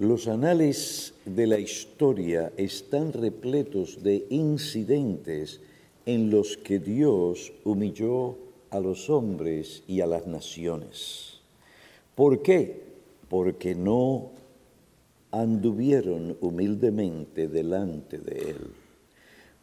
Los 0.00 0.28
anales 0.28 1.12
de 1.26 1.46
la 1.46 1.58
historia 1.58 2.52
están 2.56 3.12
repletos 3.12 4.02
de 4.02 4.24
incidentes 4.30 5.60
en 6.06 6.30
los 6.30 6.56
que 6.56 6.78
Dios 6.78 7.52
humilló 7.64 8.38
a 8.70 8.80
los 8.80 9.10
hombres 9.10 9.82
y 9.86 10.00
a 10.00 10.06
las 10.06 10.26
naciones. 10.26 11.40
¿Por 12.14 12.40
qué? 12.40 12.80
Porque 13.28 13.74
no 13.74 14.30
anduvieron 15.32 16.34
humildemente 16.40 17.46
delante 17.46 18.16
de 18.16 18.52
Él. 18.52 18.68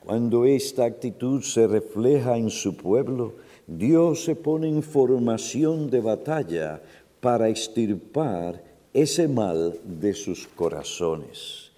Cuando 0.05 0.45
esta 0.45 0.85
actitud 0.85 1.41
se 1.41 1.65
refleja 1.65 2.37
en 2.37 2.51
su 2.51 2.77
pueblo, 2.77 3.33
Dios 3.65 4.25
se 4.25 4.35
pone 4.35 4.69
en 4.69 4.83
formación 4.83 5.89
de 5.89 5.99
batalla 5.99 6.79
para 7.21 7.49
extirpar 7.49 8.66
ese 8.97 9.27
mal 9.27 9.79
de 9.83 10.11
sus 10.15 10.47
corazones 10.47 11.71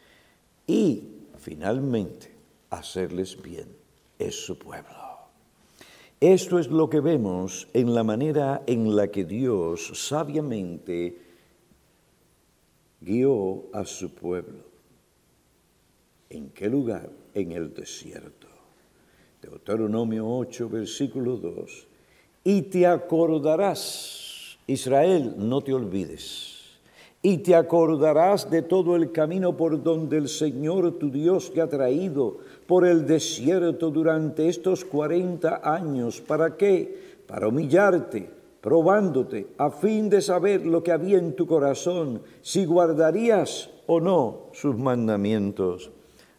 y 0.65 1.03
finalmente 1.37 2.31
hacerles 2.69 3.41
bien. 3.41 3.67
Es 4.17 4.35
su 4.35 4.57
pueblo. 4.57 4.95
Esto 6.21 6.59
es 6.59 6.69
lo 6.69 6.89
que 6.89 7.01
vemos 7.01 7.67
en 7.73 7.93
la 7.93 8.05
manera 8.05 8.63
en 8.67 8.95
la 8.95 9.09
que 9.09 9.25
Dios 9.25 9.91
sabiamente 9.95 11.17
guió 13.01 13.65
a 13.73 13.83
su 13.83 14.11
pueblo. 14.11 14.63
¿En 16.29 16.51
qué 16.51 16.70
lugar? 16.70 17.09
En 17.33 17.51
el 17.51 17.73
desierto. 17.73 18.47
Deuteronomio 19.41 20.25
8, 20.25 20.70
versículo 20.70 21.35
2. 21.35 21.87
Y 22.45 22.61
te 22.61 22.87
acordarás, 22.87 24.57
Israel, 24.67 25.33
no 25.37 25.59
te 25.59 25.73
olvides 25.73 26.59
y 27.21 27.39
te 27.39 27.55
acordarás 27.55 28.49
de 28.49 28.62
todo 28.62 28.95
el 28.95 29.12
camino 29.12 29.57
por 29.57 29.84
donde 29.84 30.17
el 30.17 30.29
Señor 30.29 30.93
tu 30.93 31.12
Dios 31.12 31.51
te 31.53 31.61
ha 31.61 31.67
traído 31.67 32.37
por 32.65 32.85
el 32.85 33.05
desierto 33.05 33.89
durante 33.89 34.48
estos 34.48 34.85
cuarenta 34.85 35.61
años. 35.63 36.21
¿Para 36.21 36.55
qué? 36.55 37.20
Para 37.27 37.49
humillarte, 37.49 38.29
probándote, 38.61 39.48
a 39.57 39.70
fin 39.70 40.09
de 40.09 40.21
saber 40.21 40.65
lo 40.65 40.81
que 40.81 40.93
había 40.93 41.17
en 41.17 41.35
tu 41.35 41.45
corazón, 41.45 42.21
si 42.41 42.65
guardarías 42.65 43.70
o 43.85 43.99
no 43.99 44.48
sus 44.54 44.77
mandamientos. 44.77 45.91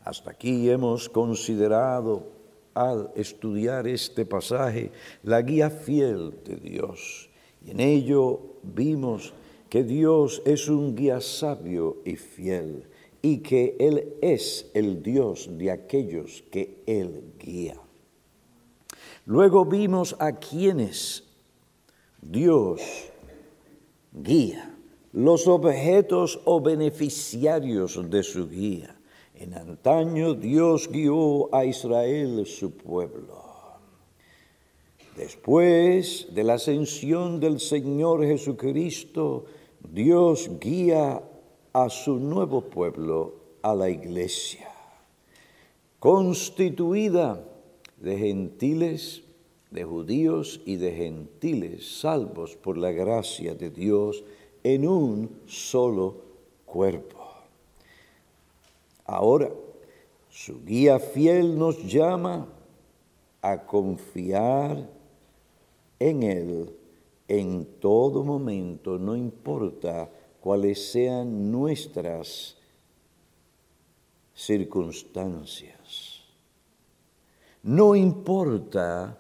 Hasta 0.03 0.31
aquí 0.31 0.71
hemos 0.71 1.11
considerado 1.11 2.41
al 2.73 3.11
estudiar 3.17 3.87
este 3.87 4.25
pasaje 4.25 4.93
la 5.25 5.43
guía 5.43 5.69
fiel 5.69 6.33
de 6.43 6.57
Dios. 6.57 7.29
Y 7.67 7.73
en 7.73 7.81
ello 7.81 8.41
vimos 8.63 9.35
que 9.71 9.85
Dios 9.85 10.43
es 10.45 10.69
un 10.69 10.97
guía 10.97 11.21
sabio 11.21 11.99
y 12.05 12.17
fiel 12.17 12.89
y 13.23 13.39
que 13.39 13.77
Él 13.79 14.15
es 14.21 14.69
el 14.75 15.03
Dios 15.03 15.49
de 15.57 15.71
aquellos 15.71 16.43
que 16.51 16.83
Él 16.87 17.33
guía. 17.39 17.81
Luego 19.27 19.65
vimos 19.65 20.17
a 20.19 20.33
quienes 20.33 21.23
Dios 22.21 22.81
guía, 24.13 24.75
los 25.13 25.47
objetos 25.47 26.41
o 26.45 26.61
beneficiarios 26.61 28.11
de 28.11 28.23
su 28.25 28.49
guía. 28.49 28.97
En 29.37 29.55
antaño 29.55 30.35
Dios 30.35 30.91
guió 30.91 31.55
a 31.55 31.65
Israel, 31.65 32.45
su 32.45 32.73
pueblo. 32.73 33.39
Después 35.17 36.29
de 36.35 36.45
la 36.45 36.55
ascensión 36.55 37.39
del 37.39 37.61
Señor 37.61 38.25
Jesucristo, 38.25 39.45
Dios 39.89 40.51
guía 40.61 41.23
a 41.73 41.89
su 41.89 42.17
nuevo 42.17 42.63
pueblo, 42.63 43.35
a 43.63 43.75
la 43.75 43.89
iglesia, 43.91 44.69
constituida 45.99 47.45
de 47.99 48.19
gentiles, 48.19 49.23
de 49.71 49.85
judíos 49.85 50.61
y 50.65 50.77
de 50.77 50.93
gentiles, 50.93 52.01
salvos 52.01 52.57
por 52.57 52.77
la 52.77 52.91
gracia 52.91 53.55
de 53.55 53.71
Dios 53.71 54.25
en 54.63 54.87
un 54.89 55.41
solo 55.47 56.17
cuerpo. 56.67 57.19
Ahora, 59.05 59.51
su 60.29 60.65
guía 60.65 60.99
fiel 60.99 61.59
nos 61.59 61.83
llama 61.85 62.47
a 63.43 63.67
confiar 63.67 64.89
en 65.99 66.23
Él 66.23 66.80
en 67.31 67.65
todo 67.79 68.25
momento, 68.25 68.99
no 68.99 69.15
importa 69.15 70.11
cuáles 70.41 70.91
sean 70.91 71.53
nuestras 71.53 72.57
circunstancias. 74.35 76.25
No 77.63 77.95
importa 77.95 79.17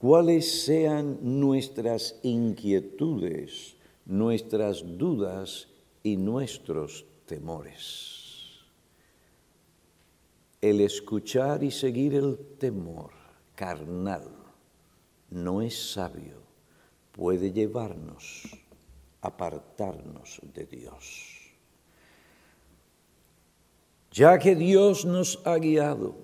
cuáles 0.00 0.64
sean 0.64 1.20
nuestras 1.22 2.18
inquietudes, 2.24 3.76
nuestras 4.06 4.82
dudas 4.98 5.68
y 6.02 6.16
nuestros 6.16 7.06
temores. 7.26 8.58
El 10.60 10.80
escuchar 10.80 11.62
y 11.62 11.70
seguir 11.70 12.16
el 12.16 12.36
temor 12.58 13.12
carnal 13.54 14.28
no 15.30 15.62
es 15.62 15.92
sabio 15.92 16.41
puede 17.12 17.52
llevarnos 17.52 18.58
apartarnos 19.20 20.40
de 20.52 20.66
Dios. 20.66 21.38
Ya 24.10 24.38
que 24.38 24.54
Dios 24.54 25.04
nos 25.04 25.40
ha 25.46 25.56
guiado 25.56 26.14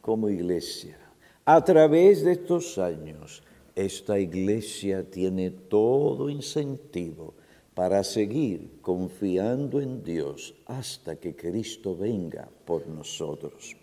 como 0.00 0.28
iglesia 0.28 0.98
a 1.44 1.64
través 1.64 2.22
de 2.22 2.32
estos 2.32 2.78
años, 2.78 3.42
esta 3.74 4.20
iglesia 4.20 5.10
tiene 5.10 5.50
todo 5.50 6.28
incentivo 6.28 7.34
para 7.74 8.04
seguir 8.04 8.80
confiando 8.80 9.80
en 9.80 10.04
Dios 10.04 10.54
hasta 10.66 11.16
que 11.16 11.34
Cristo 11.34 11.96
venga 11.96 12.48
por 12.64 12.86
nosotros. 12.86 13.76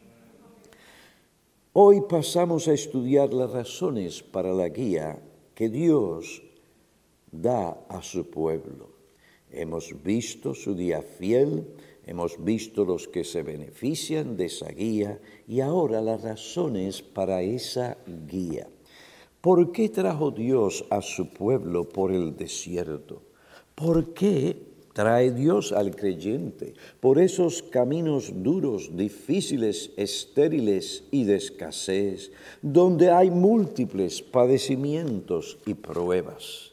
Hoy 1.73 2.01
pasamos 2.07 2.67
a 2.67 2.73
estudiar 2.73 3.33
las 3.33 3.51
razones 3.51 4.21
para 4.21 4.53
la 4.53 4.69
guía 4.69 5.21
que 5.55 5.69
Dios 5.69 6.41
da 7.31 7.85
a 7.89 8.01
su 8.01 8.29
pueblo. 8.29 8.89
Hemos 9.51 10.03
visto 10.03 10.53
su 10.53 10.75
día 10.75 11.01
fiel, 11.01 11.67
hemos 12.05 12.43
visto 12.43 12.85
los 12.85 13.07
que 13.07 13.23
se 13.23 13.43
benefician 13.43 14.37
de 14.37 14.45
esa 14.45 14.69
guía 14.69 15.19
y 15.47 15.61
ahora 15.61 16.01
las 16.01 16.21
razones 16.21 17.01
para 17.01 17.41
esa 17.41 17.97
guía. 18.27 18.67
¿Por 19.41 19.71
qué 19.71 19.89
trajo 19.89 20.31
Dios 20.31 20.85
a 20.89 21.01
su 21.01 21.29
pueblo 21.29 21.87
por 21.87 22.11
el 22.11 22.35
desierto? 22.35 23.21
¿Por 23.73 24.13
qué 24.13 24.69
trae 24.93 25.31
Dios 25.31 25.71
al 25.71 25.95
creyente 25.95 26.73
por 26.99 27.19
esos 27.19 27.63
caminos 27.63 28.33
duros, 28.43 28.97
difíciles, 28.97 29.91
estériles 29.95 31.05
y 31.11 31.23
de 31.23 31.37
escasez, 31.37 32.31
donde 32.61 33.09
hay 33.09 33.31
múltiples 33.31 34.21
padecimientos 34.21 35.57
y 35.65 35.73
pruebas? 35.73 36.68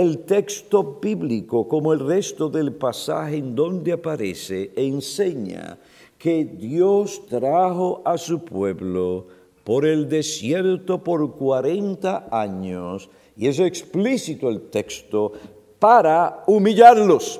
El 0.00 0.24
texto 0.24 0.98
bíblico, 0.98 1.68
como 1.68 1.92
el 1.92 2.00
resto 2.00 2.48
del 2.48 2.72
pasaje 2.72 3.36
en 3.36 3.54
donde 3.54 3.92
aparece, 3.92 4.72
enseña 4.74 5.78
que 6.16 6.42
Dios 6.46 7.26
trajo 7.28 8.00
a 8.02 8.16
su 8.16 8.42
pueblo 8.42 9.26
por 9.62 9.84
el 9.84 10.08
desierto 10.08 11.04
por 11.04 11.36
40 11.36 12.28
años, 12.30 13.10
y 13.36 13.46
es 13.46 13.58
explícito 13.58 14.48
el 14.48 14.70
texto, 14.70 15.32
para 15.78 16.44
humillarlos, 16.46 17.38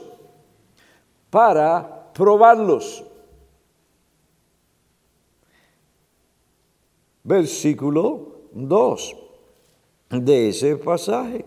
para 1.30 2.12
probarlos. 2.12 3.02
Versículo 7.24 8.42
2 8.52 9.16
de 10.10 10.48
ese 10.50 10.76
pasaje 10.76 11.46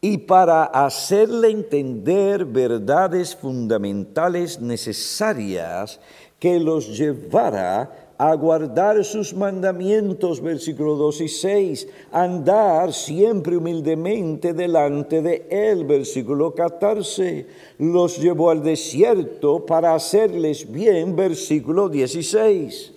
y 0.00 0.18
para 0.18 0.64
hacerle 0.64 1.50
entender 1.50 2.44
verdades 2.44 3.36
fundamentales 3.36 4.60
necesarias 4.60 6.00
que 6.38 6.58
los 6.58 6.96
llevara 6.96 8.14
a 8.16 8.34
guardar 8.34 9.02
sus 9.04 9.34
mandamientos, 9.34 10.40
versículo 10.42 10.94
2 10.96 11.20
y 11.22 11.28
6, 11.28 11.88
andar 12.12 12.92
siempre 12.92 13.56
humildemente 13.56 14.52
delante 14.52 15.22
de 15.22 15.46
él, 15.50 15.84
versículo 15.84 16.54
14, 16.54 17.46
los 17.78 18.18
llevó 18.18 18.50
al 18.50 18.62
desierto 18.62 19.64
para 19.64 19.94
hacerles 19.94 20.70
bien, 20.70 21.16
versículo 21.16 21.88
16. 21.88 22.92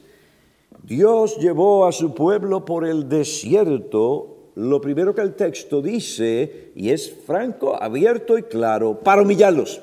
Dios 0.83 1.37
llevó 1.37 1.85
a 1.85 1.93
su 1.93 2.13
pueblo 2.13 2.65
por 2.65 2.85
el 2.85 3.07
desierto 3.07 4.32
lo 4.55 4.81
primero 4.81 5.15
que 5.15 5.21
el 5.21 5.35
texto 5.35 5.81
dice, 5.81 6.71
y 6.75 6.89
es 6.89 7.11
franco, 7.11 7.81
abierto 7.81 8.37
y 8.37 8.43
claro, 8.43 8.99
para 8.99 9.21
humillarlos. 9.21 9.81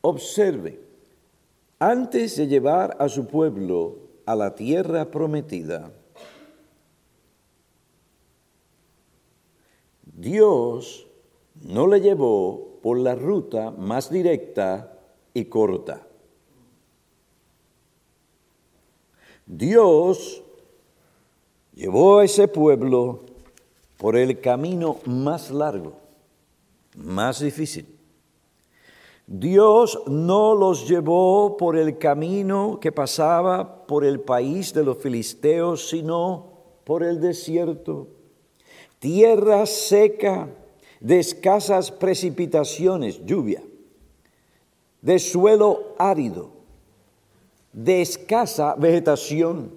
Observe, 0.00 0.80
antes 1.78 2.36
de 2.36 2.46
llevar 2.46 2.96
a 2.98 3.08
su 3.08 3.26
pueblo 3.26 3.98
a 4.26 4.34
la 4.34 4.54
tierra 4.54 5.10
prometida, 5.10 5.92
Dios 10.04 11.06
no 11.62 11.86
le 11.86 12.00
llevó 12.00 12.78
por 12.82 12.98
la 12.98 13.14
ruta 13.14 13.70
más 13.70 14.10
directa 14.10 14.98
y 15.34 15.44
corta. 15.46 16.06
Dios 19.46 20.42
llevó 21.74 22.18
a 22.18 22.24
ese 22.24 22.48
pueblo 22.48 23.20
por 23.98 24.16
el 24.16 24.40
camino 24.40 24.98
más 25.06 25.50
largo, 25.50 25.94
más 26.96 27.40
difícil. 27.40 27.86
Dios 29.26 30.02
no 30.08 30.54
los 30.54 30.88
llevó 30.88 31.56
por 31.56 31.76
el 31.76 31.98
camino 31.98 32.78
que 32.80 32.92
pasaba 32.92 33.86
por 33.86 34.04
el 34.04 34.20
país 34.20 34.74
de 34.74 34.84
los 34.84 34.98
filisteos, 34.98 35.88
sino 35.88 36.52
por 36.84 37.02
el 37.02 37.20
desierto, 37.20 38.08
tierra 38.98 39.66
seca, 39.66 40.48
de 41.02 41.18
escasas 41.18 41.90
precipitaciones, 41.90 43.24
lluvia, 43.26 43.62
de 45.00 45.18
suelo 45.18 45.94
árido, 45.98 46.50
de 47.72 48.02
escasa 48.02 48.74
vegetación. 48.74 49.72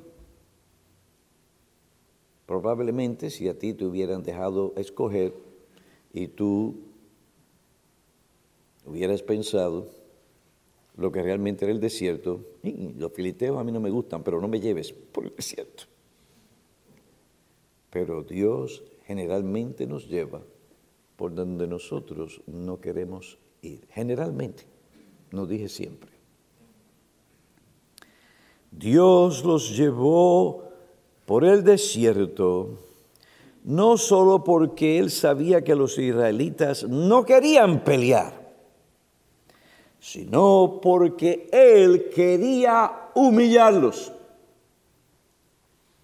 Probablemente 2.45 3.29
si 3.29 3.47
a 3.47 3.57
ti 3.57 3.73
te 3.73 3.85
hubieran 3.85 4.23
dejado 4.23 4.73
escoger 4.77 5.33
y 6.13 6.27
tú 6.27 6.75
hubieras 8.85 9.23
pensado 9.23 9.87
lo 10.95 11.11
que 11.11 11.21
realmente 11.21 11.65
era 11.65 11.73
el 11.73 11.81
desierto, 11.81 12.45
los 12.63 13.11
filisteos 13.11 13.57
a 13.57 13.63
mí 13.63 13.71
no 13.71 13.79
me 13.79 13.89
gustan, 13.89 14.23
pero 14.23 14.39
no 14.39 14.47
me 14.47 14.59
lleves 14.59 14.93
por 14.93 15.25
el 15.25 15.35
desierto. 15.35 15.83
Pero 17.89 18.23
Dios 18.23 18.83
generalmente 19.05 19.87
nos 19.87 20.07
lleva 20.07 20.41
por 21.15 21.33
donde 21.33 21.67
nosotros 21.67 22.41
no 22.45 22.79
queremos 22.79 23.37
ir. 23.61 23.87
Generalmente, 23.89 24.63
no 25.31 25.45
dije 25.45 25.67
siempre. 25.69 26.14
Dios 28.77 29.43
los 29.45 29.75
llevó 29.75 30.63
por 31.25 31.45
el 31.45 31.63
desierto, 31.63 32.69
no 33.63 33.97
solo 33.97 34.43
porque 34.43 34.99
Él 34.99 35.09
sabía 35.09 35.63
que 35.63 35.75
los 35.75 35.97
israelitas 35.97 36.83
no 36.83 37.25
querían 37.25 37.83
pelear, 37.83 38.33
sino 39.99 40.79
porque 40.81 41.49
Él 41.51 42.09
quería 42.13 43.09
humillarlos. 43.15 44.11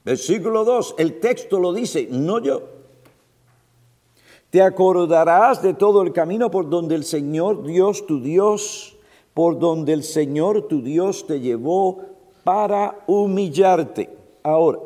Versículo 0.04 0.64
2, 0.64 0.96
el 0.98 1.20
texto 1.20 1.60
lo 1.60 1.74
dice, 1.74 2.08
no 2.10 2.40
yo. 2.40 2.64
Te 4.50 4.62
acordarás 4.62 5.62
de 5.62 5.74
todo 5.74 6.02
el 6.02 6.12
camino 6.12 6.50
por 6.50 6.70
donde 6.70 6.96
el 6.96 7.04
Señor 7.04 7.64
Dios, 7.64 8.06
tu 8.08 8.22
Dios, 8.22 8.98
por 9.34 9.60
donde 9.60 9.94
el 9.94 10.04
Señor 10.04 10.68
tu 10.68 10.82
Dios 10.82 11.28
te 11.28 11.40
llevó 11.40 12.12
para 12.44 13.04
humillarte. 13.08 14.10
Ahora, 14.44 14.80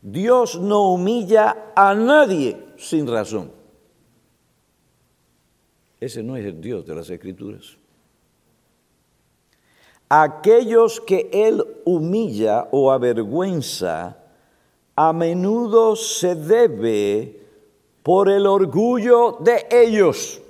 Dios 0.00 0.58
no 0.60 0.92
humilla 0.92 1.72
a 1.74 1.94
nadie 1.94 2.56
sin 2.76 3.06
razón. 3.06 3.50
Ese 5.98 6.22
no 6.22 6.36
es 6.36 6.44
el 6.44 6.60
Dios 6.60 6.84
de 6.84 6.94
las 6.94 7.08
Escrituras. 7.08 7.78
Aquellos 10.08 11.00
que 11.00 11.30
Él 11.32 11.64
humilla 11.84 12.68
o 12.70 12.92
avergüenza, 12.92 14.18
a 14.94 15.12
menudo 15.12 15.96
se 15.96 16.34
debe 16.34 17.40
por 18.02 18.28
el 18.28 18.46
orgullo 18.46 19.38
de 19.40 19.66
ellos. 19.70 20.40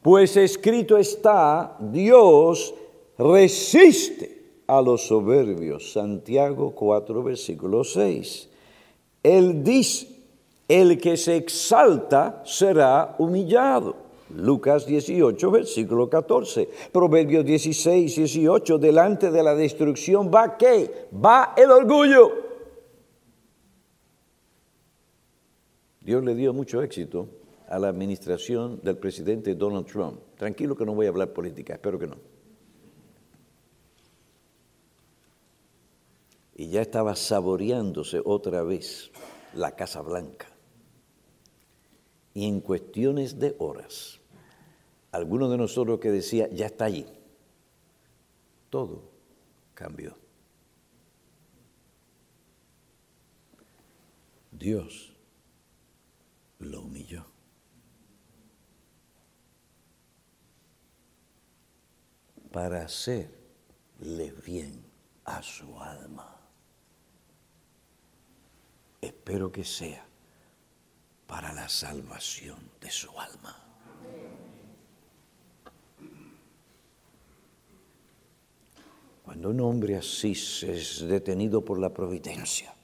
Pues 0.00 0.36
escrito 0.36 0.96
está, 0.96 1.76
Dios 1.78 2.74
resiste 3.22 4.42
a 4.66 4.80
los 4.80 5.06
soberbios. 5.06 5.92
Santiago 5.92 6.74
4, 6.74 7.22
versículo 7.22 7.84
6. 7.84 8.48
Él 9.22 9.62
dice, 9.62 10.08
el 10.68 10.98
que 10.98 11.16
se 11.16 11.36
exalta 11.36 12.42
será 12.44 13.14
humillado. 13.18 13.96
Lucas 14.34 14.86
18, 14.86 15.50
versículo 15.50 16.08
14. 16.08 16.68
Proverbios 16.90 17.44
16, 17.44 18.16
18. 18.16 18.78
Delante 18.78 19.30
de 19.30 19.42
la 19.42 19.54
destrucción 19.54 20.30
va 20.34 20.56
qué? 20.56 21.08
Va 21.14 21.52
el 21.56 21.70
orgullo. 21.70 22.32
Dios 26.00 26.24
le 26.24 26.34
dio 26.34 26.52
mucho 26.52 26.82
éxito 26.82 27.28
a 27.68 27.78
la 27.78 27.88
administración 27.88 28.80
del 28.82 28.96
presidente 28.96 29.54
Donald 29.54 29.86
Trump. 29.86 30.20
Tranquilo 30.36 30.74
que 30.74 30.84
no 30.84 30.94
voy 30.94 31.06
a 31.06 31.10
hablar 31.10 31.32
política, 31.32 31.74
espero 31.74 31.98
que 31.98 32.06
no. 32.06 32.31
Y 36.54 36.68
ya 36.68 36.82
estaba 36.82 37.16
saboreándose 37.16 38.20
otra 38.24 38.62
vez 38.62 39.10
la 39.54 39.74
Casa 39.74 40.02
Blanca. 40.02 40.48
Y 42.34 42.46
en 42.46 42.60
cuestiones 42.60 43.38
de 43.38 43.54
horas 43.58 44.22
algunos 45.12 45.50
de 45.50 45.58
nosotros 45.58 46.00
que 46.00 46.10
decía, 46.10 46.48
ya 46.50 46.66
está 46.66 46.86
allí. 46.86 47.06
Todo 48.70 49.10
cambió. 49.74 50.16
Dios 54.50 55.14
lo 56.58 56.80
humilló. 56.80 57.26
Para 62.50 62.84
hacerle 62.84 64.32
bien 64.44 64.82
a 65.24 65.42
su 65.42 65.78
alma. 65.78 66.41
Espero 69.02 69.50
que 69.50 69.64
sea 69.64 70.06
para 71.26 71.52
la 71.52 71.68
salvación 71.68 72.70
de 72.80 72.88
su 72.88 73.10
alma. 73.18 73.58
Cuando 79.24 79.50
un 79.50 79.60
hombre 79.60 79.96
así 79.96 80.32
es 80.32 81.00
detenido 81.00 81.64
por 81.64 81.80
la 81.80 81.92
providencia, 81.92 82.74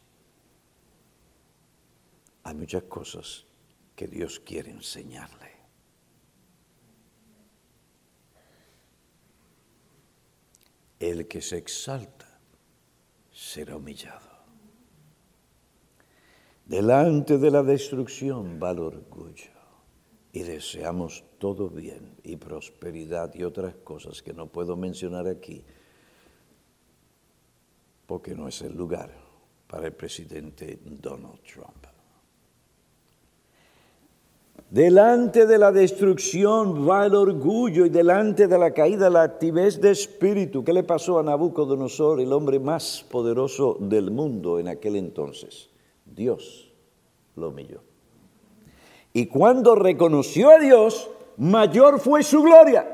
hay 2.42 2.54
muchas 2.54 2.82
cosas 2.84 3.44
que 3.94 4.08
Dios 4.08 4.40
quiere 4.40 4.70
enseñarle. 4.70 5.52
El 10.98 11.28
que 11.28 11.40
se 11.40 11.58
exalta 11.58 12.40
será 13.30 13.76
humillado. 13.76 14.27
Delante 16.68 17.38
de 17.38 17.50
la 17.50 17.62
destrucción 17.62 18.60
va 18.62 18.72
el 18.72 18.80
orgullo 18.80 19.56
y 20.32 20.42
deseamos 20.42 21.25
todo 21.38 21.70
bien 21.70 22.14
y 22.22 22.37
prosperidad 22.37 23.34
y 23.34 23.42
otras 23.42 23.75
cosas 23.76 24.20
que 24.20 24.34
no 24.34 24.48
puedo 24.48 24.76
mencionar 24.76 25.26
aquí 25.26 25.64
porque 28.06 28.34
no 28.34 28.48
es 28.48 28.60
el 28.60 28.76
lugar 28.76 29.10
para 29.66 29.87
el 29.87 29.94
presidente 29.94 30.78
Donald 30.84 31.40
Trump. 31.40 31.87
Delante 34.68 35.46
de 35.46 35.56
la 35.56 35.72
destrucción 35.72 36.87
va 36.87 37.06
el 37.06 37.14
orgullo 37.14 37.87
y 37.87 37.88
delante 37.88 38.46
de 38.46 38.58
la 38.58 38.75
caída 38.75 39.08
la 39.08 39.22
actividad 39.22 39.72
de 39.80 39.92
espíritu. 39.92 40.62
¿Qué 40.62 40.75
le 40.75 40.82
pasó 40.82 41.18
a 41.18 41.22
Nabucodonosor, 41.22 42.20
el 42.20 42.30
hombre 42.30 42.58
más 42.58 43.06
poderoso 43.10 43.78
del 43.80 44.10
mundo 44.10 44.58
en 44.58 44.68
aquel 44.68 44.96
entonces? 44.96 45.70
Dios 46.15 46.73
lo 47.37 47.49
humilló. 47.49 47.81
Y 49.12 49.27
cuando 49.27 49.75
reconoció 49.75 50.50
a 50.50 50.59
Dios, 50.59 51.11
mayor 51.37 52.00
fue 52.00 52.23
su 52.23 52.43
gloria. 52.43 52.87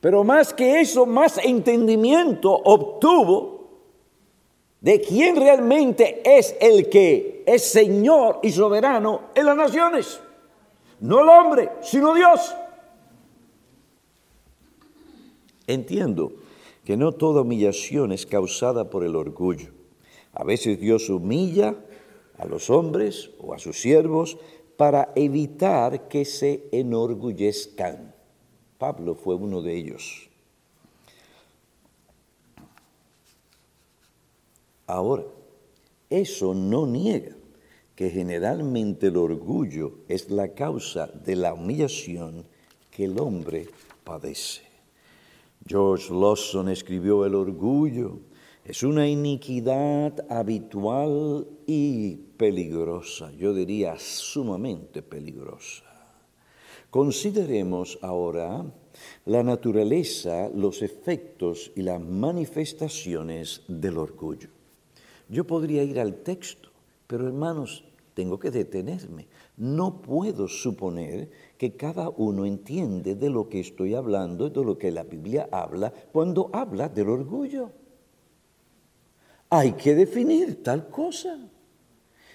Pero 0.00 0.24
más 0.24 0.52
que 0.52 0.80
eso, 0.80 1.06
más 1.06 1.38
entendimiento 1.38 2.52
obtuvo 2.52 3.70
de 4.80 5.00
quién 5.00 5.36
realmente 5.36 6.22
es 6.24 6.56
el 6.60 6.88
que 6.88 7.44
es 7.46 7.70
Señor 7.70 8.40
y 8.42 8.50
soberano 8.50 9.28
en 9.34 9.46
las 9.46 9.56
naciones. 9.56 10.20
No 10.98 11.20
el 11.20 11.28
hombre, 11.28 11.70
sino 11.82 12.14
Dios. 12.14 12.54
Entiendo 15.68 16.32
que 16.84 16.96
no 16.96 17.12
toda 17.12 17.42
humillación 17.42 18.10
es 18.10 18.26
causada 18.26 18.90
por 18.90 19.04
el 19.04 19.14
orgullo. 19.14 19.81
A 20.32 20.44
veces 20.44 20.80
Dios 20.80 21.08
humilla 21.10 21.76
a 22.38 22.46
los 22.46 22.70
hombres 22.70 23.30
o 23.38 23.54
a 23.54 23.58
sus 23.58 23.80
siervos 23.80 24.38
para 24.76 25.12
evitar 25.14 26.08
que 26.08 26.24
se 26.24 26.68
enorgullezcan. 26.72 28.14
Pablo 28.78 29.14
fue 29.14 29.34
uno 29.34 29.62
de 29.62 29.76
ellos. 29.76 30.28
Ahora, 34.86 35.24
eso 36.10 36.52
no 36.54 36.86
niega 36.86 37.36
que 37.94 38.10
generalmente 38.10 39.06
el 39.06 39.16
orgullo 39.16 39.98
es 40.08 40.30
la 40.30 40.54
causa 40.54 41.06
de 41.06 41.36
la 41.36 41.54
humillación 41.54 42.44
que 42.90 43.04
el 43.04 43.18
hombre 43.20 43.68
padece. 44.04 44.62
George 45.66 46.12
Lawson 46.12 46.68
escribió 46.68 47.24
el 47.24 47.34
orgullo 47.34 48.18
es 48.64 48.84
una 48.84 49.08
iniquidad 49.08 50.24
habitual 50.30 51.48
y 51.66 52.14
peligrosa, 52.36 53.32
yo 53.32 53.52
diría 53.52 53.98
sumamente 53.98 55.02
peligrosa. 55.02 55.82
Consideremos 56.88 57.98
ahora 58.02 58.64
la 59.24 59.42
naturaleza, 59.42 60.48
los 60.54 60.82
efectos 60.82 61.72
y 61.74 61.82
las 61.82 62.00
manifestaciones 62.00 63.62
del 63.66 63.98
orgullo. 63.98 64.50
Yo 65.28 65.44
podría 65.44 65.82
ir 65.82 65.98
al 65.98 66.22
texto, 66.22 66.68
pero 67.08 67.26
hermanos, 67.26 67.84
tengo 68.14 68.38
que 68.38 68.50
detenerme. 68.50 69.26
No 69.56 70.02
puedo 70.02 70.46
suponer 70.46 71.30
que 71.58 71.72
cada 71.76 72.10
uno 72.10 72.44
entiende 72.44 73.16
de 73.16 73.30
lo 73.30 73.48
que 73.48 73.58
estoy 73.58 73.94
hablando 73.94 74.46
y 74.46 74.50
de 74.50 74.64
lo 74.64 74.78
que 74.78 74.92
la 74.92 75.02
Biblia 75.02 75.48
habla 75.50 75.92
cuando 76.12 76.50
habla 76.52 76.88
del 76.88 77.08
orgullo 77.08 77.81
hay 79.54 79.72
que 79.72 79.94
definir 79.94 80.62
tal 80.62 80.88
cosa. 80.88 81.36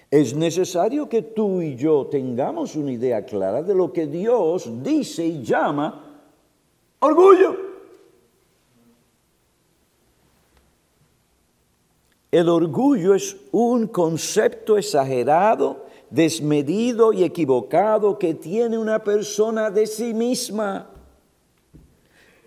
Es 0.08 0.36
necesario 0.36 1.08
que 1.08 1.22
tú 1.22 1.60
y 1.60 1.74
yo 1.74 2.06
tengamos 2.06 2.76
una 2.76 2.92
idea 2.92 3.26
clara 3.26 3.60
de 3.60 3.74
lo 3.74 3.92
que 3.92 4.06
Dios 4.06 4.70
dice 4.84 5.26
y 5.26 5.42
llama 5.42 6.22
orgullo. 7.00 7.56
El 12.30 12.48
orgullo 12.48 13.16
es 13.16 13.36
un 13.50 13.88
concepto 13.88 14.78
exagerado, 14.78 15.86
desmedido 16.10 17.12
y 17.12 17.24
equivocado 17.24 18.16
que 18.16 18.34
tiene 18.34 18.78
una 18.78 19.02
persona 19.02 19.72
de 19.72 19.88
sí 19.88 20.14
misma. 20.14 20.88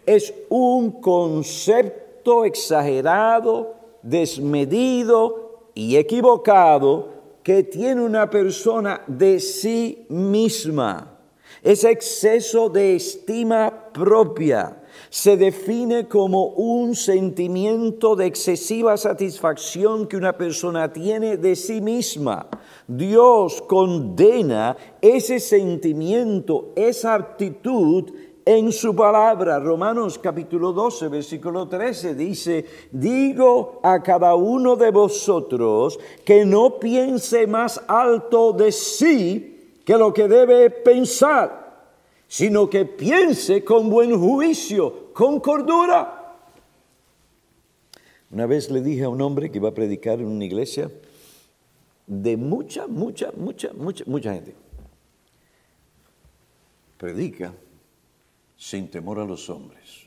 Es 0.05 0.33
un 0.47 1.01
concepto 1.01 2.45
exagerado, 2.45 3.80
desmedido 4.03 5.69
y 5.73 5.95
equivocado 5.95 7.09
que 7.43 7.63
tiene 7.63 8.01
una 8.01 8.29
persona 8.29 9.01
de 9.07 9.39
sí 9.39 10.05
misma. 10.09 11.19
Ese 11.63 11.91
exceso 11.91 12.69
de 12.69 12.95
estima 12.95 13.91
propia 13.93 14.81
se 15.09 15.37
define 15.37 16.07
como 16.07 16.47
un 16.47 16.95
sentimiento 16.95 18.15
de 18.15 18.25
excesiva 18.25 18.97
satisfacción 18.97 20.07
que 20.07 20.17
una 20.17 20.37
persona 20.37 20.91
tiene 20.91 21.37
de 21.37 21.55
sí 21.55 21.81
misma. 21.81 22.47
Dios 22.87 23.61
condena 23.61 24.75
ese 25.01 25.39
sentimiento, 25.39 26.71
esa 26.75 27.13
actitud 27.13 28.11
en 28.45 28.71
su 28.71 28.95
palabra. 28.95 29.59
Romanos 29.59 30.17
capítulo 30.19 30.71
12, 30.71 31.07
versículo 31.07 31.67
13 31.67 32.15
dice, 32.15 32.65
digo 32.91 33.79
a 33.83 34.01
cada 34.01 34.35
uno 34.35 34.75
de 34.75 34.91
vosotros 34.91 35.99
que 36.25 36.45
no 36.45 36.79
piense 36.79 37.47
más 37.47 37.81
alto 37.87 38.53
de 38.53 38.71
sí 38.71 39.79
que 39.85 39.97
lo 39.97 40.13
que 40.13 40.27
debe 40.27 40.69
pensar, 40.69 41.89
sino 42.27 42.69
que 42.69 42.85
piense 42.85 43.63
con 43.63 43.89
buen 43.89 44.19
juicio, 44.19 45.11
con 45.13 45.39
cordura. 45.39 46.37
Una 48.31 48.45
vez 48.45 48.71
le 48.71 48.81
dije 48.81 49.03
a 49.03 49.09
un 49.09 49.21
hombre 49.21 49.51
que 49.51 49.57
iba 49.57 49.69
a 49.69 49.73
predicar 49.73 50.19
en 50.19 50.27
una 50.27 50.45
iglesia 50.45 50.89
de 52.07 52.37
mucha, 52.37 52.87
mucha, 52.87 53.31
mucha, 53.35 53.73
mucha, 53.73 54.03
mucha 54.07 54.33
gente. 54.33 54.55
Predica 56.97 57.53
sin 58.61 58.91
temor 58.91 59.17
a 59.17 59.25
los 59.25 59.49
hombres, 59.49 60.05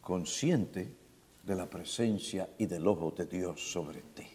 consciente 0.00 0.94
de 1.42 1.54
la 1.56 1.68
presencia 1.68 2.48
y 2.58 2.66
del 2.66 2.86
ojo 2.86 3.10
de 3.10 3.26
Dios 3.26 3.72
sobre 3.72 4.02
ti. 4.14 4.28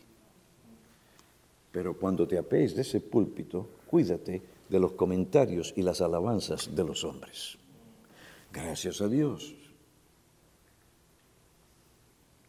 Pero 1.72 1.98
cuando 1.98 2.28
te 2.28 2.38
apees 2.38 2.76
de 2.76 2.82
ese 2.82 3.00
púlpito, 3.00 3.70
cuídate 3.88 4.42
de 4.68 4.80
los 4.82 4.92
comentarios 4.92 5.74
y 5.78 5.82
las 5.82 6.02
alabanzas 6.02 6.76
de 6.76 6.84
los 6.84 7.06
hombres. 7.06 7.58
Gracias 8.52 9.00
a 9.00 9.08
Dios. 9.08 9.56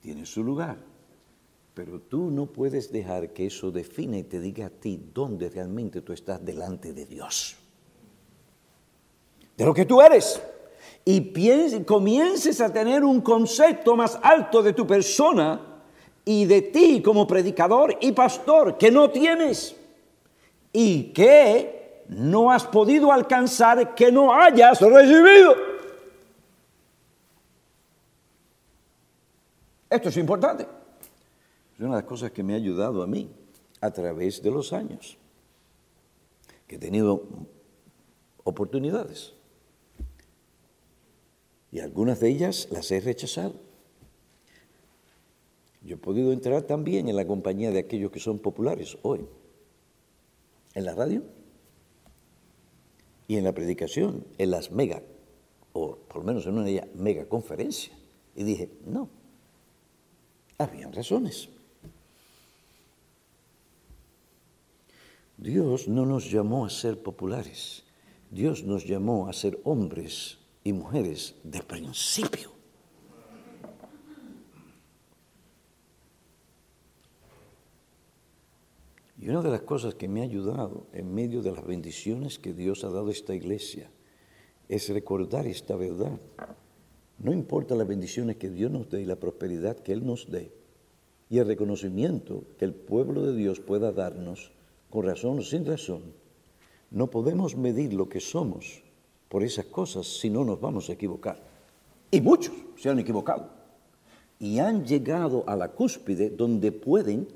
Tiene 0.03 0.27
su 0.27 0.43
lugar. 0.43 0.79
Pero 1.75 2.01
tú 2.01 2.33
no 2.33 2.47
puedes 2.47 2.91
dejar 2.91 3.33
que 3.33 3.47
eso 3.47 3.71
define 3.71 4.19
y 4.19 4.25
te 4.25 4.41
diga 4.41 4.67
a 4.67 4.71
ti 4.71 5.01
dónde 5.15 5.49
realmente 5.49 6.01
tú 6.01 6.13
estás 6.13 6.45
delante 6.45 6.93
de 6.93 7.07
Dios 7.07 7.57
de 9.59 9.65
lo 9.65 9.75
que 9.75 9.85
tú 9.85 10.01
eres 10.01 10.41
y 11.05 11.85
comiences 11.85 12.61
a 12.61 12.73
tener 12.73 13.03
un 13.03 13.21
concepto 13.21 13.97
más 13.97 14.19
alto 14.23 14.63
de 14.63 14.73
tu 14.73 14.87
persona 14.87 15.83
y 16.25 16.45
de 16.45 16.63
ti 16.63 17.03
como 17.03 17.27
predicador 17.27 17.97
y 18.01 18.13
pastor 18.13 18.79
que 18.79 18.93
no 18.93 19.11
tienes 19.11 19.75
y 20.73 21.13
que 21.13 22.05
no 22.09 22.53
has 22.53 22.65
podido 22.65 23.11
alcanzar, 23.11 23.97
que 23.97 24.13
no 24.13 24.33
hayas 24.33 24.81
recibido. 24.81 25.57
Esto 29.91 30.09
es 30.11 30.17
importante. 30.19 30.69
Es 31.75 31.81
una 31.81 31.97
de 31.97 32.03
las 32.03 32.05
cosas 32.05 32.31
que 32.31 32.45
me 32.45 32.53
ha 32.53 32.57
ayudado 32.57 33.03
a 33.03 33.07
mí 33.09 33.29
a 33.81 33.91
través 33.91 34.41
de 34.41 34.51
los 34.51 34.73
años, 34.73 35.17
que 36.67 36.77
he 36.77 36.79
tenido 36.79 37.25
oportunidades 38.45 39.38
y 41.71 41.81
algunas 41.81 42.21
de 42.21 42.31
ellas 42.31 42.69
las 42.71 42.91
he 42.91 43.01
rechazado. 43.01 43.55
Yo 45.83 45.95
he 45.95 45.99
podido 45.99 46.33
entrar 46.33 46.63
también 46.63 47.09
en 47.09 47.17
la 47.17 47.27
compañía 47.27 47.71
de 47.71 47.79
aquellos 47.79 48.11
que 48.11 48.21
son 48.21 48.39
populares 48.39 48.99
hoy, 49.03 49.27
en 50.75 50.85
la 50.85 50.95
radio 50.95 51.23
y 53.27 53.37
en 53.37 53.45
la 53.45 53.53
predicación, 53.53 54.25
en 54.39 54.51
las 54.51 54.71
mega, 54.71 55.03
o 55.73 55.97
por 55.97 56.19
lo 56.19 56.25
menos 56.25 56.47
en 56.47 56.55
una 56.55 56.65
de 56.65 56.73
ellas, 56.73 56.89
mega 56.95 57.29
conferencia. 57.29 57.93
Y 58.35 58.45
dije, 58.45 58.71
no, 58.87 59.09
habían 60.57 60.93
razones. 60.93 61.49
Dios 65.37 65.87
no 65.87 66.05
nos 66.05 66.31
llamó 66.31 66.67
a 66.67 66.71
ser 66.71 67.01
populares, 67.01 67.85
Dios 68.31 68.65
nos 68.65 68.85
llamó 68.85 69.29
a 69.29 69.33
ser 69.33 69.61
hombres 69.63 70.39
y 70.65 70.73
mujeres 70.73 71.35
de 71.45 71.63
principio. 71.63 72.53
Y 79.21 79.29
una 79.29 79.43
de 79.43 79.51
las 79.51 79.63
cosas 79.63 79.95
que 79.95 80.07
me 80.09 80.21
ha 80.21 80.25
ayudado 80.25 80.87
en 80.93 81.13
medio 81.13 81.43
de 81.43 81.51
las 81.51 81.67
bendiciones 81.67 82.39
que 82.39 82.55
Dios 82.55 82.85
ha 82.85 82.91
dado 82.91 83.09
a 83.09 83.13
esta 83.13 83.35
iglesia 83.35 83.91
es 84.69 84.89
recordar 84.89 85.47
esta 85.47 85.75
verdad. 85.75 86.21
No 87.19 87.33
importa 87.33 87.75
las 87.75 87.89
bendiciones 87.89 88.37
que 88.37 88.49
Dios 88.49 88.71
nos 88.71 88.89
dé 88.89 89.03
y 89.03 89.05
la 89.05 89.17
prosperidad 89.17 89.77
que 89.77 89.93
Él 89.93 90.07
nos 90.07 90.31
dé 90.31 90.53
y 91.31 91.39
el 91.39 91.47
reconocimiento 91.47 92.45
que 92.59 92.65
el 92.65 92.75
pueblo 92.75 93.23
de 93.23 93.37
Dios 93.37 93.61
pueda 93.61 93.93
darnos, 93.93 94.53
con 94.89 95.05
razón 95.05 95.41
o 95.41 95.43
sin 95.43 95.67
razón, 95.67 96.15
no 96.91 97.11
podemos 97.11 97.57
medir 97.57 97.93
lo 97.93 98.09
que 98.09 98.21
somos 98.21 98.83
por 99.29 99.43
esas 99.43 99.67
cosas 99.67 100.07
si 100.07 100.31
no 100.31 100.45
nos 100.45 100.61
vamos 100.61 100.89
a 100.89 100.93
equivocar. 100.93 101.41
Y 102.11 102.21
muchos 102.21 102.55
se 102.77 102.89
han 102.89 102.99
equivocado. 102.99 103.51
Y 104.39 104.59
han 104.59 104.85
llegado 104.85 105.45
a 105.47 105.57
la 105.57 105.69
cúspide 105.69 106.31
donde 106.31 106.73
pueden 106.73 107.29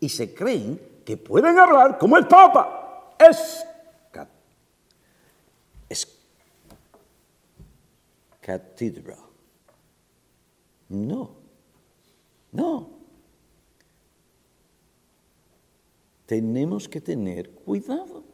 y 0.00 0.08
se 0.08 0.34
creen 0.34 0.80
que 1.04 1.16
pueden 1.16 1.58
hablar 1.58 1.98
como 1.98 2.16
el 2.16 2.26
Papa. 2.26 3.14
Es, 3.18 3.64
es 5.88 6.18
catedral. 8.40 9.18
No, 10.88 11.30
no. 12.52 12.90
Tenemos 16.26 16.88
que 16.88 17.00
tener 17.00 17.50
cuidado. 17.50 18.33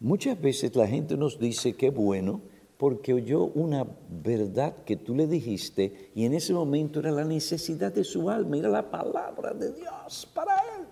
Muchas 0.00 0.40
veces 0.40 0.74
la 0.74 0.86
gente 0.86 1.16
nos 1.16 1.38
dice 1.38 1.74
que 1.74 1.90
bueno 1.90 2.40
porque 2.78 3.12
oyó 3.12 3.44
una 3.44 3.86
verdad 4.08 4.74
que 4.84 4.96
tú 4.96 5.14
le 5.14 5.26
dijiste 5.26 6.10
y 6.14 6.24
en 6.24 6.32
ese 6.32 6.54
momento 6.54 7.00
era 7.00 7.10
la 7.10 7.24
necesidad 7.24 7.92
de 7.92 8.04
su 8.04 8.30
alma, 8.30 8.56
era 8.56 8.70
la 8.70 8.90
palabra 8.90 9.52
de 9.52 9.74
Dios 9.74 10.26
para 10.34 10.54
él. 10.54 10.86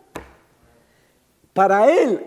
Para 1.54 1.90
él 1.90 2.20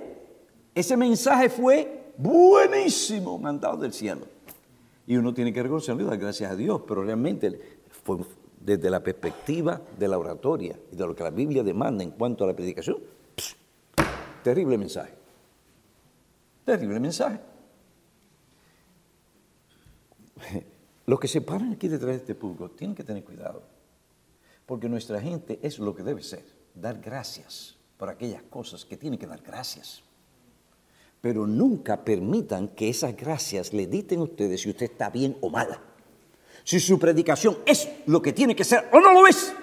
ese 0.73 0.97
mensaje 0.97 1.49
fue 1.49 2.13
buenísimo, 2.17 3.37
mandado 3.37 3.77
del 3.77 3.93
cielo. 3.93 4.21
Y 5.05 5.17
uno 5.17 5.35
tiene 5.35 5.53
que 5.53 5.61
reconocerlo 5.61 6.07
gracias 6.17 6.51
a 6.51 6.55
Dios, 6.55 6.81
pero 6.87 7.03
realmente 7.03 7.59
fue 8.03 8.17
desde 8.59 8.89
la 8.89 9.03
perspectiva 9.03 9.79
de 9.99 10.07
la 10.07 10.17
oratoria 10.17 10.79
y 10.91 10.95
de 10.95 11.05
lo 11.05 11.15
que 11.15 11.23
la 11.23 11.29
Biblia 11.29 11.61
demanda 11.61 12.03
en 12.03 12.11
cuanto 12.11 12.43
a 12.43 12.47
la 12.47 12.55
predicación, 12.55 12.97
terrible 14.43 14.79
mensaje. 14.79 15.20
Terrible 16.65 16.99
mensaje. 16.99 17.39
Los 21.05 21.19
que 21.19 21.27
se 21.27 21.41
paran 21.41 21.73
aquí 21.73 21.87
detrás 21.87 22.11
de 22.11 22.17
este 22.17 22.35
público 22.35 22.69
tienen 22.71 22.95
que 22.95 23.03
tener 23.03 23.23
cuidado, 23.23 23.63
porque 24.65 24.87
nuestra 24.87 25.19
gente 25.19 25.59
es 25.61 25.79
lo 25.79 25.95
que 25.95 26.03
debe 26.03 26.23
ser, 26.23 26.45
dar 26.73 26.99
gracias 27.01 27.75
por 27.97 28.09
aquellas 28.09 28.43
cosas 28.43 28.85
que 28.85 28.97
tienen 28.97 29.19
que 29.19 29.27
dar 29.27 29.41
gracias. 29.41 30.03
Pero 31.19 31.45
nunca 31.45 32.03
permitan 32.03 32.69
que 32.69 32.89
esas 32.89 33.15
gracias 33.15 33.73
le 33.73 33.87
diten 33.87 34.19
a 34.19 34.23
ustedes 34.23 34.61
si 34.61 34.69
usted 34.69 34.91
está 34.91 35.09
bien 35.09 35.37
o 35.41 35.49
mal. 35.49 35.79
Si 36.63 36.79
su 36.79 36.97
predicación 36.97 37.57
es 37.65 37.89
lo 38.05 38.21
que 38.21 38.33
tiene 38.33 38.55
que 38.55 38.63
ser 38.63 38.87
o 38.91 38.99
no 38.99 39.11
lo 39.11 39.27
es, 39.27 39.53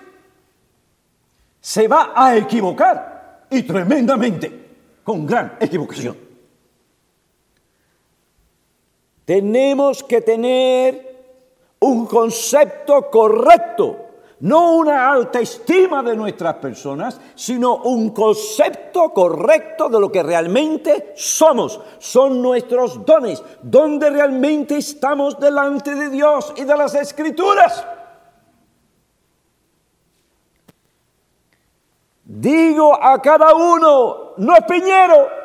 se 1.61 1.89
va 1.89 2.13
a 2.15 2.37
equivocar 2.37 3.47
y 3.51 3.63
tremendamente, 3.63 4.67
con 5.03 5.25
gran 5.25 5.57
equivocación. 5.61 6.28
Tenemos 9.29 10.03
que 10.05 10.23
tener 10.23 11.75
un 11.81 12.07
concepto 12.07 13.11
correcto, 13.11 14.07
no 14.41 14.77
una 14.77 15.13
alta 15.13 15.39
estima 15.39 16.03
de 16.03 16.17
nuestras 16.17 16.55
personas, 16.55 17.21
sino 17.35 17.77
un 17.77 18.09
concepto 18.09 19.11
correcto 19.11 19.91
de 19.91 20.01
lo 20.01 20.11
que 20.11 20.23
realmente 20.23 21.13
somos. 21.15 21.79
Son 21.99 22.41
nuestros 22.41 23.05
dones, 23.05 23.43
donde 23.61 24.09
realmente 24.09 24.79
estamos 24.79 25.39
delante 25.39 25.95
de 25.95 26.09
Dios 26.09 26.55
y 26.57 26.65
de 26.65 26.75
las 26.75 26.95
escrituras. 26.95 27.87
Digo 32.25 32.99
a 32.99 33.21
cada 33.21 33.55
uno, 33.55 34.33
no 34.39 34.55
piñero, 34.67 35.38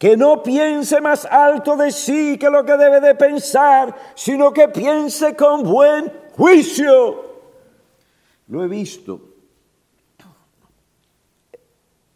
que 0.00 0.16
no 0.16 0.42
piense 0.42 0.98
más 1.02 1.26
alto 1.26 1.76
de 1.76 1.92
sí 1.92 2.38
que 2.38 2.48
lo 2.48 2.64
que 2.64 2.74
debe 2.78 3.02
de 3.02 3.14
pensar, 3.14 3.94
sino 4.14 4.50
que 4.50 4.66
piense 4.68 5.36
con 5.36 5.62
buen 5.62 6.10
juicio. 6.32 7.22
Lo 8.48 8.64
he 8.64 8.66
visto, 8.66 9.20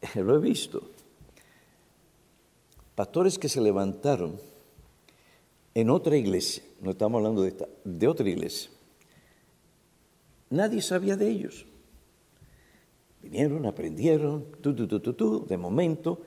lo 0.15 0.37
he 0.37 0.39
visto. 0.39 0.81
Pastores 2.95 3.39
que 3.39 3.51
se 3.51 3.61
levantaron 3.61 4.41
en 5.75 5.91
otra 5.91 6.17
iglesia, 6.17 6.63
no 6.81 6.93
estamos 6.93 7.19
hablando 7.19 7.43
de 7.43 7.49
esta, 7.49 7.69
de 7.85 8.09
otra 8.09 8.27
iglesia. 8.27 8.71
Nadie 10.49 10.81
sabía 10.81 11.17
de 11.17 11.29
ellos. 11.29 11.67
Vinieron, 13.21 13.67
aprendieron, 13.67 14.47
tú, 14.63 14.75
tú, 14.75 14.89
tú, 14.89 15.01
tú, 15.01 15.13
tú, 15.13 15.47
de 15.47 15.59
momento 15.59 16.23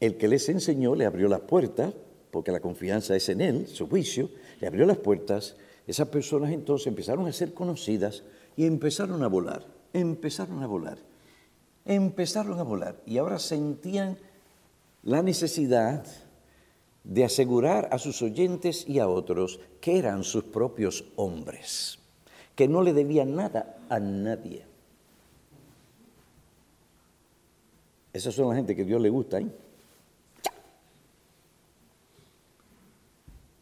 el 0.00 0.16
que 0.16 0.28
les 0.28 0.48
enseñó 0.48 0.94
le 0.94 1.06
abrió 1.06 1.28
las 1.28 1.40
puertas, 1.40 1.92
porque 2.30 2.52
la 2.52 2.60
confianza 2.60 3.16
es 3.16 3.28
en 3.28 3.40
él, 3.40 3.66
su 3.66 3.88
juicio, 3.88 4.30
le 4.60 4.66
abrió 4.66 4.86
las 4.86 4.98
puertas. 4.98 5.56
Esas 5.86 6.08
personas 6.08 6.52
entonces 6.52 6.86
empezaron 6.86 7.26
a 7.26 7.32
ser 7.32 7.54
conocidas 7.54 8.22
y 8.56 8.66
empezaron 8.66 9.22
a 9.22 9.28
volar, 9.28 9.66
empezaron 9.92 10.62
a 10.62 10.66
volar, 10.66 10.98
empezaron 11.84 12.58
a 12.58 12.62
volar. 12.62 12.96
Y 13.06 13.18
ahora 13.18 13.38
sentían 13.38 14.18
la 15.02 15.22
necesidad 15.22 16.04
de 17.04 17.24
asegurar 17.24 17.88
a 17.90 17.98
sus 17.98 18.20
oyentes 18.20 18.86
y 18.86 18.98
a 18.98 19.08
otros 19.08 19.60
que 19.80 19.98
eran 19.98 20.24
sus 20.24 20.44
propios 20.44 21.04
hombres, 21.16 21.98
que 22.54 22.68
no 22.68 22.82
le 22.82 22.92
debían 22.92 23.34
nada 23.34 23.78
a 23.88 23.98
nadie. 23.98 24.66
Esas 28.12 28.34
son 28.34 28.50
la 28.50 28.56
gente 28.56 28.76
que 28.76 28.84
Dios 28.84 29.00
le 29.00 29.08
gusta. 29.08 29.38
¿eh? 29.38 29.46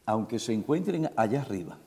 Aunque 0.06 0.38
se 0.38 0.52
encuentren 0.52 1.10
allá 1.16 1.42
arriba, 1.42 1.78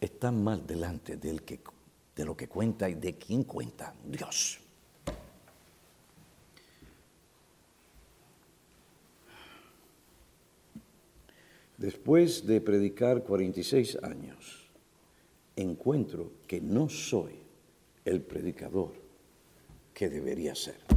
están 0.00 0.44
mal 0.44 0.66
delante 0.66 1.16
de 1.16 2.24
lo 2.24 2.36
que 2.36 2.46
cuenta 2.46 2.88
y 2.88 2.94
de 2.94 3.16
quién 3.16 3.44
cuenta, 3.44 3.94
Dios. 4.04 4.60
Después 11.78 12.46
de 12.46 12.60
predicar 12.60 13.24
46 13.24 13.98
años, 14.02 14.68
encuentro 15.56 16.32
que 16.46 16.60
no 16.60 16.88
soy 16.88 17.32
el 18.04 18.20
predicador 18.20 18.92
que 19.92 20.08
debería 20.08 20.54
ser. 20.54 20.93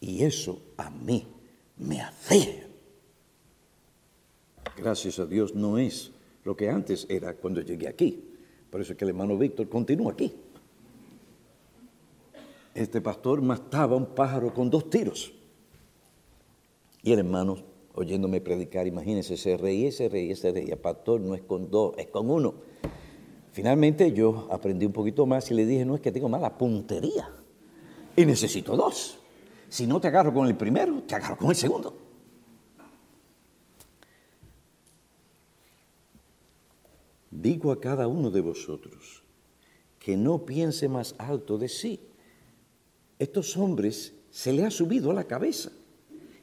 Y 0.00 0.24
eso 0.24 0.60
a 0.76 0.90
mí 0.90 1.26
me 1.76 2.00
hace. 2.00 2.66
Gracias 4.76 5.18
a 5.18 5.26
Dios 5.26 5.54
no 5.54 5.78
es 5.78 6.12
lo 6.44 6.56
que 6.56 6.70
antes 6.70 7.06
era 7.08 7.34
cuando 7.34 7.60
llegué 7.60 7.88
aquí. 7.88 8.24
Por 8.70 8.80
eso 8.80 8.92
es 8.92 8.98
que 8.98 9.04
el 9.04 9.10
hermano 9.10 9.36
Víctor 9.36 9.68
continúa 9.68 10.12
aquí. 10.12 10.32
Este 12.74 13.00
pastor 13.00 13.42
mataba 13.42 13.94
a 13.94 13.96
un 13.96 14.06
pájaro 14.06 14.54
con 14.54 14.70
dos 14.70 14.88
tiros. 14.88 15.32
Y 17.02 17.12
el 17.12 17.20
hermano, 17.20 17.58
oyéndome 17.94 18.40
predicar, 18.40 18.86
imagínense, 18.86 19.36
se 19.36 19.56
reía, 19.56 19.90
se 19.90 20.08
reía, 20.08 20.36
se 20.36 20.52
reía. 20.52 20.80
Pastor 20.80 21.20
no 21.20 21.34
es 21.34 21.42
con 21.42 21.70
dos, 21.70 21.94
es 21.96 22.06
con 22.08 22.30
uno. 22.30 22.54
Finalmente 23.52 24.12
yo 24.12 24.46
aprendí 24.50 24.86
un 24.86 24.92
poquito 24.92 25.26
más 25.26 25.50
y 25.50 25.54
le 25.54 25.66
dije, 25.66 25.84
no 25.84 25.96
es 25.96 26.00
que 26.00 26.12
tengo 26.12 26.28
mala 26.28 26.56
puntería 26.56 27.28
y 28.14 28.24
necesito 28.24 28.76
dos. 28.76 29.18
Si 29.68 29.86
no 29.86 30.00
te 30.00 30.08
agarro 30.08 30.32
con 30.32 30.46
el 30.46 30.56
primero, 30.56 31.02
te 31.02 31.14
agarro 31.14 31.36
con 31.36 31.50
el 31.50 31.56
segundo. 31.56 31.94
Digo 37.30 37.70
a 37.70 37.80
cada 37.80 38.08
uno 38.08 38.30
de 38.30 38.40
vosotros 38.40 39.22
que 39.98 40.16
no 40.16 40.44
piense 40.46 40.88
más 40.88 41.14
alto 41.18 41.58
de 41.58 41.68
sí. 41.68 42.00
Estos 43.18 43.56
hombres 43.56 44.14
se 44.30 44.52
le 44.52 44.64
ha 44.64 44.70
subido 44.70 45.10
a 45.10 45.14
la 45.14 45.24
cabeza 45.24 45.70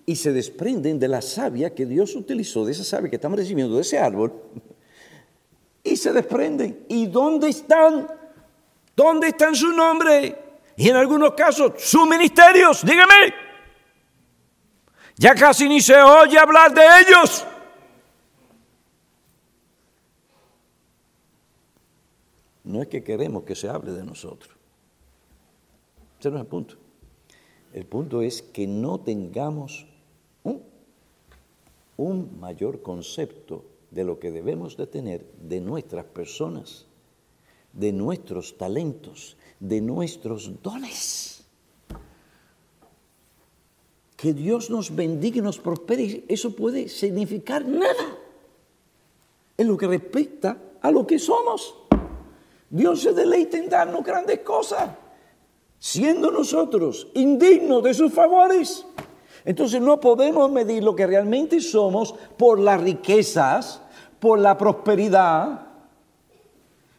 y 0.06 0.16
se 0.16 0.32
desprenden 0.32 1.00
de 1.00 1.08
la 1.08 1.22
savia 1.22 1.74
que 1.74 1.86
Dios 1.86 2.16
utilizó, 2.16 2.66
de 2.66 2.74
esa 2.74 2.84
savia 2.84 3.10
que 3.10 3.16
estamos 3.16 3.40
recibiendo 3.40 3.76
de 3.76 3.82
ese 3.82 3.98
árbol, 3.98 4.34
y 5.84 5.96
se 5.96 6.14
desprenden. 6.14 6.86
¿Y 6.88 7.08
dónde 7.08 7.50
están? 7.50 8.08
¿Dónde 8.96 9.30
están 9.30 9.56
su 9.56 9.72
nombre? 9.72 10.45
Y 10.78 10.90
en 10.90 10.96
algunos 10.96 11.34
casos 11.34 11.74
sus 11.78 12.08
ministerios, 12.08 12.86
dígame. 12.86 13.34
Ya 15.18 15.34
casi 15.34 15.70
ni 15.70 15.80
se 15.80 15.96
oye 15.96 16.38
hablar 16.38 16.74
de 16.74 16.82
ellos. 17.02 17.46
No 22.66 22.82
es 22.82 22.88
que 22.88 23.04
queremos 23.04 23.44
que 23.44 23.56
se 23.56 23.70
hable 23.70 23.92
de 23.92 24.04
nosotros. 24.04 24.54
Ese 26.20 26.30
no 26.32 26.38
es 26.38 26.42
el 26.42 26.48
punto. 26.48 26.76
El 27.74 27.86
punto 27.86 28.22
es 28.22 28.42
que 28.42 28.68
no 28.68 29.00
tengamos 29.00 29.86
un, 30.44 30.64
un 31.98 32.40
mayor 32.40 32.82
concepto 32.82 33.66
de 33.92 34.04
lo 34.04 34.20
que 34.20 34.32
debemos 34.32 34.76
de 34.76 34.88
tener 34.88 35.26
de 35.42 35.62
nuestras 35.62 36.06
personas, 36.06 36.86
de 37.72 37.94
nuestros 37.94 38.58
talentos, 38.58 39.38
de 39.60 39.82
nuestros 39.82 40.62
dones. 40.62 41.44
Que 44.18 44.34
Dios 44.34 44.70
nos 44.70 44.96
bendiga 44.96 45.38
y 45.38 45.42
nos 45.42 45.60
prospere, 45.60 46.24
eso 46.28 46.56
puede 46.56 46.88
significar 46.90 47.66
nada 47.66 48.18
en 49.58 49.68
lo 49.68 49.78
que 49.78 49.88
respecta 49.88 50.58
a 50.82 50.92
lo 50.92 51.06
que 51.06 51.20
somos. 51.20 51.76
Dios 52.70 53.02
se 53.02 53.14
deleita 53.14 53.58
en 53.58 53.70
darnos 53.70 54.04
grandes 54.04 54.40
cosas, 54.40 54.90
siendo 55.80 56.32
nosotros 56.32 57.08
indignos 57.14 57.84
de 57.84 57.94
sus 57.94 58.14
favores. 58.14 58.86
Entonces 59.44 59.80
no 59.80 60.00
podemos 60.00 60.52
medir 60.52 60.84
lo 60.84 60.96
que 60.96 61.06
realmente 61.06 61.62
somos 61.62 62.16
por 62.38 62.60
las 62.60 62.82
riquezas, 62.82 63.82
por 64.20 64.40
la 64.40 64.58
prosperidad, 64.58 65.65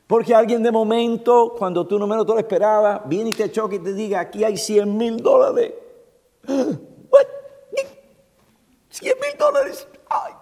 porque 0.07 0.35
alguien 0.35 0.62
de 0.62 0.71
momento, 0.71 1.55
cuando 1.59 1.87
tú 1.87 1.99
no 1.99 2.07
menos 2.07 2.27
te 2.27 2.33
lo 2.33 2.38
esperabas, 2.38 3.01
viene 3.09 3.31
y 3.31 3.33
te 3.33 3.51
choca 3.51 3.75
y 3.75 3.81
te 3.81 3.92
diga, 3.92 4.21
aquí 4.21 4.45
hay 4.45 4.57
100 4.57 4.97
mil 4.97 5.16
dólares. 5.16 5.75
¿What? 6.47 7.27
100 8.90 9.14
mil 9.21 9.38
dólares. 9.38 9.88
Ay. 10.09 10.33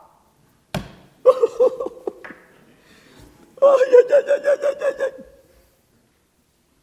Ay, 3.62 3.80
ay, 3.90 4.24
ay, 4.28 4.42
ay, 4.44 4.76
ay, 4.78 4.94
ay. 4.98 5.24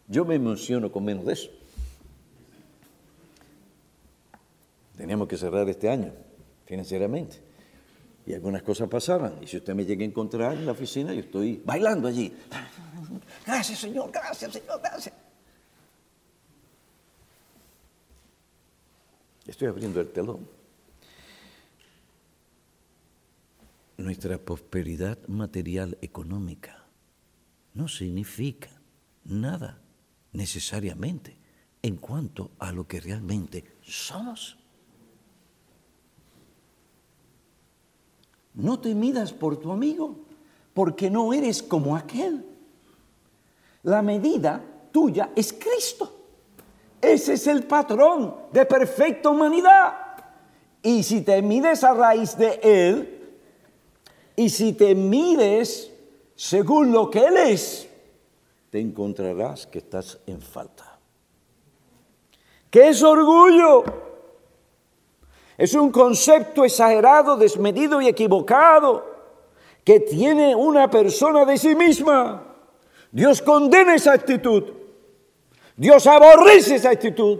Yo 0.08 0.26
me 0.26 0.36
emociono 0.36 0.91
con 0.91 1.06
menos 1.06 1.26
de 1.26 1.34
eso. 1.34 1.50
Teníamos 4.98 5.28
que 5.28 5.38
cerrar 5.38 5.70
este 5.70 5.88
año 5.88 6.12
financieramente. 6.65 7.51
Y 8.25 8.34
algunas 8.34 8.62
cosas 8.62 8.88
pasaban. 8.88 9.39
Y 9.41 9.47
si 9.47 9.57
usted 9.57 9.73
me 9.73 9.86
llega 9.86 10.03
a 10.03 10.07
encontrar 10.07 10.53
en 10.53 10.65
la 10.65 10.73
oficina, 10.73 11.13
yo 11.13 11.21
estoy 11.21 11.62
bailando 11.65 12.07
allí. 12.07 12.34
Gracias, 13.45 13.79
Señor, 13.79 14.12
gracias, 14.12 14.53
Señor, 14.53 14.79
gracias. 14.81 15.15
Estoy 19.45 19.67
abriendo 19.67 19.99
el 19.99 20.12
telón. 20.12 20.47
Nuestra 23.97 24.38
prosperidad 24.38 25.17
material 25.27 25.97
económica 26.01 26.86
no 27.73 27.88
significa 27.88 28.69
nada 29.25 29.81
necesariamente 30.34 31.38
en 31.81 31.97
cuanto 31.97 32.51
a 32.60 32.71
lo 32.71 32.88
que 32.88 32.99
realmente 32.99 33.77
somos. 33.81 34.57
No 38.54 38.80
te 38.80 38.94
midas 38.94 39.32
por 39.32 39.58
tu 39.58 39.72
amigo, 39.72 40.16
porque 40.74 41.10
no 41.10 41.34
eres 41.34 41.64
como 41.64 41.96
aquel. 41.96 42.46
La 43.84 44.02
medida 44.02 44.62
tuya 44.92 45.32
es 45.36 45.54
Cristo. 45.54 46.20
Ese 47.02 47.34
es 47.34 47.48
el 47.48 47.64
patrón 47.64 48.36
de 48.52 48.66
perfecta 48.66 49.30
humanidad. 49.30 49.94
Y 50.84 51.04
si 51.04 51.22
te 51.22 51.42
mides 51.42 51.84
a 51.84 51.94
raíz 51.94 52.38
de 52.38 52.60
Él, 52.62 53.40
y 54.36 54.50
si 54.50 54.74
te 54.74 54.96
mides 54.96 55.92
según 56.36 56.92
lo 56.92 57.10
que 57.10 57.26
Él 57.26 57.38
es, 57.38 57.88
te 58.70 58.80
encontrarás 58.80 59.68
que 59.68 59.80
estás 59.80 60.20
en 60.26 60.42
falta. 60.42 61.00
¿Qué 62.70 62.90
es 62.90 63.04
orgullo? 63.04 64.11
Es 65.62 65.76
un 65.76 65.91
concepto 65.91 66.65
exagerado, 66.65 67.38
desmedido 67.38 68.02
y 68.02 68.08
equivocado 68.08 69.06
que 69.84 70.00
tiene 70.00 70.56
una 70.56 70.89
persona 70.89 71.45
de 71.45 71.56
sí 71.56 71.76
misma. 71.76 72.41
Dios 73.12 73.43
condena 73.43 73.93
esa 73.93 74.13
actitud. 74.13 74.63
Dios 75.76 76.08
aborrece 76.08 76.78
esa 76.78 76.89
actitud. 76.89 77.38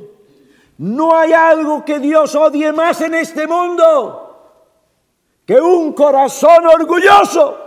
No 0.78 1.18
hay 1.18 1.34
algo 1.34 1.84
que 1.84 1.98
Dios 1.98 2.36
odie 2.36 2.72
más 2.72 3.02
en 3.02 3.16
este 3.16 3.48
mundo 3.48 4.54
que 5.44 5.60
un 5.60 5.92
corazón 5.94 6.68
orgulloso. 6.68 7.58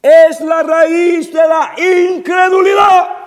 Es 0.00 0.40
la 0.40 0.62
raíz 0.62 1.30
de 1.30 1.46
la 1.46 1.74
incredulidad. 1.76 3.23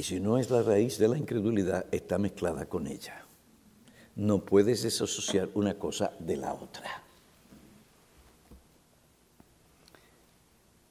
Y 0.00 0.02
si 0.02 0.18
no 0.18 0.38
es 0.38 0.48
la 0.48 0.62
raíz 0.62 0.96
de 0.96 1.08
la 1.08 1.18
incredulidad, 1.18 1.84
está 1.92 2.16
mezclada 2.16 2.64
con 2.64 2.86
ella. 2.86 3.26
No 4.16 4.38
puedes 4.38 4.82
desasociar 4.82 5.50
una 5.52 5.78
cosa 5.78 6.12
de 6.18 6.38
la 6.38 6.54
otra. 6.54 7.02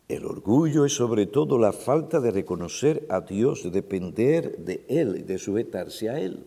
El 0.07 0.25
orgullo 0.25 0.85
es 0.85 0.93
sobre 0.93 1.25
todo 1.25 1.57
la 1.57 1.73
falta 1.73 2.19
de 2.19 2.29
reconocer 2.29 3.07
a 3.09 3.21
Dios, 3.21 3.63
de 3.63 3.71
depender 3.71 4.59
de 4.59 4.85
Él, 4.87 5.25
de 5.25 5.39
sujetarse 5.39 6.07
a 6.07 6.19
Él. 6.19 6.45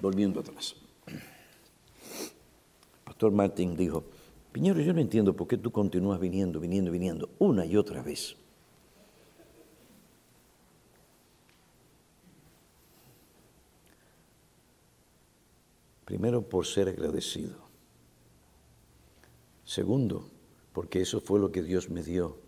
Volviendo 0.00 0.40
atrás. 0.40 0.74
Pastor 3.04 3.30
Martín 3.30 3.76
dijo, 3.76 4.04
Piñero, 4.52 4.80
yo 4.80 4.94
no 4.94 5.02
entiendo 5.02 5.36
por 5.36 5.48
qué 5.48 5.58
tú 5.58 5.70
continúas 5.70 6.18
viniendo, 6.18 6.58
viniendo, 6.60 6.90
viniendo, 6.90 7.28
una 7.40 7.66
y 7.66 7.76
otra 7.76 8.00
vez. 8.00 8.36
Primero, 16.06 16.40
por 16.48 16.64
ser 16.64 16.88
agradecido. 16.88 17.58
Segundo, 19.64 20.30
porque 20.72 21.00
eso 21.00 21.20
fue 21.20 21.40
lo 21.40 21.50
que 21.50 21.64
Dios 21.64 21.90
me 21.90 22.00
dio 22.00 22.38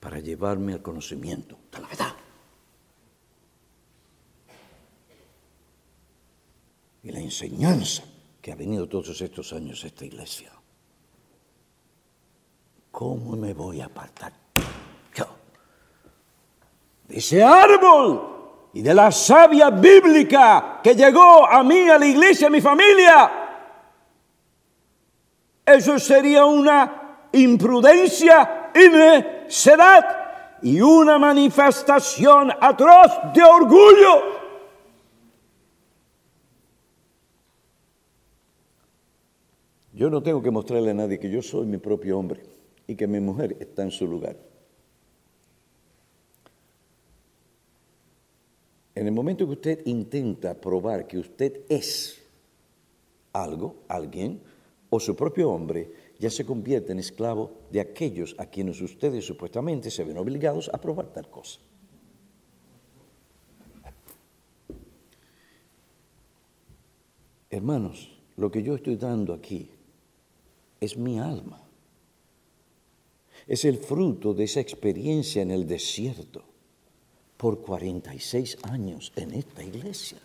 para 0.00 0.18
llevarme 0.18 0.72
al 0.72 0.82
conocimiento 0.82 1.56
de 1.70 1.80
la 1.80 1.88
verdad. 1.88 2.16
Y 7.04 7.12
la 7.12 7.20
enseñanza 7.20 8.02
que 8.42 8.50
ha 8.50 8.56
venido 8.56 8.88
todos 8.88 9.20
estos 9.20 9.52
años 9.52 9.84
a 9.84 9.86
esta 9.86 10.04
iglesia. 10.04 10.52
¿Cómo 12.90 13.36
me 13.36 13.54
voy 13.54 13.80
a 13.82 13.86
apartar 13.86 14.32
yo 15.14 15.28
de 17.06 17.18
ese 17.18 17.40
árbol 17.44 18.35
y 18.76 18.82
de 18.82 18.92
la 18.92 19.10
savia 19.10 19.70
bíblica 19.70 20.80
que 20.84 20.94
llegó 20.94 21.46
a 21.46 21.64
mí, 21.64 21.88
a 21.88 21.98
la 21.98 22.04
iglesia, 22.04 22.48
a 22.48 22.50
mi 22.50 22.60
familia. 22.60 23.32
Eso 25.64 25.98
sería 25.98 26.44
una 26.44 27.28
imprudencia 27.32 28.70
y 28.74 28.90
necedad 28.90 30.58
y 30.60 30.78
una 30.82 31.18
manifestación 31.18 32.52
atroz 32.60 33.32
de 33.32 33.42
orgullo. 33.42 34.22
Yo 39.94 40.10
no 40.10 40.22
tengo 40.22 40.42
que 40.42 40.50
mostrarle 40.50 40.90
a 40.90 40.94
nadie 40.94 41.18
que 41.18 41.30
yo 41.30 41.40
soy 41.40 41.64
mi 41.64 41.78
propio 41.78 42.18
hombre 42.18 42.42
y 42.86 42.94
que 42.94 43.06
mi 43.06 43.20
mujer 43.20 43.56
está 43.58 43.84
en 43.84 43.90
su 43.90 44.06
lugar. 44.06 44.36
En 48.96 49.06
el 49.06 49.12
momento 49.12 49.44
que 49.44 49.52
usted 49.52 49.86
intenta 49.86 50.58
probar 50.58 51.06
que 51.06 51.18
usted 51.18 51.66
es 51.68 52.18
algo, 53.34 53.84
alguien, 53.88 54.40
o 54.88 54.98
su 54.98 55.14
propio 55.14 55.50
hombre, 55.50 55.92
ya 56.18 56.30
se 56.30 56.46
convierte 56.46 56.92
en 56.92 56.98
esclavo 56.98 57.52
de 57.70 57.80
aquellos 57.80 58.34
a 58.38 58.46
quienes 58.46 58.80
ustedes 58.80 59.26
supuestamente 59.26 59.90
se 59.90 60.02
ven 60.02 60.16
obligados 60.16 60.70
a 60.72 60.80
probar 60.80 61.12
tal 61.12 61.28
cosa. 61.28 61.60
Hermanos, 67.50 68.18
lo 68.36 68.50
que 68.50 68.62
yo 68.62 68.76
estoy 68.76 68.96
dando 68.96 69.34
aquí 69.34 69.68
es 70.80 70.96
mi 70.96 71.18
alma. 71.18 71.60
Es 73.46 73.66
el 73.66 73.76
fruto 73.76 74.32
de 74.32 74.44
esa 74.44 74.60
experiencia 74.60 75.42
en 75.42 75.50
el 75.50 75.66
desierto 75.66 76.55
por 77.36 77.60
46 77.60 78.58
años 78.64 79.12
en 79.16 79.34
esta 79.34 79.62
iglesia. 79.62 80.18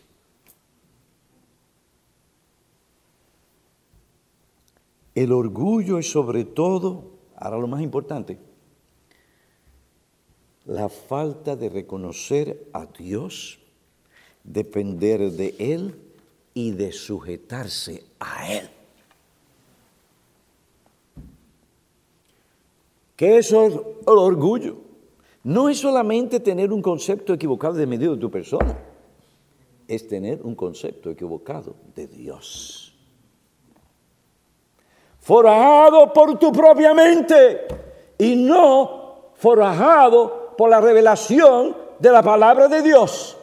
El 5.13 5.33
orgullo 5.33 5.97
es 5.99 6.09
sobre 6.09 6.45
todo, 6.45 7.11
ahora 7.35 7.57
lo 7.57 7.67
más 7.67 7.81
importante, 7.81 8.37
la 10.65 10.87
falta 10.87 11.55
de 11.55 11.67
reconocer 11.69 12.67
a 12.71 12.85
Dios, 12.85 13.59
depender 14.43 15.31
de 15.31 15.55
Él 15.59 15.95
y 16.53 16.71
de 16.71 16.93
sujetarse 16.93 18.05
a 18.19 18.53
Él. 18.53 18.69
¿Qué 23.17 23.37
es 23.37 23.51
el 23.51 23.81
orgullo? 24.05 24.90
No 25.43 25.69
es 25.69 25.79
solamente 25.79 26.39
tener 26.39 26.71
un 26.71 26.81
concepto 26.81 27.33
equivocado 27.33 27.73
de 27.73 27.87
medio 27.87 28.13
de 28.15 28.21
tu 28.21 28.29
persona, 28.29 28.77
es 29.87 30.07
tener 30.07 30.41
un 30.43 30.55
concepto 30.55 31.09
equivocado 31.09 31.75
de 31.95 32.07
Dios. 32.07 32.95
Forajado 35.19 36.13
por 36.13 36.37
tu 36.39 36.51
propia 36.51 36.93
mente 36.93 37.67
y 38.17 38.35
no 38.35 39.31
forajado 39.35 40.55
por 40.57 40.69
la 40.69 40.79
revelación 40.79 41.75
de 41.99 42.11
la 42.11 42.21
palabra 42.21 42.67
de 42.67 42.81
Dios. 42.81 43.37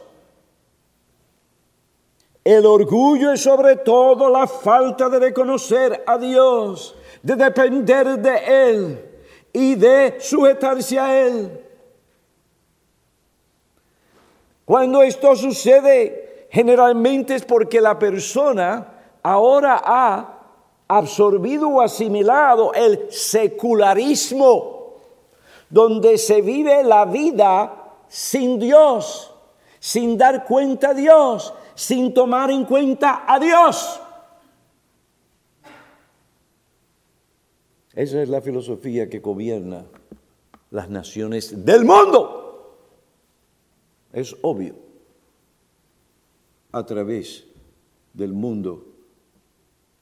El 2.43 2.65
orgullo 2.65 3.31
es 3.31 3.41
sobre 3.41 3.75
todo 3.77 4.29
la 4.29 4.47
falta 4.47 5.09
de 5.09 5.19
reconocer 5.19 6.03
a 6.07 6.17
Dios, 6.17 6.95
de 7.21 7.35
depender 7.35 8.17
de 8.19 8.71
Él 8.71 9.05
y 9.53 9.75
de 9.75 10.15
sujetarse 10.19 10.97
a 10.97 11.27
Él. 11.27 11.68
Cuando 14.69 15.01
esto 15.01 15.35
sucede, 15.35 16.45
generalmente 16.51 17.33
es 17.33 17.43
porque 17.43 17.81
la 17.81 17.97
persona 17.97 19.17
ahora 19.23 19.81
ha 19.83 20.43
absorbido 20.87 21.69
o 21.69 21.81
asimilado 21.81 22.71
el 22.75 23.11
secularismo, 23.11 24.93
donde 25.71 26.19
se 26.19 26.43
vive 26.43 26.83
la 26.83 27.05
vida 27.05 27.95
sin 28.09 28.59
Dios, 28.59 29.33
sin 29.79 30.19
dar 30.19 30.45
cuenta 30.45 30.89
a 30.89 30.93
Dios, 30.93 31.51
sin 31.73 32.13
tomar 32.13 32.51
en 32.51 32.65
cuenta 32.65 33.23
a 33.25 33.39
Dios. 33.39 33.99
Esa 37.95 38.21
es 38.21 38.29
la 38.29 38.39
filosofía 38.39 39.09
que 39.09 39.17
gobierna 39.17 39.85
las 40.69 40.91
naciones 40.91 41.65
del 41.65 41.85
mundo. 41.85 42.48
Es 44.13 44.35
obvio. 44.41 44.75
A 46.71 46.85
través 46.85 47.45
del 48.13 48.33
mundo 48.33 48.85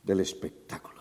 del 0.04 0.20
espectáculo. 0.22 0.98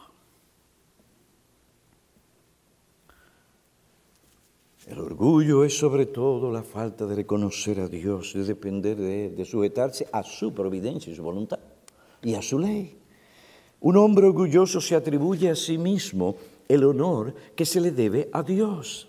El 4.87 5.01
orgullo 5.01 5.64
es 5.64 5.77
sobre 5.77 6.07
todo 6.07 6.53
la 6.53 6.62
falta 6.62 7.07
de 7.07 7.16
reconocer 7.16 7.81
a 7.81 7.88
Dios, 7.88 8.35
de 8.35 8.45
depender 8.45 8.97
de 8.97 9.27
Él, 9.27 9.37
de 9.37 9.45
sujetarse 9.45 10.07
a 10.12 10.23
su 10.23 10.55
providencia 10.55 11.12
y 11.12 11.16
su 11.16 11.25
voluntad 11.25 11.59
y 12.23 12.35
a 12.35 12.42
su 12.42 12.59
ley. 12.59 12.97
Un 13.81 13.97
hombre 13.97 14.27
orgulloso 14.27 14.81
se 14.81 14.95
atribuye 14.95 15.51
a 15.51 15.57
sí 15.57 15.77
mismo 15.77 16.37
el 16.69 16.85
honor 16.85 17.35
que 17.55 17.66
se 17.66 17.81
le 17.81 17.90
debe 17.90 18.29
a 18.33 18.42
Dios. 18.42 19.09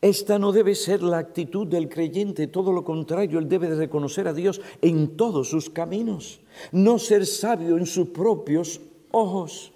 Esta 0.00 0.38
no 0.38 0.52
debe 0.52 0.74
ser 0.74 1.02
la 1.02 1.18
actitud 1.18 1.66
del 1.66 1.88
creyente, 1.88 2.46
todo 2.46 2.72
lo 2.72 2.84
contrario, 2.84 3.38
él 3.38 3.48
debe 3.48 3.68
de 3.68 3.76
reconocer 3.76 4.26
a 4.28 4.32
Dios 4.32 4.60
en 4.80 5.16
todos 5.16 5.48
sus 5.48 5.68
caminos, 5.70 6.40
no 6.72 6.98
ser 6.98 7.26
sabio 7.26 7.76
en 7.76 7.86
sus 7.86 8.08
propios 8.08 8.80
ojos. 9.10 9.72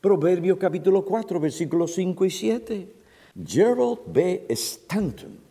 Proverbio 0.00 0.58
capítulo 0.58 1.04
4, 1.04 1.40
versículos 1.40 1.92
5 1.94 2.24
y 2.24 2.30
7. 2.30 2.92
Gerald 3.44 3.98
B. 4.06 4.46
Stanton 4.48 5.48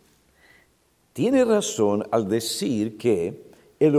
tiene 1.18 1.44
razón 1.44 2.04
al 2.12 2.28
decir 2.28 2.96
que 2.96 3.50
el 3.80 3.96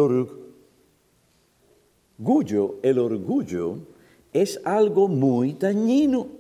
orgullo, 2.18 2.78
el 2.82 2.98
orgullo 2.98 3.80
es 4.32 4.62
algo 4.64 5.10
muy 5.10 5.52
dañino. 5.52 6.39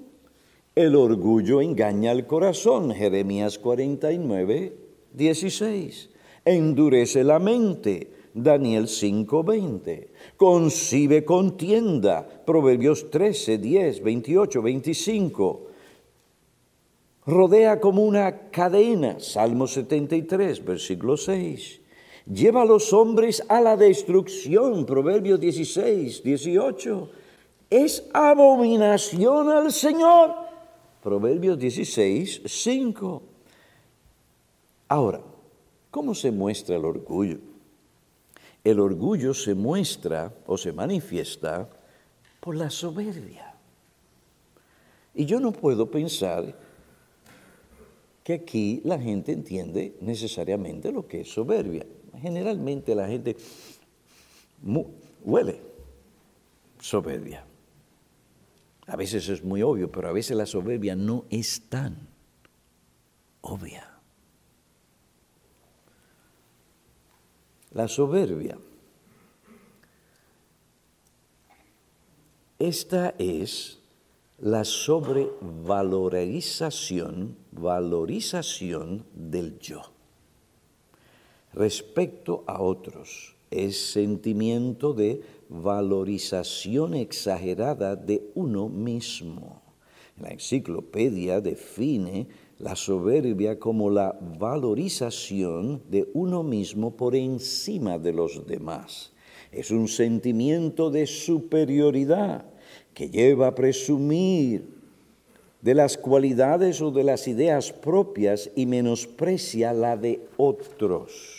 El 0.75 0.95
orgullo 0.95 1.61
engaña 1.61 2.11
al 2.11 2.27
corazón, 2.27 2.91
Jeremías 2.91 3.59
49, 3.59 4.73
16. 5.13 6.09
Endurece 6.45 7.23
la 7.23 7.39
mente, 7.39 8.11
Daniel 8.33 8.87
5:20. 8.87 10.07
Concibe 10.37 11.25
contienda, 11.25 12.27
Proverbios 12.45 13.09
13, 13.09 13.57
10, 13.57 14.03
28, 14.03 14.61
25 14.61 15.69
rodea 17.29 17.79
como 17.79 18.03
una 18.03 18.49
cadena, 18.49 19.19
Salmo 19.19 19.67
73, 19.67 20.65
versículo 20.65 21.15
6. 21.15 21.81
Lleva 22.25 22.63
a 22.63 22.65
los 22.65 22.91
hombres 22.93 23.43
a 23.47 23.61
la 23.61 23.77
destrucción, 23.77 24.85
Proverbios 24.85 25.39
16, 25.39 26.23
18. 26.23 27.09
Es 27.69 28.07
abominación 28.13 29.49
al 29.49 29.71
Señor, 29.71 30.33
Proverbios 31.09 31.57
16, 31.57 32.43
5. 32.45 33.23
Ahora, 34.89 35.19
¿cómo 35.89 36.13
se 36.13 36.29
muestra 36.29 36.75
el 36.75 36.85
orgullo? 36.85 37.39
El 38.63 38.79
orgullo 38.79 39.33
se 39.33 39.55
muestra 39.55 40.31
o 40.45 40.55
se 40.55 40.71
manifiesta 40.71 41.67
por 42.39 42.55
la 42.55 42.69
soberbia. 42.69 43.55
Y 45.15 45.25
yo 45.25 45.39
no 45.39 45.51
puedo 45.51 45.89
pensar 45.89 46.55
que 48.23 48.33
aquí 48.33 48.79
la 48.83 48.99
gente 48.99 49.31
entiende 49.31 49.97
necesariamente 50.01 50.91
lo 50.91 51.07
que 51.07 51.21
es 51.21 51.33
soberbia. 51.33 51.87
Generalmente 52.21 52.93
la 52.93 53.07
gente 53.07 53.35
huele 55.25 55.59
soberbia. 56.79 57.48
A 58.89 58.95
veces 58.95 59.29
es 59.29 59.43
muy 59.43 59.61
obvio, 59.61 59.91
pero 59.91 60.09
a 60.09 60.11
veces 60.11 60.35
la 60.35 60.47
soberbia 60.47 60.95
no 60.95 61.25
es 61.29 61.69
tan 61.69 62.07
obvia. 63.41 63.87
La 67.71 67.87
soberbia. 67.87 68.57
Esta 72.57 73.13
es 73.19 73.77
la 74.39 74.65
sobrevalorización, 74.65 77.37
valorización 77.51 79.05
del 79.13 79.59
yo 79.59 79.83
respecto 81.53 82.43
a 82.47 82.59
otros. 82.59 83.35
Es 83.51 83.91
sentimiento 83.91 84.93
de 84.93 85.21
valorización 85.49 86.93
exagerada 86.93 87.95
de 87.95 88.29
uno 88.35 88.69
mismo. 88.69 89.61
La 90.19 90.29
enciclopedia 90.29 91.41
define 91.41 92.27
la 92.59 92.75
soberbia 92.75 93.57
como 93.57 93.89
la 93.89 94.19
valorización 94.37 95.81
de 95.89 96.09
uno 96.13 96.43
mismo 96.43 96.95
por 96.95 97.15
encima 97.15 97.97
de 97.97 98.13
los 98.13 98.45
demás. 98.45 99.13
Es 99.51 99.71
un 99.71 99.87
sentimiento 99.87 100.91
de 100.91 101.07
superioridad 101.07 102.45
que 102.93 103.09
lleva 103.09 103.47
a 103.47 103.55
presumir 103.55 104.77
de 105.61 105.73
las 105.73 105.97
cualidades 105.97 106.81
o 106.81 106.91
de 106.91 107.03
las 107.03 107.27
ideas 107.27 107.71
propias 107.71 108.51
y 108.55 108.65
menosprecia 108.65 109.73
la 109.73 109.97
de 109.97 110.21
otros. 110.37 111.38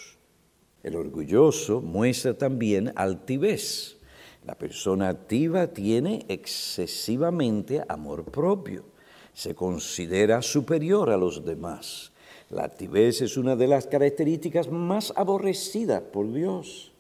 El 0.83 0.97
orgulloso 0.97 1.81
muestra 1.83 2.35
también 2.35 2.93
altivez. 2.97 3.99
La 4.47 4.55
persona 4.55 5.09
activa 5.09 5.67
tiene 5.67 6.25
excesivamente 6.29 7.83
amor 7.89 8.25
propio. 8.25 8.85
Se 9.35 9.55
considera 9.55 10.41
superior 10.41 11.11
a 11.11 11.19
los 11.19 11.45
demás. 11.45 12.13
La 12.49 12.65
altivez 12.65 13.21
es 13.21 13.37
una 13.37 13.55
de 13.55 13.69
las 13.69 13.87
características 13.87 14.71
más 14.71 15.13
aborrecidas 15.17 16.01
por 16.01 16.33
Dios. 16.33 16.93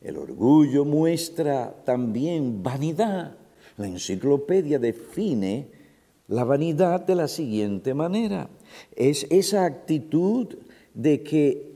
El 0.00 0.16
orgullo 0.16 0.84
muestra 0.84 1.74
también 1.84 2.62
vanidad. 2.62 3.36
La 3.76 3.86
enciclopedia 3.86 4.78
define 4.78 5.68
la 6.26 6.44
vanidad 6.44 7.00
de 7.00 7.14
la 7.14 7.28
siguiente 7.28 7.94
manera. 7.94 8.50
Es 8.96 9.26
esa 9.30 9.64
actitud 9.64 10.48
de 10.94 11.22
que 11.22 11.69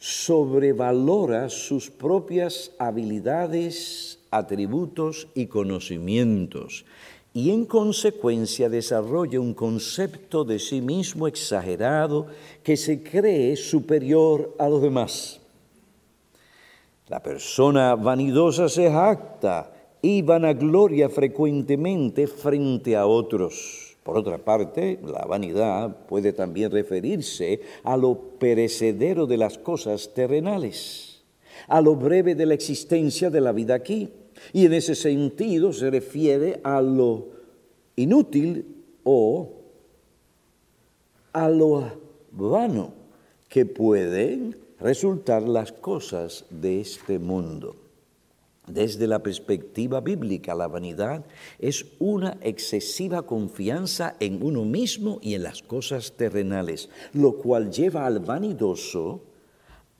sobrevalora 0.00 1.50
sus 1.50 1.90
propias 1.90 2.72
habilidades, 2.78 4.18
atributos 4.30 5.28
y 5.34 5.46
conocimientos 5.46 6.86
y 7.32 7.50
en 7.50 7.64
consecuencia 7.64 8.68
desarrolla 8.68 9.38
un 9.38 9.54
concepto 9.54 10.44
de 10.44 10.58
sí 10.58 10.80
mismo 10.80 11.28
exagerado 11.28 12.26
que 12.64 12.76
se 12.76 13.02
cree 13.02 13.56
superior 13.56 14.56
a 14.58 14.68
los 14.68 14.82
demás. 14.82 15.40
La 17.08 17.22
persona 17.22 17.94
vanidosa 17.94 18.68
se 18.68 18.90
jacta 18.90 19.70
y 20.00 20.22
vanagloria 20.22 21.08
frecuentemente 21.08 22.26
frente 22.26 22.96
a 22.96 23.06
otros. 23.06 23.89
Por 24.10 24.18
otra 24.18 24.38
parte, 24.38 24.98
la 25.04 25.24
vanidad 25.24 26.04
puede 26.08 26.32
también 26.32 26.72
referirse 26.72 27.60
a 27.84 27.96
lo 27.96 28.18
perecedero 28.40 29.24
de 29.28 29.36
las 29.36 29.56
cosas 29.56 30.14
terrenales, 30.14 31.22
a 31.68 31.80
lo 31.80 31.94
breve 31.94 32.34
de 32.34 32.44
la 32.44 32.54
existencia 32.54 33.30
de 33.30 33.40
la 33.40 33.52
vida 33.52 33.74
aquí. 33.74 34.08
Y 34.52 34.66
en 34.66 34.72
ese 34.72 34.96
sentido 34.96 35.72
se 35.72 35.90
refiere 35.92 36.60
a 36.64 36.82
lo 36.82 37.28
inútil 37.94 38.82
o 39.04 39.52
a 41.32 41.48
lo 41.48 41.92
vano 42.32 42.92
que 43.48 43.64
pueden 43.64 44.56
resultar 44.80 45.42
las 45.42 45.70
cosas 45.70 46.46
de 46.50 46.80
este 46.80 47.20
mundo. 47.20 47.76
Desde 48.72 49.08
la 49.08 49.20
perspectiva 49.20 50.00
bíblica, 50.00 50.54
la 50.54 50.68
vanidad 50.68 51.24
es 51.58 51.86
una 51.98 52.38
excesiva 52.40 53.22
confianza 53.22 54.16
en 54.20 54.42
uno 54.42 54.64
mismo 54.64 55.18
y 55.22 55.34
en 55.34 55.42
las 55.42 55.62
cosas 55.62 56.12
terrenales, 56.12 56.88
lo 57.12 57.36
cual 57.36 57.70
lleva 57.70 58.06
al 58.06 58.20
vanidoso 58.20 59.22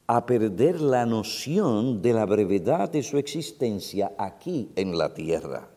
a 0.07 0.25
perder 0.25 0.81
la 0.81 1.05
noción 1.05 2.01
de 2.01 2.13
la 2.13 2.27
brevedad 2.27 2.91
de 2.91 3.03
su 3.03 3.19
existencia 3.19 4.13
aquí 4.19 4.71
en 4.77 4.97
la 4.97 5.15
tierra. 5.15 5.69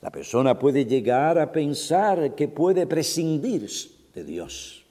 La 0.00 0.10
persona 0.10 0.58
puede 0.58 0.86
llegar 0.86 1.38
a 1.38 1.52
pensar 1.52 2.34
que 2.34 2.48
puede 2.48 2.86
prescindir 2.86 3.68
de 4.14 4.24
Dios. 4.24 4.86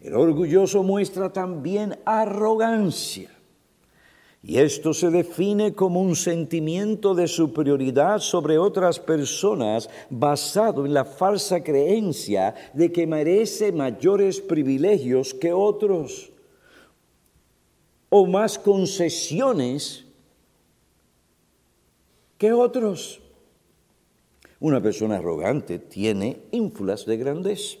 El 0.00 0.14
orgulloso 0.14 0.82
muestra 0.82 1.32
también 1.32 1.98
arrogancia 2.04 3.31
y 4.44 4.58
esto 4.58 4.92
se 4.92 5.10
define 5.10 5.72
como 5.72 6.00
un 6.00 6.16
sentimiento 6.16 7.14
de 7.14 7.28
superioridad 7.28 8.18
sobre 8.18 8.58
otras 8.58 8.98
personas 8.98 9.88
basado 10.10 10.84
en 10.84 10.92
la 10.92 11.04
falsa 11.04 11.62
creencia 11.62 12.54
de 12.72 12.90
que 12.90 13.06
merece 13.06 13.70
mayores 13.70 14.40
privilegios 14.40 15.32
que 15.32 15.52
otros 15.52 16.30
o 18.08 18.26
más 18.26 18.58
concesiones 18.58 20.04
que 22.36 22.52
otros. 22.52 23.20
Una 24.58 24.82
persona 24.82 25.18
arrogante 25.18 25.78
tiene 25.78 26.42
ínfulas 26.50 27.06
de 27.06 27.16
grandeza, 27.16 27.78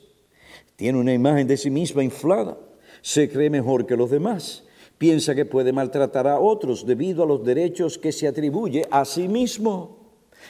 tiene 0.76 0.98
una 0.98 1.12
imagen 1.12 1.48
de 1.48 1.56
sí 1.56 1.70
misma 1.70 2.04
inflada, 2.04 2.56
se 3.00 3.28
cree 3.28 3.50
mejor 3.50 3.84
que 3.84 3.96
los 3.96 4.10
demás, 4.10 4.64
piensa 5.02 5.34
que 5.34 5.44
puede 5.44 5.72
maltratar 5.72 6.28
a 6.28 6.38
otros 6.38 6.86
debido 6.86 7.24
a 7.24 7.26
los 7.26 7.42
derechos 7.42 7.98
que 7.98 8.12
se 8.12 8.28
atribuye 8.28 8.86
a 8.88 9.04
sí 9.04 9.26
mismo. 9.26 9.98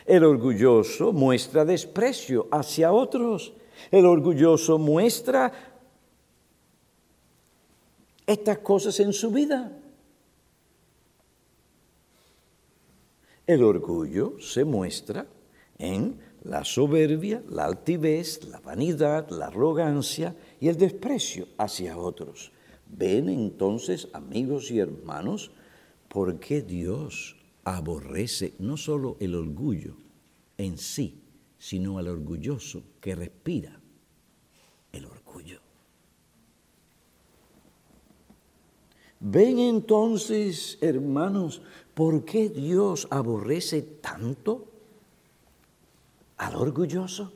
El 0.05 0.25
orgulloso 0.25 1.11
muestra 1.11 1.65
desprecio 1.65 2.49
hacia 2.51 2.93
otros. 2.93 3.55
El 3.91 4.05
orgulloso 4.05 4.77
muestra 4.77 5.51
estas 8.27 8.59
cosas 8.59 9.01
en 9.01 9.15
su 9.15 9.31
vida. 9.31 9.73
El 13.47 13.65
orgullo 13.65 14.39
se 14.39 14.67
muestra 14.67 15.27
en 15.79 16.21
la 16.45 16.63
soberbia, 16.63 17.43
la 17.49 17.65
altivez, 17.65 18.45
la 18.45 18.61
vanidad, 18.61 19.31
la 19.31 19.47
arrogancia 19.47 20.37
y 20.61 20.69
el 20.69 20.77
desprecio 20.77 21.49
hacia 21.57 21.97
otros. 21.97 22.52
Ven 22.93 23.31
entonces, 23.31 24.09
amigos 24.13 24.71
y 24.71 24.79
hermanos, 24.79 25.51
por 26.09 26.39
qué 26.39 26.61
Dios 26.61 27.37
aborrece 27.65 28.55
no 28.59 28.77
solo 28.77 29.17
el 29.19 29.35
orgullo 29.35 29.97
en 30.59 30.77
sí, 30.77 31.23
sino 31.59 31.99
al 31.99 32.09
orgulloso 32.09 32.83
que 33.01 33.15
respira 33.15 33.81
el 34.93 35.07
orgullo. 35.07 35.61
Ven 39.21 39.59
entonces, 39.59 40.77
hermanos, 40.83 41.63
por 41.95 42.27
qué 42.27 42.51
Dios 42.51 43.09
aborrece 43.11 43.81
tanto 43.81 44.69
al 46.37 46.57
orgulloso. 46.57 47.33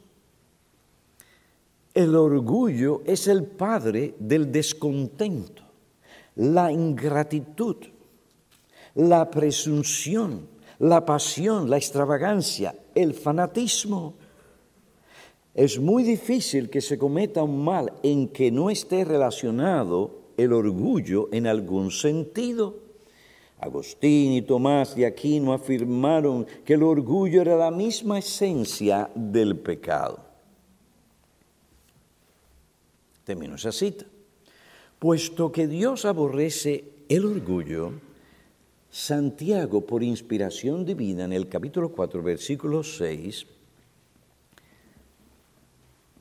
El 1.97 2.15
orgullo 2.15 3.01
es 3.07 3.27
el 3.27 3.45
padre 3.45 4.17
del 4.19 4.53
descontento, 4.53 5.63
la 6.35 6.71
ingratitud, 6.71 7.77
la 8.97 9.31
presunción, 9.31 10.47
la 10.79 11.07
pasión, 11.07 11.71
la 11.71 11.79
extravagancia, 11.79 12.75
el 12.95 13.15
fanatismo. 13.15 14.13
Es 15.55 15.81
muy 15.81 16.03
difícil 16.03 16.69
que 16.69 16.83
se 16.83 16.99
cometa 16.99 17.43
un 17.43 17.65
mal 17.65 17.91
en 18.03 18.29
que 18.29 18.51
no 18.51 18.69
esté 18.69 19.03
relacionado 19.03 20.35
el 20.37 20.53
orgullo 20.53 21.31
en 21.33 21.47
algún 21.47 21.91
sentido. 21.91 22.77
Agustín 23.59 24.33
y 24.33 24.43
Tomás 24.43 24.95
de 24.95 25.07
Aquino 25.07 25.55
afirmaron 25.55 26.47
que 26.63 26.75
el 26.75 26.83
orgullo 26.83 27.41
era 27.41 27.57
la 27.57 27.71
misma 27.71 28.19
esencia 28.19 29.11
del 29.15 29.59
pecado. 29.59 30.26
Termino 33.27 33.57
esa 33.57 33.73
cita. 33.73 34.07
Puesto 35.01 35.51
que 35.51 35.67
Dios 35.67 36.05
aborrece 36.05 36.85
el 37.09 37.25
orgullo, 37.25 37.91
Santiago, 38.89 39.85
por 39.85 40.05
inspiración 40.05 40.85
divina, 40.85 41.25
en 41.25 41.33
el 41.33 41.49
capítulo 41.49 41.91
4, 41.91 42.23
versículo 42.23 42.85
6, 42.85 43.47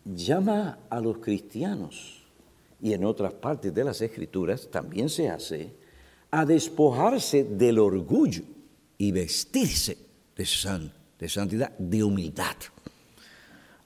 llama 0.04 0.80
a 0.89 1.00
los 1.00 1.20
cristianos, 1.20 2.26
y 2.82 2.94
en 2.94 3.06
otras 3.06 3.34
partes 3.34 3.72
de 3.72 3.84
las 3.84 4.02
escrituras 4.02 4.68
también 4.72 5.08
se 5.08 5.30
hace, 5.30 5.74
a 6.32 6.44
despojarse 6.44 7.44
del 7.44 7.78
orgullo 7.78 8.41
y 8.98 9.12
vestirse 9.12 9.96
de, 10.36 10.48
de 11.20 11.30
santidad, 11.30 11.78
de 11.78 12.04
humildad. 12.04 12.56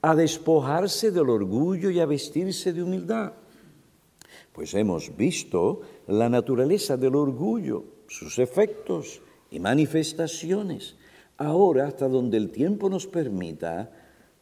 A 0.02 0.16
despojarse 0.16 1.12
del 1.12 1.30
orgullo 1.30 1.90
y 1.90 2.00
a 2.00 2.06
vestirse 2.06 2.72
de 2.72 2.84
humildad. 2.84 3.34
Pues 4.54 4.74
hemos 4.74 5.16
visto 5.16 5.82
la 6.08 6.30
naturaleza 6.30 6.98
del 6.98 7.16
orgullo, 7.16 7.84
sus 8.08 8.40
efectos 8.40 9.22
y 9.52 9.60
manifestaciones. 9.60 10.96
Ahora, 11.38 11.88
hasta 11.88 12.08
donde 12.08 12.38
el 12.38 12.52
tiempo 12.52 12.90
nos 12.90 13.08
permita, 13.08 13.92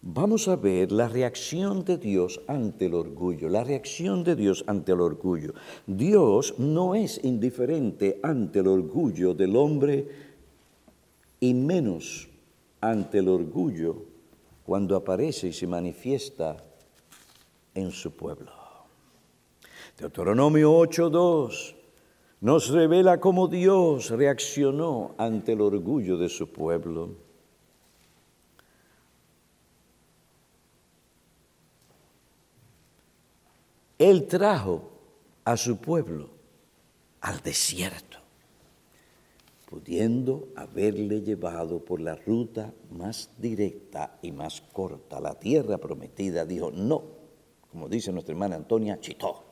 vamos 0.02 0.48
a 0.48 0.56
ver 0.56 0.92
la 0.92 1.08
reacción 1.08 1.86
de 1.86 1.98
Dios 1.98 2.42
ante 2.48 2.86
el 2.86 2.94
orgullo, 2.94 3.50
la 3.50 3.64
reacción 3.64 4.24
de 4.24 4.36
Dios 4.36 4.64
ante 4.68 4.94
el 4.94 5.02
orgullo. 5.02 5.54
Dios 5.86 6.56
no 6.58 6.96
es 6.96 7.24
indiferente 7.24 8.20
ante 8.24 8.60
el 8.60 8.68
orgullo 8.68 9.34
del 9.34 9.56
hombre 9.56 10.08
y 11.40 11.54
menos 11.54 12.30
ante 12.82 13.20
el 13.20 13.28
orgullo 13.30 14.17
cuando 14.68 14.98
aparece 14.98 15.48
y 15.48 15.54
se 15.54 15.66
manifiesta 15.66 16.58
en 17.74 17.90
su 17.90 18.12
pueblo. 18.12 18.52
Deuteronomio 19.98 20.74
8.2 20.74 21.74
nos 22.42 22.68
revela 22.68 23.18
cómo 23.18 23.48
Dios 23.48 24.10
reaccionó 24.10 25.16
ante 25.18 25.54
el 25.54 25.62
orgullo 25.62 26.18
de 26.18 26.28
su 26.28 26.52
pueblo. 26.52 27.16
Él 33.98 34.28
trajo 34.28 34.92
a 35.46 35.56
su 35.56 35.78
pueblo 35.78 36.30
al 37.22 37.40
desierto, 37.40 38.18
pudiendo 39.68 40.48
haberle 40.56 41.22
llevado 41.22 41.84
por 41.84 42.00
la 42.00 42.16
ruta 42.16 42.74
más 42.90 43.30
directa 43.38 44.18
y 44.22 44.32
más 44.32 44.62
corta. 44.62 45.20
La 45.20 45.38
tierra 45.38 45.78
prometida 45.78 46.46
dijo, 46.46 46.72
no, 46.72 47.04
como 47.70 47.90
dice 47.90 48.14
nuestra 48.14 48.32
hermana 48.32 48.56
Antonia, 48.56 48.98
chitó, 49.02 49.44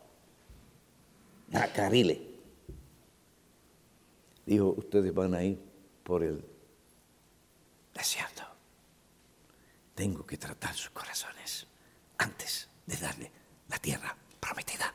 nacarile. 1.49 2.34
Dijo, 4.45 4.73
ustedes 4.78 5.13
van 5.13 5.34
a 5.34 5.43
ir 5.43 5.60
por 6.04 6.23
el 6.23 6.45
desierto. 7.93 8.43
Tengo 9.95 10.25
que 10.25 10.38
tratar 10.38 10.73
sus 10.75 10.91
corazones 10.91 11.67
antes 12.17 12.69
de 12.86 12.95
darle 12.95 13.32
la 13.67 13.78
tierra 13.80 14.15
prometida. 14.39 14.93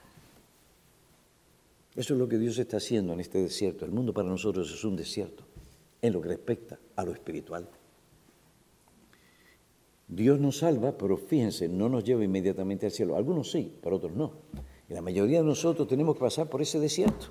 Eso 1.96 2.14
es 2.14 2.20
lo 2.20 2.28
que 2.28 2.38
Dios 2.38 2.58
está 2.58 2.76
haciendo 2.76 3.12
en 3.12 3.20
este 3.20 3.38
desierto. 3.38 3.84
El 3.84 3.90
mundo 3.90 4.14
para 4.14 4.28
nosotros 4.28 4.72
es 4.72 4.84
un 4.84 4.96
desierto 4.96 5.44
en 6.00 6.12
lo 6.12 6.20
que 6.20 6.28
respecta 6.28 6.78
a 6.96 7.04
lo 7.04 7.12
espiritual. 7.12 7.68
Dios 10.06 10.40
nos 10.40 10.58
salva, 10.58 10.96
pero 10.96 11.16
fíjense, 11.16 11.68
no 11.68 11.88
nos 11.88 12.04
lleva 12.04 12.24
inmediatamente 12.24 12.86
al 12.86 12.92
cielo. 12.92 13.16
Algunos 13.16 13.50
sí, 13.50 13.72
pero 13.80 13.96
otros 13.96 14.12
no. 14.12 14.32
Y 14.88 14.94
la 14.94 15.02
mayoría 15.02 15.38
de 15.38 15.44
nosotros 15.44 15.86
tenemos 15.86 16.16
que 16.16 16.20
pasar 16.20 16.48
por 16.48 16.62
ese 16.62 16.80
desierto. 16.80 17.26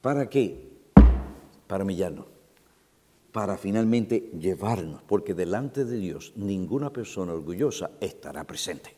¿Para 0.00 0.28
qué? 0.28 0.70
Para 1.66 1.84
humillarnos. 1.84 2.26
Para 3.32 3.58
finalmente 3.58 4.30
llevarnos, 4.38 5.02
porque 5.02 5.34
delante 5.34 5.84
de 5.84 5.98
Dios 5.98 6.32
ninguna 6.36 6.92
persona 6.92 7.32
orgullosa 7.32 7.90
estará 8.00 8.44
presente. 8.44 8.97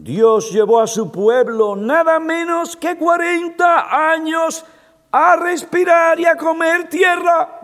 Dios 0.00 0.52
llevó 0.52 0.80
a 0.80 0.86
su 0.86 1.10
pueblo 1.10 1.74
nada 1.74 2.20
menos 2.20 2.76
que 2.76 2.96
40 2.96 4.12
años 4.12 4.64
a 5.10 5.36
respirar 5.36 6.20
y 6.20 6.24
a 6.24 6.36
comer 6.36 6.88
tierra. 6.88 7.60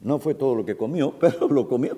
No 0.00 0.18
fue 0.18 0.34
todo 0.34 0.56
lo 0.56 0.64
que 0.64 0.76
comió, 0.76 1.12
pero 1.20 1.48
lo 1.48 1.68
comió. 1.68 1.96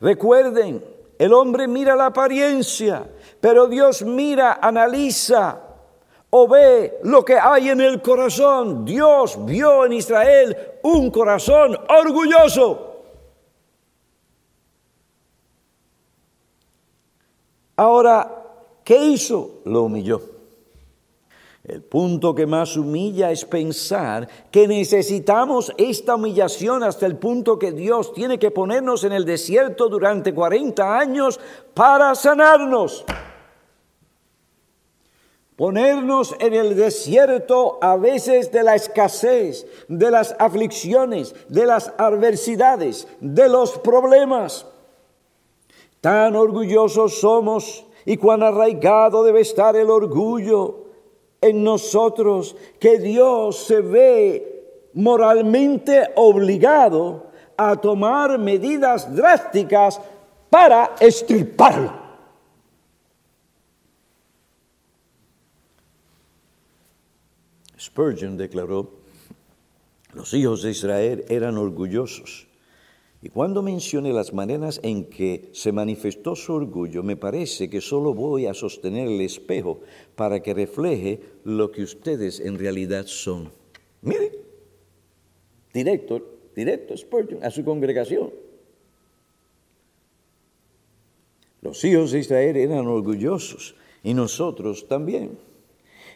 Recuerden, 0.00 0.84
el 1.18 1.32
hombre 1.32 1.66
mira 1.66 1.96
la 1.96 2.06
apariencia, 2.06 3.10
pero 3.40 3.66
Dios 3.66 4.02
mira, 4.02 4.60
analiza 4.62 5.60
o 6.30 6.46
ve 6.46 7.00
lo 7.02 7.24
que 7.24 7.36
hay 7.36 7.70
en 7.70 7.80
el 7.80 8.00
corazón. 8.00 8.84
Dios 8.84 9.44
vio 9.44 9.84
en 9.84 9.94
Israel 9.94 10.56
un 10.82 11.10
corazón 11.10 11.76
orgulloso. 11.88 12.87
Ahora, 17.78 18.42
¿qué 18.82 18.96
hizo? 18.96 19.60
Lo 19.64 19.84
humilló. 19.84 20.20
El 21.62 21.80
punto 21.80 22.34
que 22.34 22.44
más 22.44 22.76
humilla 22.76 23.30
es 23.30 23.44
pensar 23.44 24.26
que 24.50 24.66
necesitamos 24.66 25.72
esta 25.78 26.16
humillación 26.16 26.82
hasta 26.82 27.06
el 27.06 27.16
punto 27.18 27.56
que 27.56 27.70
Dios 27.70 28.12
tiene 28.14 28.36
que 28.40 28.50
ponernos 28.50 29.04
en 29.04 29.12
el 29.12 29.24
desierto 29.24 29.88
durante 29.88 30.34
40 30.34 30.98
años 30.98 31.38
para 31.72 32.16
sanarnos. 32.16 33.04
Ponernos 35.54 36.34
en 36.40 36.54
el 36.54 36.74
desierto 36.74 37.78
a 37.80 37.96
veces 37.96 38.50
de 38.50 38.64
la 38.64 38.74
escasez, 38.74 39.68
de 39.86 40.10
las 40.10 40.34
aflicciones, 40.40 41.32
de 41.48 41.64
las 41.64 41.92
adversidades, 41.96 43.06
de 43.20 43.48
los 43.48 43.78
problemas. 43.78 44.66
Tan 46.00 46.36
orgullosos 46.36 47.20
somos 47.20 47.84
y 48.04 48.16
cuán 48.16 48.42
arraigado 48.42 49.24
debe 49.24 49.40
estar 49.40 49.76
el 49.76 49.90
orgullo 49.90 50.86
en 51.40 51.62
nosotros 51.62 52.56
que 52.80 52.98
Dios 52.98 53.56
se 53.58 53.80
ve 53.80 54.90
moralmente 54.94 56.10
obligado 56.16 57.26
a 57.56 57.76
tomar 57.76 58.38
medidas 58.38 59.14
drásticas 59.14 60.00
para 60.50 60.94
extirparlo. 61.00 62.08
Spurgeon 67.78 68.36
declaró, 68.36 68.90
los 70.12 70.34
hijos 70.34 70.62
de 70.62 70.70
Israel 70.70 71.24
eran 71.28 71.58
orgullosos. 71.58 72.47
Y 73.20 73.30
cuando 73.30 73.62
mencione 73.62 74.12
las 74.12 74.32
maneras 74.32 74.78
en 74.84 75.04
que 75.04 75.48
se 75.52 75.72
manifestó 75.72 76.36
su 76.36 76.52
orgullo, 76.52 77.02
me 77.02 77.16
parece 77.16 77.68
que 77.68 77.80
solo 77.80 78.14
voy 78.14 78.46
a 78.46 78.54
sostener 78.54 79.08
el 79.08 79.20
espejo 79.20 79.80
para 80.14 80.40
que 80.40 80.54
refleje 80.54 81.20
lo 81.42 81.72
que 81.72 81.82
ustedes 81.82 82.38
en 82.38 82.58
realidad 82.58 83.06
son. 83.06 83.50
Mire, 84.02 84.30
directo, 85.72 86.22
directo 86.54 86.96
Spurgeon 86.96 87.42
a 87.42 87.50
su 87.50 87.64
congregación. 87.64 88.30
Los 91.60 91.84
hijos 91.84 92.12
de 92.12 92.20
Israel 92.20 92.56
eran 92.56 92.86
orgullosos 92.86 93.74
y 94.04 94.14
nosotros 94.14 94.86
también. 94.86 95.47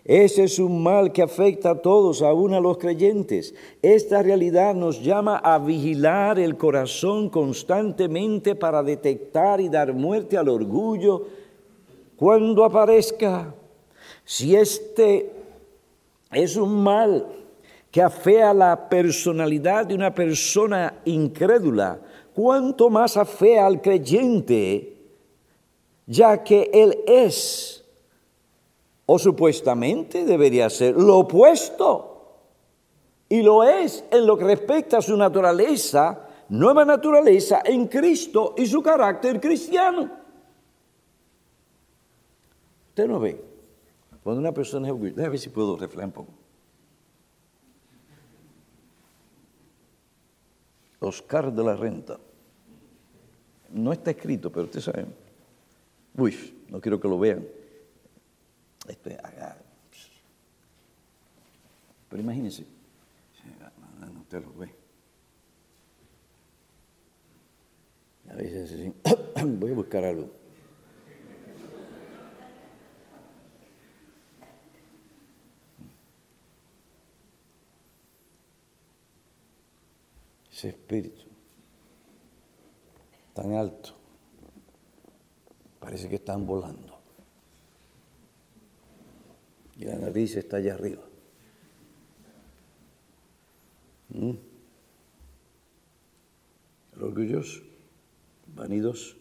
Ese 0.04 0.44
es 0.44 0.58
un 0.58 0.82
mal 0.82 1.12
que 1.12 1.22
afecta 1.22 1.70
a 1.70 1.80
todos, 1.80 2.22
aún 2.22 2.54
a 2.54 2.60
los 2.60 2.78
creyentes. 2.78 3.54
Esta 3.82 4.20
realidad 4.22 4.74
nos 4.74 5.00
llama 5.00 5.36
a 5.38 5.58
vigilar 5.58 6.40
el 6.40 6.56
corazón 6.56 7.28
constantemente 7.28 8.56
para 8.56 8.82
detectar 8.82 9.60
y 9.60 9.68
dar 9.68 9.92
muerte 9.92 10.36
al 10.36 10.48
orgullo 10.48 11.26
cuando 12.16 12.64
aparezca. 12.64 13.54
Si 14.24 14.56
este 14.56 15.30
es 16.32 16.56
un 16.56 16.82
mal 16.82 17.26
que 17.92 18.02
afea 18.02 18.52
la 18.54 18.88
personalidad 18.88 19.86
de 19.86 19.94
una 19.94 20.12
persona 20.12 21.00
incrédula, 21.04 22.00
cuánto 22.34 22.90
más 22.90 23.16
afea 23.16 23.66
al 23.66 23.80
creyente, 23.80 24.96
ya 26.06 26.42
que 26.42 26.70
él 26.72 26.98
es 27.06 27.81
o 29.06 29.18
supuestamente 29.18 30.24
debería 30.24 30.70
ser 30.70 30.96
lo 30.96 31.18
opuesto. 31.18 32.08
Y 33.28 33.42
lo 33.42 33.62
es 33.62 34.04
en 34.10 34.26
lo 34.26 34.36
que 34.36 34.44
respecta 34.44 34.98
a 34.98 35.02
su 35.02 35.16
naturaleza, 35.16 36.28
nueva 36.50 36.84
naturaleza 36.84 37.62
en 37.64 37.88
Cristo 37.88 38.54
y 38.56 38.66
su 38.66 38.82
carácter 38.82 39.40
cristiano. 39.40 40.10
Usted 42.88 43.08
no 43.08 43.18
ve. 43.18 43.42
Cuando 44.22 44.40
una 44.40 44.52
persona 44.52 44.86
es 44.86 44.92
orgullosa, 44.92 45.16
déjame 45.16 45.30
ver 45.30 45.40
si 45.40 45.48
puedo 45.48 45.76
reflejar 45.76 46.06
un 46.06 46.12
poco. 46.12 46.32
Oscar 51.00 51.52
de 51.52 51.64
la 51.64 51.74
Renta. 51.74 52.18
No 53.70 53.92
está 53.92 54.10
escrito, 54.10 54.52
pero 54.52 54.66
usted 54.66 54.80
sabe. 54.80 55.06
Uy, 56.16 56.64
no 56.68 56.80
quiero 56.80 57.00
que 57.00 57.08
lo 57.08 57.18
vean. 57.18 57.44
Esto 58.88 59.10
es, 59.10 59.18
pero 62.08 62.22
imagínense, 62.22 62.66
usted 64.20 64.44
lo 64.44 64.52
ve. 64.54 64.74
A 68.28 68.34
veces 68.34 68.70
así, 68.70 68.92
voy 69.46 69.70
a 69.70 69.74
buscar 69.74 70.04
algo. 70.04 70.30
Ese 80.50 80.68
espíritu 80.68 81.22
tan 83.32 83.54
alto, 83.54 83.94
parece 85.80 86.10
que 86.10 86.16
están 86.16 86.46
volando 86.46 86.91
y 89.82 89.84
la 89.84 89.96
nariz 89.96 90.36
está 90.36 90.58
allá 90.58 90.74
arriba. 90.74 91.02
¿Mm? 94.10 94.30
El 96.94 97.02
orgulloso, 97.02 97.62
vanidoso, 98.54 99.16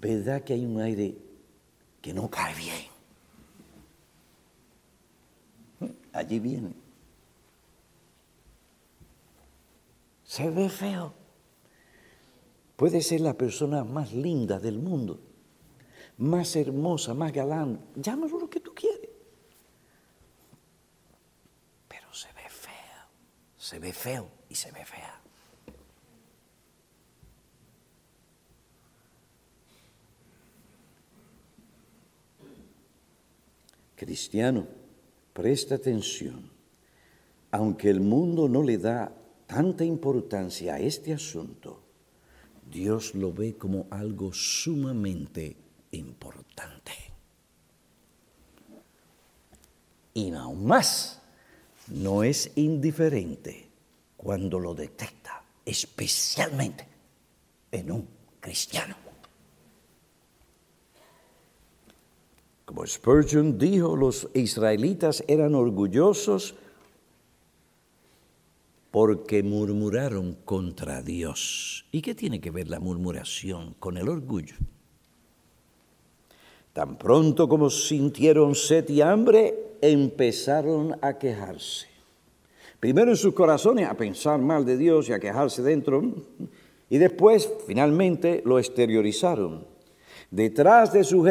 ¿verdad 0.00 0.42
que 0.44 0.54
hay 0.54 0.64
un 0.64 0.80
aire 0.80 1.14
que 2.00 2.14
no 2.14 2.30
cae 2.30 2.54
bien? 2.54 2.84
¿Mm? 5.80 5.94
Allí 6.14 6.38
viene. 6.38 6.72
Se 10.24 10.48
ve 10.48 10.70
feo. 10.70 11.12
Puede 12.76 13.02
ser 13.02 13.20
la 13.20 13.34
persona 13.34 13.84
más 13.84 14.14
linda 14.14 14.58
del 14.58 14.78
mundo, 14.78 15.20
más 16.16 16.56
hermosa, 16.56 17.12
más 17.12 17.32
galán. 17.32 17.78
Llámalo 17.94 18.40
lo 18.40 18.48
que 18.48 18.60
tú 18.60 18.74
quieras. 18.74 19.15
Se 23.66 23.80
ve 23.80 23.92
feo 23.92 24.28
y 24.48 24.54
se 24.54 24.70
ve 24.70 24.84
fea. 24.84 25.20
Cristiano, 33.96 34.68
presta 35.32 35.74
atención. 35.74 36.48
Aunque 37.50 37.90
el 37.90 38.00
mundo 38.00 38.48
no 38.48 38.62
le 38.62 38.78
da 38.78 39.12
tanta 39.48 39.84
importancia 39.84 40.74
a 40.74 40.78
este 40.78 41.12
asunto, 41.12 41.82
Dios 42.70 43.16
lo 43.16 43.32
ve 43.32 43.56
como 43.56 43.88
algo 43.90 44.32
sumamente 44.32 45.56
importante. 45.90 46.92
Y 50.14 50.30
aún 50.30 50.64
más, 50.64 51.20
no 51.88 52.22
es 52.22 52.52
indiferente 52.56 53.68
cuando 54.16 54.58
lo 54.58 54.74
detecta, 54.74 55.42
especialmente 55.64 56.86
en 57.70 57.90
un 57.90 58.08
cristiano. 58.40 58.96
Como 62.64 62.84
Spurgeon 62.84 63.58
dijo, 63.58 63.96
los 63.96 64.28
israelitas 64.34 65.22
eran 65.28 65.54
orgullosos 65.54 66.56
porque 68.90 69.42
murmuraron 69.42 70.34
contra 70.44 71.00
Dios. 71.00 71.86
¿Y 71.92 72.02
qué 72.02 72.14
tiene 72.14 72.40
que 72.40 72.50
ver 72.50 72.68
la 72.68 72.80
murmuración 72.80 73.74
con 73.78 73.96
el 73.98 74.08
orgullo? 74.08 74.56
Tan 76.76 76.98
pronto 76.98 77.48
como 77.48 77.70
sintieron 77.70 78.54
sed 78.54 78.86
y 78.90 79.00
hambre, 79.00 79.78
empezaron 79.80 80.94
a 81.00 81.16
quejarse. 81.16 81.86
Primero 82.78 83.12
en 83.12 83.16
sus 83.16 83.32
corazones 83.32 83.88
a 83.88 83.96
pensar 83.96 84.38
mal 84.40 84.66
de 84.66 84.76
Dios 84.76 85.08
y 85.08 85.14
a 85.14 85.18
quejarse 85.18 85.62
dentro, 85.62 86.04
y 86.90 86.98
después 86.98 87.50
finalmente 87.66 88.42
lo 88.44 88.58
exteriorizaron. 88.58 89.64
Detrás 90.30 90.92
de 90.92 91.02
su 91.02 91.26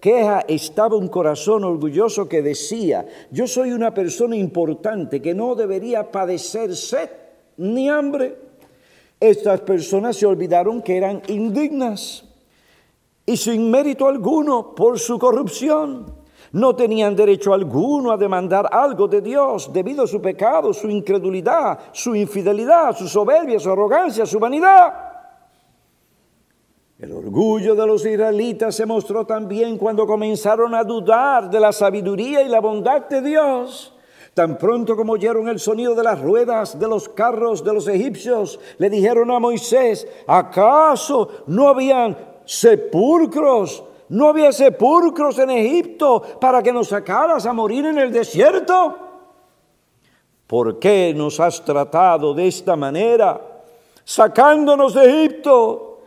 queja 0.00 0.44
estaba 0.48 0.96
un 0.96 1.06
corazón 1.06 1.62
orgulloso 1.62 2.28
que 2.28 2.42
decía, 2.42 3.06
yo 3.30 3.46
soy 3.46 3.70
una 3.70 3.94
persona 3.94 4.34
importante 4.34 5.22
que 5.22 5.32
no 5.32 5.54
debería 5.54 6.10
padecer 6.10 6.74
sed 6.74 7.08
ni 7.56 7.88
hambre. 7.88 8.34
Estas 9.20 9.60
personas 9.60 10.16
se 10.16 10.26
olvidaron 10.26 10.82
que 10.82 10.96
eran 10.96 11.22
indignas 11.28 12.24
y 13.28 13.36
sin 13.36 13.70
mérito 13.70 14.08
alguno 14.08 14.74
por 14.74 14.98
su 14.98 15.18
corrupción. 15.18 16.06
No 16.52 16.74
tenían 16.74 17.14
derecho 17.14 17.52
alguno 17.52 18.10
a 18.10 18.16
demandar 18.16 18.66
algo 18.72 19.06
de 19.06 19.20
Dios 19.20 19.70
debido 19.70 20.04
a 20.04 20.06
su 20.06 20.22
pecado, 20.22 20.72
su 20.72 20.88
incredulidad, 20.88 21.78
su 21.92 22.14
infidelidad, 22.14 22.96
su 22.96 23.06
soberbia, 23.06 23.60
su 23.60 23.70
arrogancia, 23.70 24.24
su 24.24 24.38
vanidad. 24.38 24.94
El 26.98 27.12
orgullo 27.12 27.74
de 27.74 27.86
los 27.86 28.06
israelitas 28.06 28.74
se 28.74 28.86
mostró 28.86 29.26
también 29.26 29.76
cuando 29.76 30.06
comenzaron 30.06 30.74
a 30.74 30.82
dudar 30.82 31.50
de 31.50 31.60
la 31.60 31.70
sabiduría 31.70 32.40
y 32.40 32.48
la 32.48 32.60
bondad 32.60 33.10
de 33.10 33.20
Dios. 33.20 33.94
Tan 34.32 34.56
pronto 34.56 34.96
como 34.96 35.12
oyeron 35.14 35.48
el 35.48 35.58
sonido 35.58 35.94
de 35.94 36.02
las 36.02 36.20
ruedas 36.20 36.78
de 36.78 36.88
los 36.88 37.08
carros 37.10 37.62
de 37.62 37.74
los 37.74 37.88
egipcios, 37.88 38.58
le 38.78 38.88
dijeron 38.88 39.30
a 39.32 39.38
Moisés, 39.38 40.08
¿acaso 40.26 41.28
no 41.46 41.68
habían 41.68 42.16
sepulcros 42.48 43.84
¿No 44.08 44.28
había 44.28 44.52
sepulcros 44.52 45.38
en 45.38 45.50
Egipto 45.50 46.22
para 46.40 46.62
que 46.62 46.72
nos 46.72 46.88
sacaras 46.88 47.44
a 47.44 47.52
morir 47.52 47.84
en 47.84 47.98
el 47.98 48.10
desierto? 48.10 48.96
¿Por 50.46 50.78
qué 50.78 51.12
nos 51.14 51.38
has 51.40 51.62
tratado 51.62 52.32
de 52.32 52.48
esta 52.48 52.74
manera, 52.74 53.62
sacándonos 54.04 54.94
de 54.94 55.04
Egipto? 55.04 56.00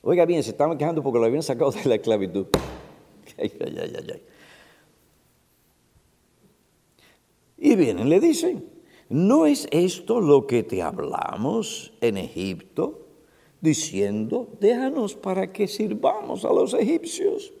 Oiga 0.00 0.24
bien, 0.24 0.42
se 0.42 0.50
estaban 0.50 0.78
quejando 0.78 1.02
porque 1.02 1.18
lo 1.18 1.26
habían 1.26 1.42
sacado 1.42 1.70
de 1.72 1.84
la 1.84 1.96
esclavitud. 1.96 2.46
Y 7.64 7.76
vienen 7.76 8.08
y 8.08 8.10
le 8.10 8.18
dicen, 8.18 8.68
¿no 9.08 9.46
es 9.46 9.68
esto 9.70 10.20
lo 10.20 10.48
que 10.48 10.64
te 10.64 10.82
hablamos 10.82 11.92
en 12.00 12.16
Egipto? 12.16 13.06
Diciendo, 13.62 14.48
déjanos 14.60 15.14
para 15.14 15.52
que 15.52 15.66
sirvamos 15.68 16.44
a 16.44 16.52
los 16.52 16.74
egipcios, 16.74 17.54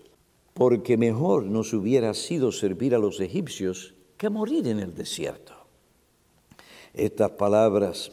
porque 0.52 0.98
mejor 0.98 1.44
nos 1.44 1.72
hubiera 1.72 2.12
sido 2.12 2.52
servir 2.52 2.94
a 2.94 2.98
los 2.98 3.20
egipcios 3.20 3.94
que 4.18 4.28
morir 4.28 4.68
en 4.68 4.80
el 4.80 4.94
desierto. 4.94 5.54
Estas 6.92 7.30
palabras 7.30 8.12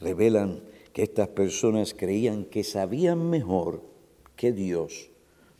revelan 0.00 0.62
que 0.92 1.02
estas 1.02 1.28
personas 1.28 1.92
creían 1.92 2.44
que 2.44 2.64
sabían 2.64 3.28
mejor 3.28 3.82
que 4.36 4.52
Dios 4.52 5.10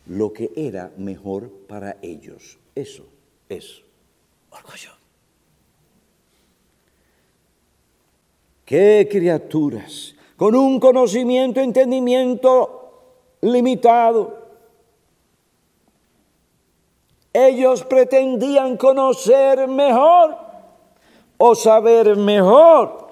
lo 0.05 0.33
que 0.33 0.51
era 0.55 0.91
mejor 0.97 1.51
para 1.67 1.97
ellos. 2.01 2.57
Eso 2.75 3.05
es 3.49 3.81
orgullo. 4.49 4.91
¿Qué 8.65 9.07
criaturas 9.09 10.15
con 10.43 10.55
un 10.55 10.77
conocimiento, 10.77 11.61
entendimiento 11.61 13.37
limitado? 13.39 14.43
Ellos 17.31 17.85
pretendían 17.85 18.75
conocer 18.75 19.69
mejor 19.69 20.35
o 21.37 21.55
saber 21.55 22.17
mejor 22.17 23.07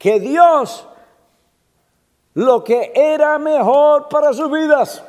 que 0.00 0.18
Dios 0.18 0.88
lo 2.34 2.64
que 2.64 2.90
era 2.92 3.38
mejor 3.38 4.08
para 4.08 4.32
sus 4.32 4.50
vidas. 4.50 5.04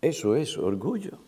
Eso 0.00 0.36
es 0.36 0.56
orgullo. 0.56 1.25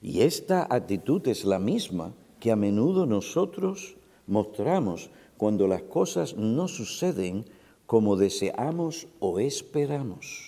Y 0.00 0.22
esta 0.22 0.66
actitud 0.70 1.26
es 1.28 1.44
la 1.44 1.58
misma 1.58 2.14
que 2.38 2.50
a 2.50 2.56
menudo 2.56 3.06
nosotros 3.06 3.96
mostramos 4.26 5.10
cuando 5.36 5.66
las 5.66 5.82
cosas 5.82 6.36
no 6.36 6.68
suceden 6.68 7.44
como 7.86 8.16
deseamos 8.16 9.08
o 9.18 9.40
esperamos. 9.40 10.44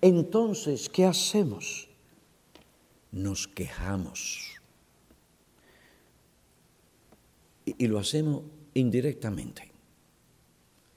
Entonces, 0.00 0.88
¿qué 0.88 1.06
hacemos? 1.06 1.88
Nos 3.10 3.48
quejamos. 3.48 4.60
Y, 7.64 7.86
lo 7.86 7.98
hacemos 7.98 8.42
indirectamente. 8.74 9.70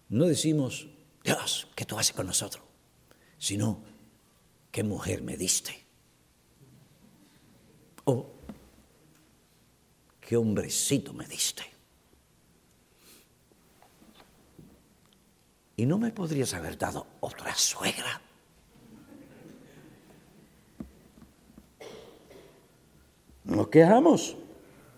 No 0.10 0.26
decimos, 0.26 0.88
Dios, 1.24 1.68
¿qué 1.76 1.86
tú 1.86 1.98
haces 1.98 2.16
con 2.16 2.28
nosotros? 2.28 2.64
sino 3.42 3.84
qué 4.72 4.84
mujer 4.84 5.24
me 5.24 5.36
diste. 5.36 5.84
O 8.06 8.26
qué 10.20 10.38
hombrecito 10.38 11.14
me 11.14 11.26
diste. 11.28 11.64
¿Y 15.76 15.86
no 15.86 15.98
me 15.98 16.12
podrías 16.12 16.54
haber 16.54 16.78
dado 16.78 17.08
otra 17.22 17.56
suegra? 17.56 18.22
Nos 23.44 23.68
quejamos 23.70 24.38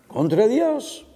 contra 0.06 0.46
Dios. 0.46 1.06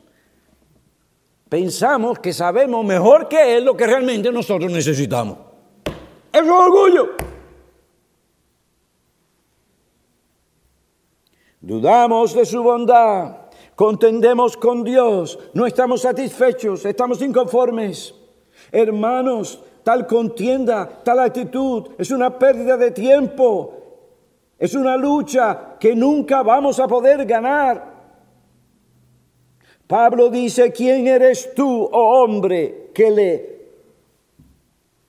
Pensamos 1.49 2.19
que 2.19 2.33
sabemos 2.33 2.85
mejor 2.85 3.29
que 3.29 3.57
Él 3.57 3.65
lo 3.65 3.77
que 3.77 3.87
realmente 3.87 4.33
nosotros 4.33 4.73
necesitamos. 4.73 5.39
Eso 6.33 6.45
es 6.45 6.51
orgullo. 6.51 7.18
Dudamos 11.89 12.35
de 12.35 12.45
su 12.45 12.63
bondad, 12.63 13.49
contendemos 13.75 14.59
con 14.59 14.85
Dios, 14.85 15.39
no 15.55 15.65
estamos 15.65 16.03
satisfechos, 16.03 16.85
estamos 16.85 17.23
inconformes. 17.23 18.15
Hermanos, 18.71 19.59
tal 19.83 20.07
contienda, 20.07 20.87
tal 21.03 21.21
actitud 21.21 21.89
es 21.97 22.11
una 22.11 22.39
pérdida 22.39 22.77
de 22.77 22.91
tiempo, 22.91 23.73
es 24.59 24.75
una 24.75 24.99
lucha 24.99 25.79
que 25.81 25.97
nunca 25.97 26.43
vamos 26.43 26.79
a 26.79 26.87
poder 26.87 27.25
ganar. 27.25 27.83
Pablo 29.87 30.29
dice, 30.29 30.71
¿quién 30.71 31.07
eres 31.07 31.55
tú, 31.55 31.89
oh 31.91 32.23
hombre, 32.23 32.91
que 32.93 33.11
le 33.11 33.59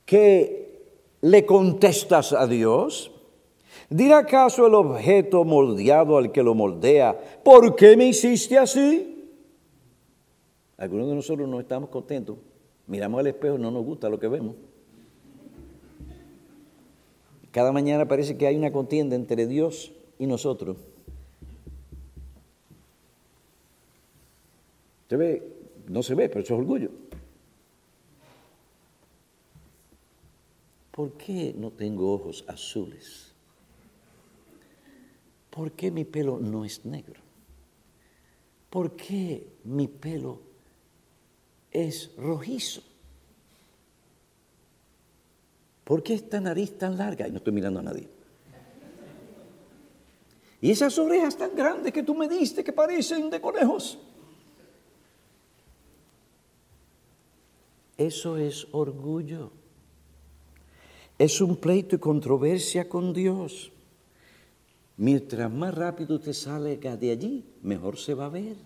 que 0.05 0.59
¿Le 1.21 1.45
contestas 1.45 2.31
a 2.31 2.47
Dios? 2.47 3.11
¿Dirá 3.89 4.19
acaso 4.19 4.67
el 4.67 4.75
objeto 4.75 5.43
moldeado 5.43 6.17
al 6.17 6.31
que 6.31 6.43
lo 6.43 6.53
moldea, 6.53 7.19
¿por 7.43 7.75
qué 7.75 7.97
me 7.97 8.07
hiciste 8.07 8.57
así? 8.57 9.27
Algunos 10.77 11.07
de 11.09 11.15
nosotros 11.15 11.49
no 11.49 11.59
estamos 11.59 11.89
contentos. 11.89 12.37
Miramos 12.87 13.19
al 13.19 13.27
espejo 13.27 13.55
y 13.55 13.61
no 13.61 13.71
nos 13.71 13.83
gusta 13.83 14.09
lo 14.09 14.19
que 14.19 14.27
vemos. 14.27 14.55
Cada 17.51 17.71
mañana 17.71 18.07
parece 18.07 18.37
que 18.37 18.45
hay 18.45 18.55
una 18.55 18.71
contienda 18.71 19.15
entre 19.15 19.47
Dios 19.47 19.91
y 20.19 20.27
nosotros. 20.27 20.77
Se 25.09 25.17
ve, 25.17 25.43
no 25.87 26.03
se 26.03 26.13
ve, 26.13 26.29
pero 26.29 26.41
eso 26.41 26.53
es 26.53 26.59
orgullo. 26.59 26.91
¿por 30.99 31.13
qué 31.13 31.55
no 31.57 31.71
tengo 31.71 32.13
ojos 32.13 32.43
azules? 32.45 33.28
¿Por 35.49 35.71
qué 35.71 35.91
mi 35.91 36.05
pelo 36.05 36.39
no 36.39 36.63
es 36.65 36.85
negro? 36.85 37.21
¿Por 38.69 38.95
qué 38.95 39.47
mi 39.63 39.87
pelo 39.87 40.39
es 41.71 42.11
rojizo? 42.17 42.81
¿Por 45.83 46.03
qué 46.03 46.13
esta 46.13 46.39
nariz 46.39 46.77
tan 46.77 46.97
larga? 46.97 47.27
Y 47.27 47.31
no 47.31 47.37
estoy 47.37 47.53
mirando 47.53 47.79
a 47.79 47.83
nadie. 47.83 48.07
Y 50.61 50.71
esas 50.71 50.97
orejas 50.99 51.37
tan 51.37 51.55
grandes 51.55 51.91
que 51.91 52.03
tú 52.03 52.13
me 52.13 52.27
diste 52.27 52.63
que 52.63 52.73
parecen 52.73 53.29
de 53.29 53.41
conejos. 53.41 53.97
Eso 57.97 58.37
es 58.37 58.67
orgullo 58.71 59.51
es 61.19 61.41
un 61.41 61.57
pleito 61.57 61.97
y 61.97 61.99
controversia 61.99 62.87
con 62.87 63.13
Dios. 63.13 63.73
Mientras 64.99 65.49
más 65.49 65.73
rápido 65.73 66.15
usted 66.15 66.33
salga 66.33 66.97
de 66.97 67.11
allí, 67.11 67.45
mejor 67.61 67.97
se 67.97 68.13
va 68.13 68.25
a 68.25 68.29
ver. 68.29 68.57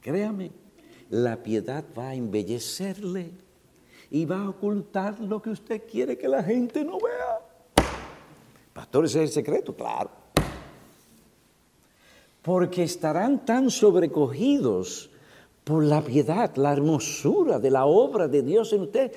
Créame, 0.00 0.50
la 1.10 1.44
piedad 1.44 1.84
va 1.96 2.08
a 2.08 2.14
embellecerle 2.16 3.30
y 4.10 4.24
va 4.24 4.42
a 4.42 4.48
ocultar 4.48 5.20
lo 5.20 5.40
que 5.40 5.50
usted 5.50 5.82
quiere 5.88 6.18
que 6.18 6.26
la 6.26 6.42
gente 6.42 6.84
no 6.84 6.98
vea. 6.98 7.86
Pastor, 8.72 9.04
ese 9.04 9.22
es 9.22 9.30
el 9.30 9.34
secreto, 9.44 9.76
claro. 9.76 10.10
Porque 12.42 12.82
estarán 12.82 13.46
tan 13.46 13.70
sobrecogidos 13.70 15.08
por 15.62 15.84
la 15.84 16.02
piedad, 16.02 16.56
la 16.56 16.72
hermosura 16.72 17.60
de 17.60 17.70
la 17.70 17.86
obra 17.86 18.26
de 18.26 18.42
Dios 18.42 18.72
en 18.72 18.80
usted, 18.80 19.12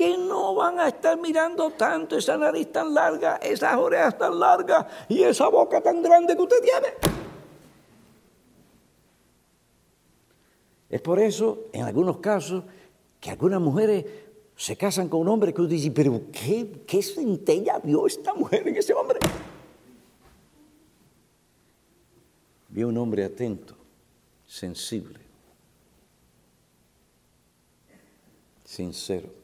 que 0.00 0.16
no 0.16 0.54
van 0.54 0.80
a 0.80 0.88
estar 0.88 1.18
mirando 1.18 1.72
tanto 1.72 2.16
esa 2.16 2.34
nariz 2.38 2.72
tan 2.72 2.94
larga, 2.94 3.36
esas 3.36 3.76
orejas 3.76 4.16
tan 4.16 4.40
largas 4.40 4.86
y 5.10 5.22
esa 5.22 5.50
boca 5.50 5.82
tan 5.82 6.00
grande 6.02 6.34
que 6.34 6.40
usted 6.40 6.56
tiene. 6.62 6.86
Es 10.88 11.02
por 11.02 11.18
eso, 11.18 11.66
en 11.74 11.82
algunos 11.82 12.16
casos, 12.16 12.64
que 13.20 13.28
algunas 13.28 13.60
mujeres 13.60 14.06
se 14.56 14.74
casan 14.74 15.10
con 15.10 15.20
un 15.20 15.28
hombre 15.28 15.52
que 15.52 15.60
usted 15.60 15.74
dice, 15.74 15.90
pero 15.90 16.22
¿qué, 16.32 16.82
qué 16.86 17.02
centella 17.02 17.78
vio 17.78 18.06
esta 18.06 18.32
mujer 18.32 18.66
en 18.68 18.76
ese 18.76 18.94
hombre? 18.94 19.18
Vio 22.70 22.88
un 22.88 22.96
hombre 22.96 23.22
atento, 23.22 23.76
sensible, 24.46 25.20
sincero. 28.64 29.39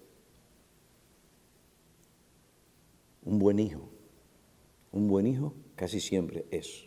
Un 3.26 3.40
buen 3.40 3.58
hijo, 3.58 3.88
un 4.92 5.08
buen 5.08 5.26
hijo 5.26 5.52
casi 5.74 6.00
siempre 6.00 6.46
es 6.50 6.86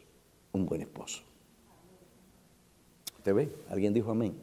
un 0.53 0.65
buen 0.65 0.81
esposo. 0.81 1.21
¿Usted 3.17 3.35
ve? 3.35 3.53
¿Alguien 3.69 3.93
dijo 3.93 4.09
amén? 4.09 4.33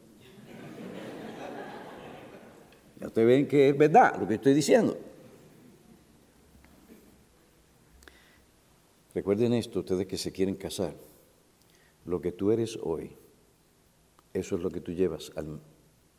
Ya 2.99 3.07
ustedes 3.07 3.27
ven 3.27 3.47
que 3.47 3.69
es 3.69 3.77
verdad 3.77 4.19
lo 4.19 4.27
que 4.27 4.35
estoy 4.35 4.53
diciendo. 4.53 4.95
Recuerden 9.15 9.53
esto, 9.53 9.79
ustedes 9.79 10.05
que 10.05 10.17
se 10.17 10.31
quieren 10.31 10.55
casar. 10.55 10.95
Lo 12.05 12.21
que 12.21 12.31
tú 12.31 12.51
eres 12.51 12.77
hoy, 12.81 13.17
eso 14.33 14.55
es 14.55 14.61
lo 14.61 14.69
que 14.69 14.81
tú 14.81 14.91
llevas 14.91 15.31
al 15.35 15.59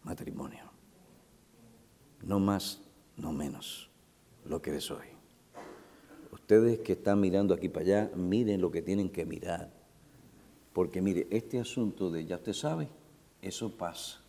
matrimonio. 0.02 0.72
no 2.22 2.40
más, 2.40 2.82
no 3.16 3.32
menos, 3.32 3.88
lo 4.44 4.60
que 4.60 4.70
eres 4.70 4.90
hoy. 4.90 5.17
Ustedes 6.30 6.80
que 6.80 6.92
están 6.92 7.20
mirando 7.20 7.54
aquí 7.54 7.68
para 7.68 7.84
allá, 7.84 8.10
miren 8.14 8.60
lo 8.60 8.70
que 8.70 8.82
tienen 8.82 9.08
que 9.08 9.24
mirar. 9.24 9.70
Porque 10.72 11.00
mire, 11.00 11.26
este 11.30 11.58
asunto 11.58 12.10
de 12.10 12.26
ya 12.26 12.36
usted 12.36 12.52
sabe, 12.52 12.88
eso 13.42 13.70
pasa. 13.70 14.20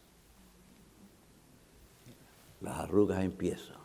Las 2.62 2.80
arrugas 2.80 3.24
empiezan. 3.24 3.78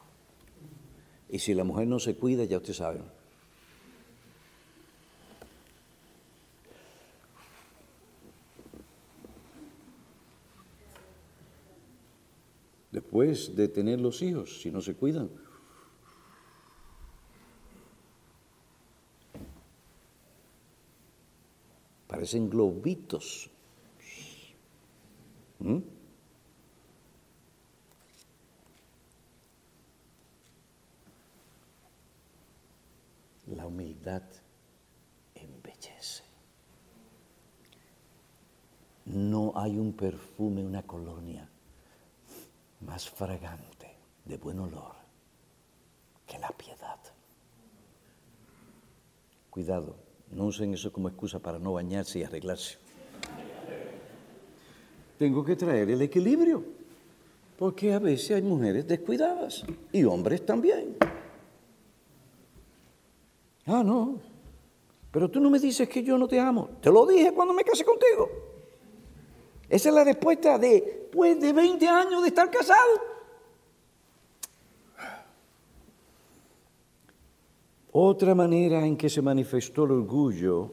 Y 1.29 1.39
si 1.39 1.55
la 1.55 1.65
mujer 1.65 1.89
no 1.89 1.99
se 1.99 2.17
cuida, 2.17 2.45
ya 2.45 2.59
usted 2.59 2.73
sabe. 2.73 3.01
Después 12.93 13.57
de 13.57 13.67
tener 13.67 14.01
los 14.01 14.23
hijos, 14.23 14.63
si 14.63 14.71
no 14.71 14.81
se 14.81 14.95
cuidan. 14.95 15.29
Parecen 22.25 22.49
globitos. 22.49 23.51
¿Mm? 25.59 25.79
La 33.49 33.67
humildad 33.67 34.23
embellece. 35.35 36.25
No 39.05 39.53
hay 39.55 39.77
un 39.77 39.93
perfume, 39.93 40.65
una 40.65 40.83
colonia 40.83 41.47
más 42.81 43.07
fragante, 43.11 43.99
de 44.25 44.39
buen 44.39 44.61
olor, 44.61 44.95
que 46.27 46.39
la 46.39 46.49
piedad. 46.53 47.01
Cuidado, 49.51 50.04
no 50.35 50.47
usen 50.47 50.75
eso 50.75 50.93
como 50.93 51.09
excusa 51.09 51.39
para 51.39 51.59
no 51.59 51.73
bañarse 51.73 52.19
y 52.19 52.25
arreglarse. 52.25 52.77
Tengo 55.19 55.45
que 55.45 55.57
traer 55.57 55.91
el 55.91 56.03
equilibrio, 56.03 56.65
porque 57.57 57.93
a 57.93 57.99
veces 57.99 58.33
hay 58.33 58.43
mujeres 58.43 58.87
descuidadas 58.87 59.65
y 59.93 60.05
hombres 60.05 60.45
también. 60.45 60.97
Ah, 63.67 63.83
no, 63.85 64.19
pero 65.11 65.31
tú 65.31 65.41
no 65.41 65.49
me 65.49 65.61
dices 65.61 65.89
que 65.89 66.03
yo 66.03 66.19
no 66.19 66.27
te 66.27 66.41
amo. 66.41 66.71
Te 66.81 66.91
lo 66.91 67.07
dije 67.07 67.33
cuando 67.33 67.55
me 67.55 67.63
casé 67.63 67.85
contigo. 67.85 68.29
Esa 69.69 69.89
es 69.89 69.95
la 69.95 70.05
respuesta 70.05 70.59
de, 70.59 71.09
pues, 71.13 71.41
de 71.41 71.53
20 71.53 71.87
años 71.87 72.23
de 72.23 72.29
estar 72.29 72.51
casado. 72.51 73.14
Otra 77.97 78.35
manera 78.35 78.85
en 78.85 78.97
que 78.97 79.09
se 79.09 79.23
manifestó 79.23 79.85
el 79.85 79.93
orgullo 79.93 80.73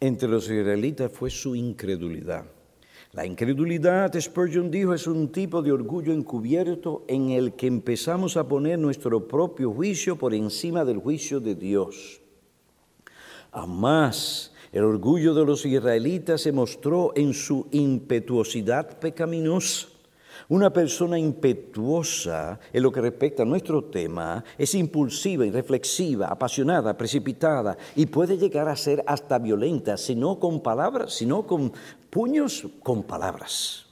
entre 0.00 0.26
los 0.26 0.48
israelitas 0.48 1.12
fue 1.12 1.28
su 1.28 1.54
incredulidad. 1.54 2.46
La 3.12 3.26
incredulidad, 3.26 4.18
Spurgeon 4.18 4.70
dijo, 4.70 4.94
es 4.94 5.06
un 5.06 5.30
tipo 5.30 5.60
de 5.60 5.72
orgullo 5.72 6.14
encubierto 6.14 7.04
en 7.06 7.28
el 7.32 7.52
que 7.52 7.66
empezamos 7.66 8.38
a 8.38 8.48
poner 8.48 8.78
nuestro 8.78 9.28
propio 9.28 9.70
juicio 9.72 10.16
por 10.16 10.32
encima 10.32 10.86
del 10.86 10.96
juicio 10.96 11.38
de 11.38 11.54
Dios. 11.54 12.22
A 13.50 13.66
más, 13.66 14.54
el 14.72 14.84
orgullo 14.84 15.34
de 15.34 15.44
los 15.44 15.66
israelitas 15.66 16.40
se 16.40 16.52
mostró 16.52 17.12
en 17.14 17.34
su 17.34 17.68
impetuosidad 17.72 18.98
pecaminosa. 18.98 19.91
Una 20.48 20.72
persona 20.72 21.18
impetuosa 21.18 22.58
en 22.72 22.82
lo 22.82 22.92
que 22.92 23.00
respecta 23.00 23.42
a 23.42 23.46
nuestro 23.46 23.84
tema 23.84 24.44
es 24.58 24.74
impulsiva, 24.74 25.46
irreflexiva, 25.46 26.26
apasionada, 26.26 26.96
precipitada 26.96 27.76
y 27.96 28.06
puede 28.06 28.36
llegar 28.36 28.68
a 28.68 28.76
ser 28.76 29.02
hasta 29.06 29.38
violenta, 29.38 29.96
si 29.96 30.14
no 30.14 30.38
con 30.38 30.60
palabras, 30.60 31.14
sino 31.14 31.46
con 31.46 31.72
puños, 32.10 32.66
con 32.82 33.02
palabras. 33.02 33.86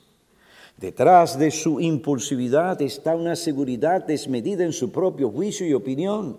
Detrás 0.77 1.39
de 1.39 1.51
su 1.51 1.79
impulsividad 1.81 2.81
está 2.81 3.15
una 3.15 3.37
seguridad 3.37 4.07
desmedida 4.07 4.65
en 4.65 4.73
su 4.73 4.91
propio 4.91 5.31
juicio 5.31 5.67
y 5.67 5.75
opinión. 5.75 6.39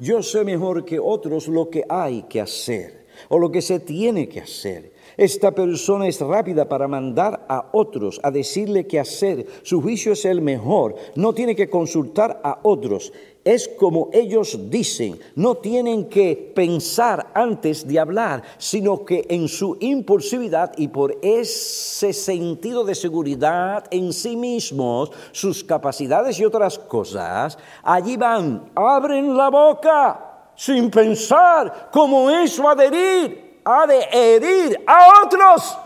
Yo 0.00 0.22
sé 0.22 0.44
mejor 0.44 0.84
que 0.84 0.98
otros 0.98 1.46
lo 1.46 1.70
que 1.70 1.84
hay 1.88 2.22
que 2.22 2.40
hacer 2.40 3.06
o 3.28 3.38
lo 3.38 3.50
que 3.50 3.62
se 3.62 3.78
tiene 3.80 4.28
que 4.28 4.40
hacer. 4.40 4.97
Esta 5.18 5.50
persona 5.50 6.06
es 6.06 6.20
rápida 6.20 6.68
para 6.68 6.86
mandar 6.86 7.44
a 7.48 7.70
otros 7.72 8.20
a 8.22 8.30
decirle 8.30 8.86
qué 8.86 9.00
hacer. 9.00 9.44
Su 9.64 9.82
juicio 9.82 10.12
es 10.12 10.24
el 10.24 10.40
mejor. 10.40 10.94
No 11.16 11.34
tiene 11.34 11.56
que 11.56 11.68
consultar 11.68 12.40
a 12.44 12.60
otros. 12.62 13.12
Es 13.44 13.66
como 13.66 14.10
ellos 14.12 14.70
dicen. 14.70 15.18
No 15.34 15.56
tienen 15.56 16.08
que 16.08 16.52
pensar 16.54 17.32
antes 17.34 17.84
de 17.88 17.98
hablar, 17.98 18.44
sino 18.58 19.04
que 19.04 19.26
en 19.28 19.48
su 19.48 19.76
impulsividad 19.80 20.72
y 20.76 20.86
por 20.86 21.18
ese 21.20 22.12
sentido 22.12 22.84
de 22.84 22.94
seguridad 22.94 23.86
en 23.90 24.12
sí 24.12 24.36
mismos, 24.36 25.10
sus 25.32 25.64
capacidades 25.64 26.38
y 26.38 26.44
otras 26.44 26.78
cosas, 26.78 27.58
allí 27.82 28.16
van, 28.16 28.70
abren 28.72 29.36
la 29.36 29.50
boca 29.50 30.52
sin 30.54 30.88
pensar 30.92 31.88
cómo 31.90 32.30
eso 32.30 32.68
adherir 32.68 33.47
ha 33.70 33.86
de 33.86 34.08
herir 34.10 34.82
a 34.86 35.22
otros? 35.22 35.78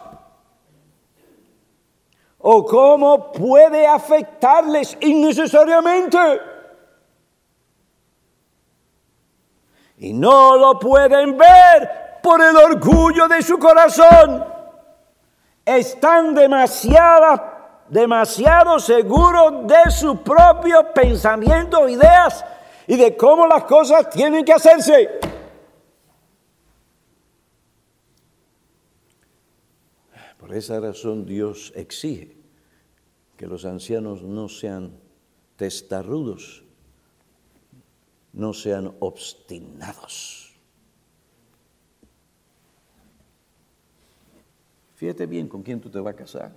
¿O 2.39 2.64
cómo 2.64 3.33
puede 3.33 3.87
afectarles 3.87 4.97
innecesariamente? 5.01 6.18
Y 9.99 10.12
no 10.12 10.57
lo 10.57 10.78
pueden 10.78 11.37
ver 11.37 12.20
por 12.22 12.41
el 12.41 12.57
orgullo 12.57 13.26
de 13.26 13.43
su 13.43 13.59
corazón. 13.59 14.45
Están 15.64 16.35
demasiado, 16.35 17.43
demasiado 17.89 18.78
seguros 18.78 19.66
de 19.66 19.91
su 19.91 20.22
propio 20.22 20.93
pensamiento, 20.93 21.89
ideas 21.89 22.45
y 22.87 22.97
de 22.97 23.16
cómo 23.16 23.47
las 23.47 23.64
cosas 23.64 24.09
tienen 24.11 24.45
que 24.45 24.53
hacerse. 24.53 25.32
Por 30.53 30.59
esa 30.59 30.78
razón 30.80 31.24
Dios 31.24 31.72
exige 31.74 32.36
que 33.38 33.46
los 33.46 33.64
ancianos 33.64 34.22
no 34.22 34.50
sean 34.50 34.92
testarudos, 35.57 36.62
no 38.34 38.53
sean 38.53 38.94
obstinados. 39.00 40.55
Fíjate 44.96 45.24
bien 45.24 45.48
con 45.48 45.62
quién 45.62 45.80
tú 45.80 45.88
te 45.88 45.98
vas 46.00 46.12
a 46.12 46.16
casar. 46.18 46.53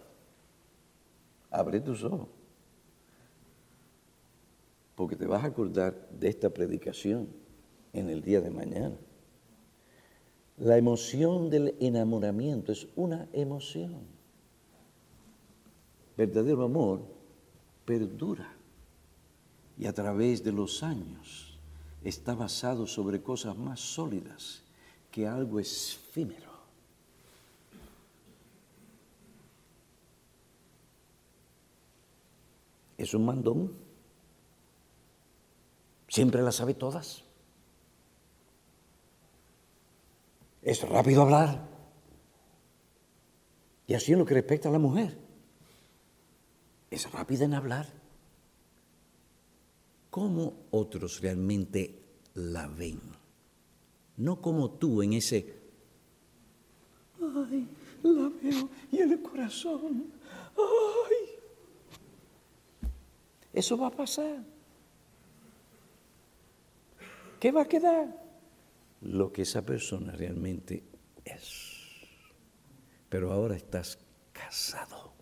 Abre 1.49 1.79
tus 1.79 2.03
ojos. 2.03 2.27
Porque 4.95 5.15
te 5.15 5.25
vas 5.25 5.41
a 5.41 5.47
acordar 5.47 6.09
de 6.09 6.27
esta 6.27 6.49
predicación 6.49 7.29
en 7.93 8.09
el 8.09 8.21
día 8.21 8.41
de 8.41 8.49
mañana. 8.49 8.97
La 10.57 10.77
emoción 10.77 11.49
del 11.49 11.75
enamoramiento 11.81 12.71
es 12.71 12.87
una 12.95 13.27
emoción. 13.33 14.07
Verdadero 16.15 16.63
amor 16.63 17.01
perdura 17.83 18.53
y 19.77 19.85
a 19.85 19.93
través 19.93 20.43
de 20.43 20.53
los 20.53 20.81
años 20.81 21.59
está 22.03 22.35
basado 22.35 22.87
sobre 22.87 23.21
cosas 23.21 23.57
más 23.57 23.81
sólidas 23.81 24.63
que 25.11 25.27
algo 25.27 25.59
efímero. 25.59 26.55
Es 32.97 33.13
un 33.13 33.25
mandón. 33.25 33.73
Siempre 36.07 36.41
las 36.41 36.55
sabe 36.55 36.73
todas. 36.73 37.24
Es 40.65 40.81
rápido 40.81 41.21
hablar. 41.21 41.61
Y 43.87 43.93
así 43.93 44.11
en 44.11 44.19
lo 44.19 44.25
que 44.25 44.33
respecta 44.33 44.67
a 44.67 44.71
la 44.71 44.79
mujer, 44.79 45.15
es 46.89 47.09
rápida 47.11 47.45
en 47.45 47.53
hablar. 47.53 47.87
¿Cómo 50.09 50.53
otros 50.71 51.21
realmente 51.21 52.01
la 52.33 52.67
ven? 52.67 52.99
No 54.17 54.41
como 54.41 54.71
tú 54.71 55.03
en 55.03 55.13
ese, 55.13 55.53
ay, 57.21 57.67
la 58.01 58.31
veo 58.41 58.69
y 58.91 58.99
el 59.01 59.21
corazón, 59.21 60.11
ay. 60.57 61.15
Eso 63.53 63.77
va 63.77 63.87
a 63.87 63.91
pasar. 63.91 64.43
¿Qué 67.39 67.51
va 67.51 67.61
a 67.61 67.67
quedar? 67.67 68.24
lo 69.05 69.31
que 69.31 69.43
esa 69.43 69.63
persona 69.63 70.11
realmente 70.13 70.83
es. 71.23 71.71
Pero 73.09 73.31
ahora 73.31 73.55
estás 73.55 73.99
casado. 74.33 75.13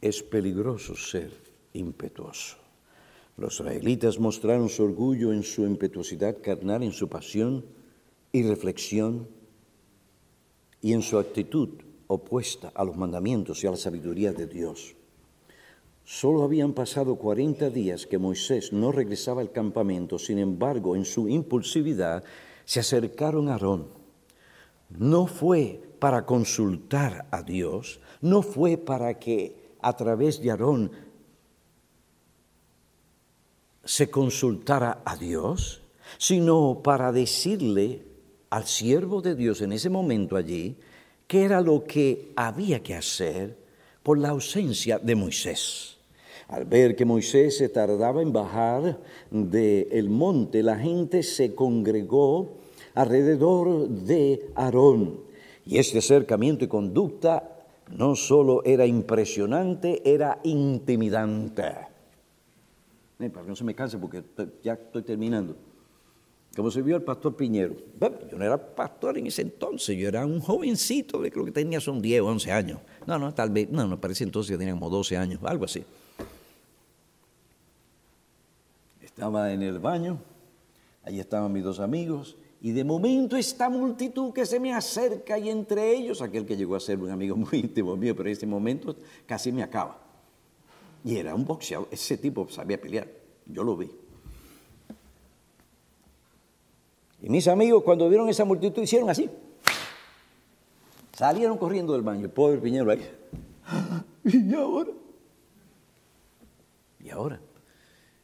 Es 0.00 0.22
peligroso 0.22 0.94
ser 0.94 1.32
impetuoso. 1.72 2.56
Los 3.36 3.54
israelitas 3.60 4.18
mostraron 4.18 4.68
su 4.68 4.84
orgullo 4.84 5.32
en 5.32 5.42
su 5.42 5.62
impetuosidad 5.62 6.40
carnal, 6.42 6.82
en 6.82 6.92
su 6.92 7.08
pasión 7.08 7.64
y 8.32 8.42
reflexión 8.42 9.28
y 10.80 10.92
en 10.92 11.02
su 11.02 11.18
actitud 11.18 11.85
opuesta 12.08 12.72
a 12.74 12.84
los 12.84 12.96
mandamientos 12.96 13.62
y 13.62 13.66
a 13.66 13.70
la 13.70 13.76
sabiduría 13.76 14.32
de 14.32 14.46
Dios. 14.46 14.94
Solo 16.04 16.44
habían 16.44 16.72
pasado 16.72 17.16
40 17.16 17.68
días 17.70 18.06
que 18.06 18.18
Moisés 18.18 18.72
no 18.72 18.92
regresaba 18.92 19.40
al 19.40 19.50
campamento, 19.50 20.18
sin 20.18 20.38
embargo, 20.38 20.94
en 20.94 21.04
su 21.04 21.28
impulsividad 21.28 22.22
se 22.64 22.80
acercaron 22.80 23.48
a 23.48 23.54
Aarón. 23.54 23.88
No 24.90 25.26
fue 25.26 25.80
para 25.98 26.24
consultar 26.24 27.26
a 27.32 27.42
Dios, 27.42 28.00
no 28.20 28.42
fue 28.42 28.76
para 28.76 29.18
que 29.18 29.74
a 29.80 29.96
través 29.96 30.40
de 30.40 30.50
Aarón 30.52 30.92
se 33.84 34.10
consultara 34.10 35.02
a 35.04 35.16
Dios, 35.16 35.82
sino 36.18 36.82
para 36.84 37.10
decirle 37.10 38.04
al 38.50 38.66
siervo 38.66 39.22
de 39.22 39.34
Dios 39.34 39.60
en 39.60 39.72
ese 39.72 39.90
momento 39.90 40.36
allí 40.36 40.76
qué 41.26 41.44
era 41.44 41.60
lo 41.60 41.84
que 41.84 42.32
había 42.36 42.82
que 42.82 42.94
hacer 42.94 43.56
por 44.02 44.18
la 44.18 44.30
ausencia 44.30 44.98
de 44.98 45.14
Moisés. 45.14 45.96
Al 46.48 46.64
ver 46.64 46.94
que 46.94 47.04
Moisés 47.04 47.58
se 47.58 47.68
tardaba 47.68 48.22
en 48.22 48.32
bajar 48.32 49.00
del 49.30 50.08
monte, 50.08 50.62
la 50.62 50.78
gente 50.78 51.24
se 51.24 51.54
congregó 51.54 52.58
alrededor 52.94 53.88
de 53.88 54.50
Aarón. 54.54 55.20
Y 55.64 55.78
este 55.78 55.98
acercamiento 55.98 56.64
y 56.64 56.68
conducta 56.68 57.56
no 57.90 58.14
solo 58.14 58.62
era 58.64 58.86
impresionante, 58.86 60.02
era 60.04 60.38
intimidante. 60.44 61.74
Para 63.18 63.42
que 63.42 63.48
no 63.48 63.56
se 63.56 63.64
me 63.64 63.74
canse 63.74 63.98
porque 63.98 64.22
ya 64.62 64.74
estoy 64.74 65.02
terminando. 65.02 65.56
Como 66.56 66.70
se 66.70 66.80
vio 66.80 66.96
el 66.96 67.02
pastor 67.02 67.36
Piñero. 67.36 67.76
yo 68.00 68.38
no 68.38 68.44
era 68.44 68.56
pastor 68.56 69.18
en 69.18 69.26
ese 69.26 69.42
entonces, 69.42 69.94
yo 69.98 70.08
era 70.08 70.24
un 70.24 70.40
jovencito, 70.40 71.20
creo 71.20 71.44
que 71.44 71.52
tenía 71.52 71.80
son 71.80 72.00
10 72.00 72.22
o 72.22 72.26
11 72.28 72.50
años. 72.50 72.80
No, 73.06 73.18
no, 73.18 73.34
tal 73.34 73.50
vez, 73.50 73.70
no, 73.70 73.86
no, 73.86 74.00
parece 74.00 74.24
entonces 74.24 74.52
que 74.52 74.58
tenía 74.58 74.72
como 74.72 74.88
12 74.88 75.18
años, 75.18 75.40
algo 75.44 75.66
así. 75.66 75.84
Estaba 79.02 79.52
en 79.52 79.62
el 79.62 79.78
baño, 79.78 80.18
allí 81.04 81.20
estaban 81.20 81.52
mis 81.52 81.62
dos 81.62 81.78
amigos, 81.78 82.36
y 82.62 82.72
de 82.72 82.84
momento 82.84 83.36
esta 83.36 83.68
multitud 83.68 84.32
que 84.32 84.46
se 84.46 84.58
me 84.58 84.72
acerca 84.72 85.38
y 85.38 85.50
entre 85.50 85.94
ellos, 85.94 86.22
aquel 86.22 86.46
que 86.46 86.56
llegó 86.56 86.74
a 86.74 86.80
ser 86.80 86.98
un 86.98 87.10
amigo 87.10 87.36
muy 87.36 87.58
íntimo 87.60 87.94
mío, 87.98 88.16
pero 88.16 88.30
en 88.30 88.32
este 88.32 88.46
momento 88.46 88.96
casi 89.26 89.52
me 89.52 89.62
acaba. 89.62 90.00
Y 91.04 91.16
era 91.18 91.34
un 91.34 91.44
boxeador, 91.44 91.88
ese 91.90 92.16
tipo 92.16 92.48
sabía 92.48 92.80
pelear, 92.80 93.08
yo 93.44 93.62
lo 93.62 93.76
vi. 93.76 93.90
Y 97.22 97.28
mis 97.28 97.48
amigos 97.48 97.82
cuando 97.82 98.08
vieron 98.08 98.28
esa 98.28 98.44
multitud 98.44 98.82
hicieron 98.82 99.10
así. 99.10 99.30
Salieron 101.12 101.56
corriendo 101.56 101.94
del 101.94 102.02
baño, 102.02 102.24
el 102.24 102.30
pobre 102.30 102.58
Piñero 102.58 102.90
ahí. 102.90 103.00
¿Y 104.24 104.54
ahora? 104.54 104.90
¿Y 107.00 107.10
ahora? 107.10 107.40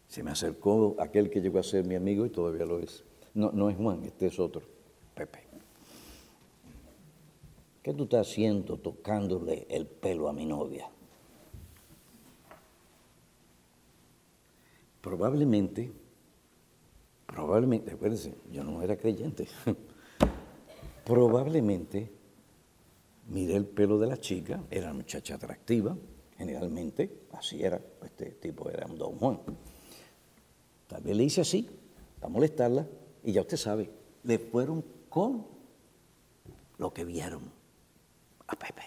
Se 0.09 0.23
me 0.23 0.31
acercó 0.31 0.95
aquel 0.99 1.31
que 1.31 1.41
llegó 1.41 1.59
a 1.59 1.63
ser 1.63 1.87
mi 1.87 1.95
amigo 1.95 2.27
y 2.27 2.31
todavía 2.31 2.67
lo 2.67 2.79
es. 2.81 3.03
No, 3.33 3.51
no 3.51 3.71
es 3.71 3.77
Juan, 3.77 4.05
este 4.05 4.27
es 4.27 4.39
otro, 4.39 4.63
Pepe. 5.15 5.41
¿Qué 7.83 7.95
tú 7.95 8.05
estás 8.05 8.29
haciendo 8.29 8.77
tocándole 8.77 9.67
el 9.71 9.87
pelo 9.87 10.29
a 10.29 10.33
mi 10.33 10.45
novia? 10.45 10.89
Probablemente, 15.01 15.91
probablemente, 17.33 17.93
acuérdense, 17.93 18.35
yo 18.51 18.63
no 18.63 18.83
era 18.83 18.97
creyente. 18.97 19.49
probablemente 21.05 22.11
miré 23.29 23.57
el 23.57 23.67
pelo 23.67 23.99
de 23.99 24.07
la 24.07 24.19
chica, 24.19 24.63
era 24.71 24.87
una 24.87 24.95
muchacha 24.95 25.35
atractiva, 25.35 25.97
generalmente, 26.37 27.23
así 27.33 27.63
era, 27.63 27.81
este 28.05 28.33
tipo 28.33 28.69
era 28.69 28.87
un 28.87 28.99
don 28.99 29.17
Juan. 29.19 29.41
Tal 30.87 31.03
vez 31.03 31.17
le 31.17 31.25
hice 31.25 31.41
así, 31.41 31.69
para 32.21 32.33
molestarla, 32.33 32.87
y 33.25 33.33
ya 33.33 33.41
usted 33.41 33.57
sabe, 33.57 33.91
le 34.25 34.39
fueron 34.39 34.85
con 35.09 35.47
lo 36.79 36.93
que 36.93 37.05
vieron 37.05 37.51
a 38.47 38.57
Pepe. 38.57 38.83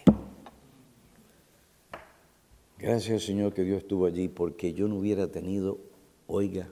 Gracias 2.78 3.24
Señor 3.24 3.54
que 3.54 3.64
Dios 3.64 3.80
estuvo 3.80 4.06
allí 4.06 4.28
porque 4.28 4.74
yo 4.74 4.88
no 4.88 4.98
hubiera 4.98 5.32
tenido, 5.32 5.80
oiga, 6.28 6.70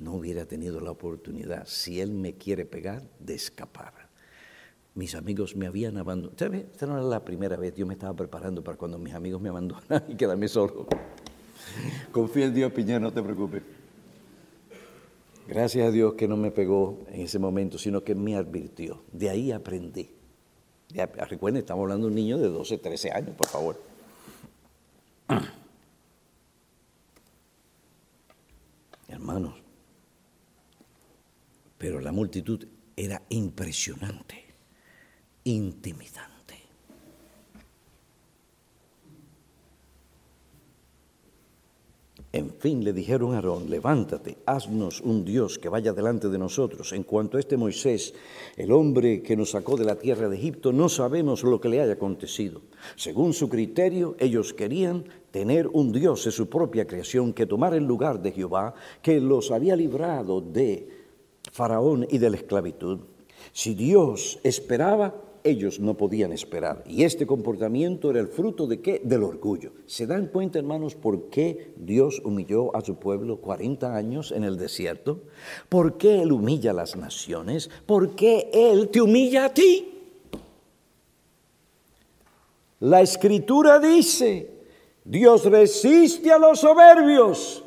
no 0.00 0.14
hubiera 0.14 0.46
tenido 0.46 0.80
la 0.80 0.90
oportunidad, 0.90 1.66
si 1.66 2.00
Él 2.00 2.12
me 2.12 2.34
quiere 2.34 2.64
pegar, 2.64 3.02
de 3.18 3.34
escapar. 3.34 3.92
Mis 4.94 5.14
amigos 5.14 5.54
me 5.54 5.66
habían 5.66 5.98
abandonado. 5.98 6.36
¿Sabe? 6.38 6.66
Esta 6.72 6.86
no 6.86 6.94
era 6.94 7.02
la 7.02 7.24
primera 7.24 7.56
vez, 7.56 7.74
yo 7.76 7.86
me 7.86 7.94
estaba 7.94 8.14
preparando 8.14 8.64
para 8.64 8.76
cuando 8.76 8.98
mis 8.98 9.14
amigos 9.14 9.40
me 9.40 9.50
abandonan 9.50 10.04
y 10.08 10.14
quedarme 10.16 10.48
solo. 10.48 10.86
Confía 12.12 12.46
en 12.46 12.54
Dios, 12.54 12.72
Piñera, 12.72 12.98
no 12.98 13.12
te 13.12 13.22
preocupes. 13.22 13.62
Gracias 15.46 15.86
a 15.86 15.90
Dios 15.90 16.14
que 16.14 16.26
no 16.28 16.36
me 16.36 16.50
pegó 16.50 17.04
en 17.08 17.22
ese 17.22 17.38
momento, 17.38 17.76
sino 17.76 18.02
que 18.02 18.14
me 18.14 18.36
advirtió. 18.36 19.02
De 19.12 19.28
ahí 19.28 19.52
aprendí. 19.52 20.10
recuerden, 21.28 21.60
estamos 21.60 21.82
hablando 21.82 22.06
de 22.06 22.10
un 22.10 22.14
niño 22.14 22.38
de 22.38 22.48
12, 22.48 22.78
13 22.78 23.10
años, 23.10 23.36
por 23.36 23.48
favor. 23.48 23.80
Hermanos, 29.08 29.54
pero 31.80 31.98
la 31.98 32.12
multitud 32.12 32.62
era 32.94 33.22
impresionante, 33.30 34.34
intimidante. 35.44 36.56
En 42.32 42.50
fin, 42.50 42.84
le 42.84 42.92
dijeron 42.92 43.32
a 43.32 43.36
Aarón, 43.36 43.70
levántate, 43.70 44.36
haznos 44.44 45.00
un 45.00 45.24
Dios 45.24 45.58
que 45.58 45.70
vaya 45.70 45.94
delante 45.94 46.28
de 46.28 46.38
nosotros. 46.38 46.92
En 46.92 47.02
cuanto 47.02 47.38
a 47.38 47.40
este 47.40 47.56
Moisés, 47.56 48.12
el 48.58 48.72
hombre 48.72 49.22
que 49.22 49.34
nos 49.34 49.52
sacó 49.52 49.78
de 49.78 49.86
la 49.86 49.96
tierra 49.96 50.28
de 50.28 50.36
Egipto, 50.36 50.74
no 50.74 50.90
sabemos 50.90 51.42
lo 51.44 51.62
que 51.62 51.70
le 51.70 51.80
haya 51.80 51.94
acontecido. 51.94 52.60
Según 52.94 53.32
su 53.32 53.48
criterio, 53.48 54.16
ellos 54.18 54.52
querían 54.52 55.04
tener 55.30 55.66
un 55.66 55.92
Dios 55.92 56.26
de 56.26 56.30
su 56.30 56.46
propia 56.50 56.86
creación 56.86 57.32
que 57.32 57.46
tomara 57.46 57.76
el 57.76 57.84
lugar 57.84 58.20
de 58.20 58.32
Jehová, 58.32 58.74
que 59.00 59.18
los 59.18 59.50
había 59.50 59.74
librado 59.74 60.42
de 60.42 60.99
Faraón 61.50 62.06
y 62.10 62.18
de 62.18 62.30
la 62.30 62.36
esclavitud. 62.36 63.00
Si 63.52 63.74
Dios 63.74 64.38
esperaba, 64.42 65.14
ellos 65.44 65.80
no 65.80 65.94
podían 65.94 66.32
esperar. 66.32 66.82
Y 66.86 67.04
este 67.04 67.26
comportamiento 67.26 68.10
era 68.10 68.20
el 68.20 68.28
fruto 68.28 68.66
de 68.66 68.80
qué? 68.80 69.00
Del 69.02 69.22
orgullo. 69.22 69.72
¿Se 69.86 70.06
dan 70.06 70.26
cuenta, 70.26 70.58
hermanos, 70.58 70.94
por 70.94 71.30
qué 71.30 71.72
Dios 71.76 72.20
humilló 72.24 72.74
a 72.76 72.82
su 72.82 72.96
pueblo 72.96 73.38
40 73.40 73.94
años 73.94 74.32
en 74.32 74.44
el 74.44 74.58
desierto? 74.58 75.22
¿Por 75.68 75.96
qué 75.96 76.22
Él 76.22 76.32
humilla 76.32 76.72
a 76.72 76.74
las 76.74 76.96
naciones? 76.96 77.70
¿Por 77.86 78.14
qué 78.14 78.50
Él 78.52 78.88
te 78.88 79.00
humilla 79.00 79.46
a 79.46 79.54
ti? 79.54 79.86
La 82.80 83.02
escritura 83.02 83.78
dice, 83.78 84.50
Dios 85.04 85.44
resiste 85.44 86.32
a 86.32 86.38
los 86.38 86.60
soberbios, 86.60 87.62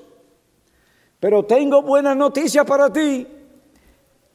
pero 1.19 1.45
tengo 1.45 1.83
buena 1.83 2.15
noticia 2.15 2.65
para 2.65 2.91
ti. 2.91 3.27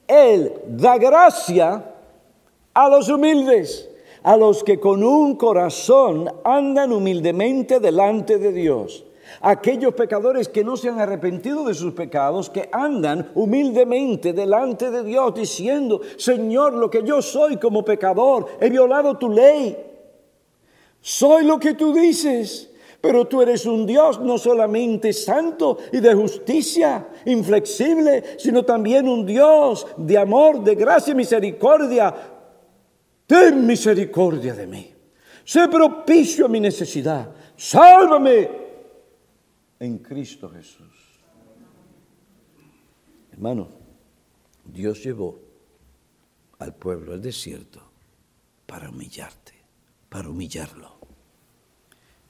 Él 0.09 0.55
da 0.67 0.97
gracia 0.97 1.95
a 2.75 2.89
los 2.89 3.09
humildes, 3.09 3.89
a 4.23 4.37
los 4.37 4.65
que 4.65 4.81
con 4.81 5.05
un 5.05 5.37
corazón 5.37 6.29
andan 6.45 6.93
humildemente 6.93 7.79
delante 7.79 8.39
de 8.39 8.53
Dios. 8.53 9.05
Aquellos 9.43 9.95
pecadores 9.95 10.49
que 10.49 10.65
no 10.65 10.77
se 10.77 10.89
han 10.89 10.99
arrepentido 10.99 11.65
de 11.65 11.75
sus 11.75 11.93
pecados, 11.93 12.49
que 12.49 12.69
andan 12.73 13.31
humildemente 13.35 14.33
delante 14.33 14.91
de 14.91 15.05
Dios 15.05 15.35
diciendo, 15.35 16.01
Señor, 16.17 16.73
lo 16.73 16.91
que 16.91 17.03
yo 17.05 17.21
soy 17.21 17.59
como 17.59 17.85
pecador, 17.85 18.47
he 18.61 18.71
violado 18.71 19.19
tu 19.19 19.29
ley. 19.29 19.77
Soy 21.01 21.45
lo 21.45 21.59
que 21.59 21.75
tú 21.75 21.93
dices, 21.93 22.68
pero 23.01 23.27
tú 23.27 23.43
eres 23.43 23.65
un 23.67 23.87
Dios 23.87 24.21
no 24.21 24.39
solamente 24.39 25.13
santo 25.13 25.79
y 25.93 26.01
de 26.01 26.15
justicia, 26.15 27.09
inflexible, 27.27 28.39
sino 28.39 28.65
también 28.65 29.09
un 29.09 29.25
Dios 29.25 29.87
de 29.97 30.19
amor, 30.19 30.65
de 30.65 30.75
gracia 30.75 31.13
y 31.13 31.17
misericordia, 31.17 32.15
ten 33.27 33.67
misericordia 33.67 34.55
de 34.55 34.67
mí, 34.67 34.93
sé 35.45 35.69
propicio 35.69 36.47
a 36.47 36.49
mi 36.49 36.61
necesidad, 36.61 37.31
sálvame 37.57 38.51
en 39.79 39.99
Cristo 39.99 40.49
Jesús. 40.49 41.21
Hermano, 43.33 43.69
Dios 44.65 45.05
llevó 45.05 45.39
al 46.59 46.75
pueblo 46.75 47.13
al 47.13 47.23
desierto 47.23 47.81
para 48.67 48.91
humillarte, 48.91 49.55
para 50.09 50.29
humillarlo. 50.29 50.98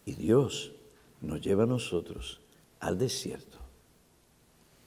Y 0.08 0.14
Dios 0.14 0.72
nos 1.20 1.38
lleva 1.42 1.64
a 1.64 1.66
nosotros 1.66 2.40
al 2.80 2.96
desierto 2.96 3.58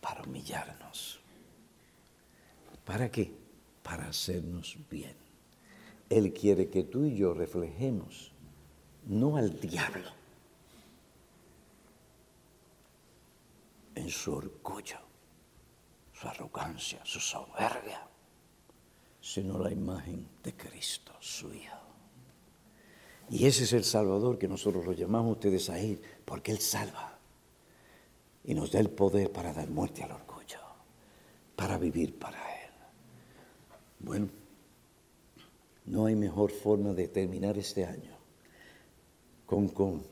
para 0.01 0.23
humillarnos. 0.23 1.19
¿Para 2.83 3.11
qué? 3.11 3.31
Para 3.83 4.07
hacernos 4.07 4.79
bien. 4.89 5.15
Él 6.09 6.33
quiere 6.33 6.71
que 6.71 6.81
tú 6.81 7.05
y 7.05 7.15
yo 7.15 7.35
reflejemos 7.35 8.31
no 9.05 9.37
al 9.37 9.59
diablo 9.59 10.09
en 13.93 14.09
su 14.09 14.33
orgullo, 14.33 14.97
su 16.13 16.27
arrogancia, 16.27 16.99
su 17.05 17.19
soberbia, 17.19 18.07
sino 19.21 19.59
la 19.59 19.71
imagen 19.71 20.27
de 20.41 20.55
Cristo, 20.55 21.13
su 21.19 21.53
Hijo. 21.53 21.80
Y 23.31 23.45
ese 23.45 23.63
es 23.63 23.71
el 23.71 23.85
Salvador 23.85 24.37
que 24.37 24.49
nosotros 24.49 24.85
lo 24.85 24.91
llamamos 24.91 25.37
ustedes 25.37 25.69
a 25.69 25.77
porque 26.25 26.51
Él 26.51 26.59
salva 26.59 27.17
y 28.43 28.53
nos 28.53 28.73
da 28.73 28.81
el 28.81 28.89
poder 28.89 29.31
para 29.31 29.53
dar 29.53 29.69
muerte 29.69 30.03
al 30.03 30.11
orgullo, 30.11 30.59
para 31.55 31.77
vivir 31.77 32.19
para 32.19 32.37
Él. 32.37 32.71
Bueno, 33.99 34.27
no 35.85 36.07
hay 36.07 36.15
mejor 36.15 36.51
forma 36.51 36.91
de 36.91 37.07
terminar 37.07 37.57
este 37.57 37.85
año 37.85 38.17
con 39.45 40.03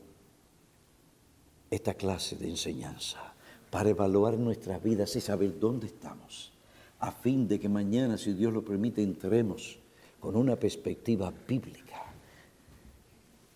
esta 1.70 1.92
clase 1.92 2.36
de 2.36 2.48
enseñanza 2.48 3.34
para 3.70 3.90
evaluar 3.90 4.38
nuestras 4.38 4.82
vidas 4.82 5.14
y 5.16 5.20
saber 5.20 5.60
dónde 5.60 5.88
estamos, 5.88 6.52
a 6.98 7.12
fin 7.12 7.46
de 7.46 7.60
que 7.60 7.68
mañana, 7.68 8.16
si 8.16 8.32
Dios 8.32 8.52
lo 8.52 8.64
permite, 8.64 9.02
entremos 9.02 9.78
con 10.18 10.36
una 10.36 10.56
perspectiva 10.56 11.32
bíblica, 11.46 11.79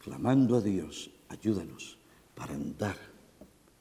clamando 0.04 0.56
a 0.56 0.60
Dios, 0.60 1.08
ayúdanos 1.30 1.96
para 2.34 2.52
andar 2.52 2.96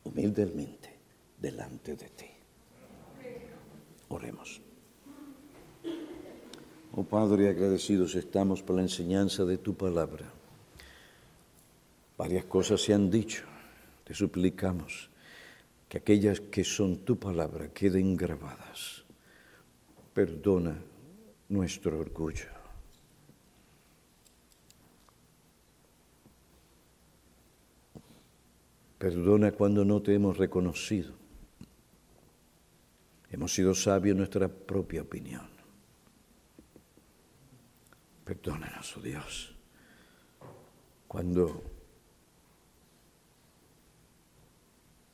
humildemente 0.05 0.95
delante 1.38 1.97
de 1.99 2.09
ti. 2.15 2.32
Oremos. 4.07 4.61
Oh 6.95 7.03
Padre, 7.03 7.49
agradecidos 7.49 8.15
estamos 8.15 8.63
por 8.63 8.78
la 8.78 8.84
enseñanza 8.84 9.43
de 9.43 9.57
tu 9.57 9.76
palabra. 9.76 10.32
Varias 12.17 12.45
cosas 12.45 12.80
se 12.80 12.93
han 12.93 13.11
dicho. 13.11 13.43
Te 14.05 14.13
suplicamos 14.13 15.09
que 15.89 15.97
aquellas 15.97 16.39
que 16.39 16.63
son 16.63 17.03
tu 17.03 17.19
palabra 17.19 17.74
queden 17.74 18.15
grabadas. 18.15 19.03
Perdona 20.13 20.80
nuestro 21.49 21.99
orgullo. 21.99 22.53
Perdona 29.04 29.51
cuando 29.51 29.84
no 29.84 30.01
te 30.01 30.14
hemos 30.14 30.38
reconocido. 30.38 31.14
Hemos 33.30 33.54
sido 33.54 33.76
sabios 33.76 34.14
en 34.14 34.20
nuestra 34.20 34.47
propia 34.47 35.01
opinión. 35.01 35.45
Perdónanos, 38.24 38.95
oh 38.95 39.01
Dios, 39.01 39.56
cuando 41.06 41.64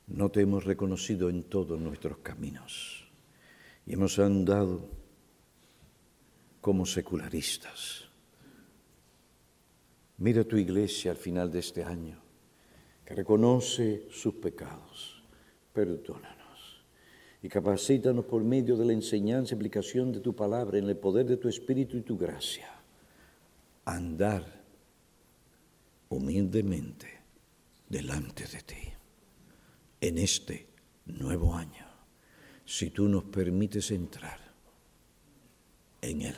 no 0.06 0.30
te 0.30 0.42
hemos 0.42 0.66
reconocido 0.66 1.28
en 1.32 1.46
todos 1.46 1.82
nuestros 1.82 2.20
caminos 2.20 3.10
y 3.88 3.94
hemos 3.94 4.20
andado 4.20 4.88
como 6.62 6.86
secularistas. 6.86 8.08
Mira 10.20 10.44
tu 10.44 10.58
iglesia 10.58 11.10
al 11.10 11.18
final 11.18 11.52
de 11.52 11.58
este 11.58 11.84
año, 11.84 12.29
reconoce 13.10 14.08
sus 14.12 14.36
pecados. 14.36 15.24
Perdónanos 15.74 16.40
y 17.42 17.48
capacítanos 17.48 18.26
por 18.26 18.44
medio 18.44 18.76
de 18.76 18.86
la 18.86 18.94
enseñanza 18.94 19.54
y 19.54 19.56
aplicación 19.56 20.12
de 20.12 20.20
tu 20.20 20.36
palabra 20.36 20.78
en 20.78 20.90
el 20.90 20.98
poder 20.98 21.26
de 21.26 21.38
tu 21.38 21.48
Espíritu 21.48 21.98
y 21.98 22.02
tu 22.02 22.18
gracia 22.18 22.68
andar 23.86 24.46
humildemente 26.10 27.08
delante 27.88 28.46
de 28.46 28.62
ti 28.62 28.94
en 30.02 30.18
este 30.18 30.68
nuevo 31.06 31.56
año, 31.56 31.86
si 32.66 32.92
tú 32.92 33.08
nos 33.08 33.24
permites 33.26 33.92
entrar 33.92 34.40
en 36.02 36.22
él. 36.22 36.36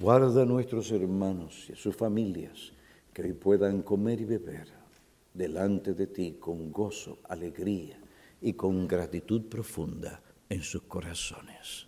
Guarda 0.00 0.42
a 0.42 0.46
nuestros 0.46 0.90
hermanos 0.90 1.66
y 1.68 1.72
a 1.72 1.76
sus 1.76 1.94
familias 1.94 2.72
que 3.12 3.22
hoy 3.22 3.32
puedan 3.32 3.82
comer 3.82 4.20
y 4.20 4.24
beber 4.24 4.77
delante 5.38 5.94
de 5.94 6.08
ti 6.08 6.36
con 6.38 6.70
gozo, 6.70 7.20
alegría 7.28 7.98
y 8.42 8.52
con 8.52 8.86
gratitud 8.86 9.48
profunda 9.48 10.20
en 10.48 10.62
sus 10.62 10.82
corazones 10.82 11.86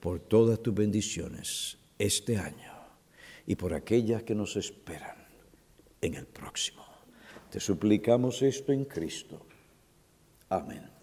por 0.00 0.20
todas 0.20 0.62
tus 0.62 0.72
bendiciones 0.72 1.76
este 1.98 2.38
año 2.38 2.72
y 3.46 3.56
por 3.56 3.74
aquellas 3.74 4.22
que 4.22 4.34
nos 4.34 4.56
esperan 4.56 5.16
en 6.00 6.14
el 6.14 6.26
próximo. 6.26 6.84
Te 7.50 7.58
suplicamos 7.58 8.42
esto 8.42 8.72
en 8.72 8.84
Cristo 8.84 9.48
Amen. 10.50 10.97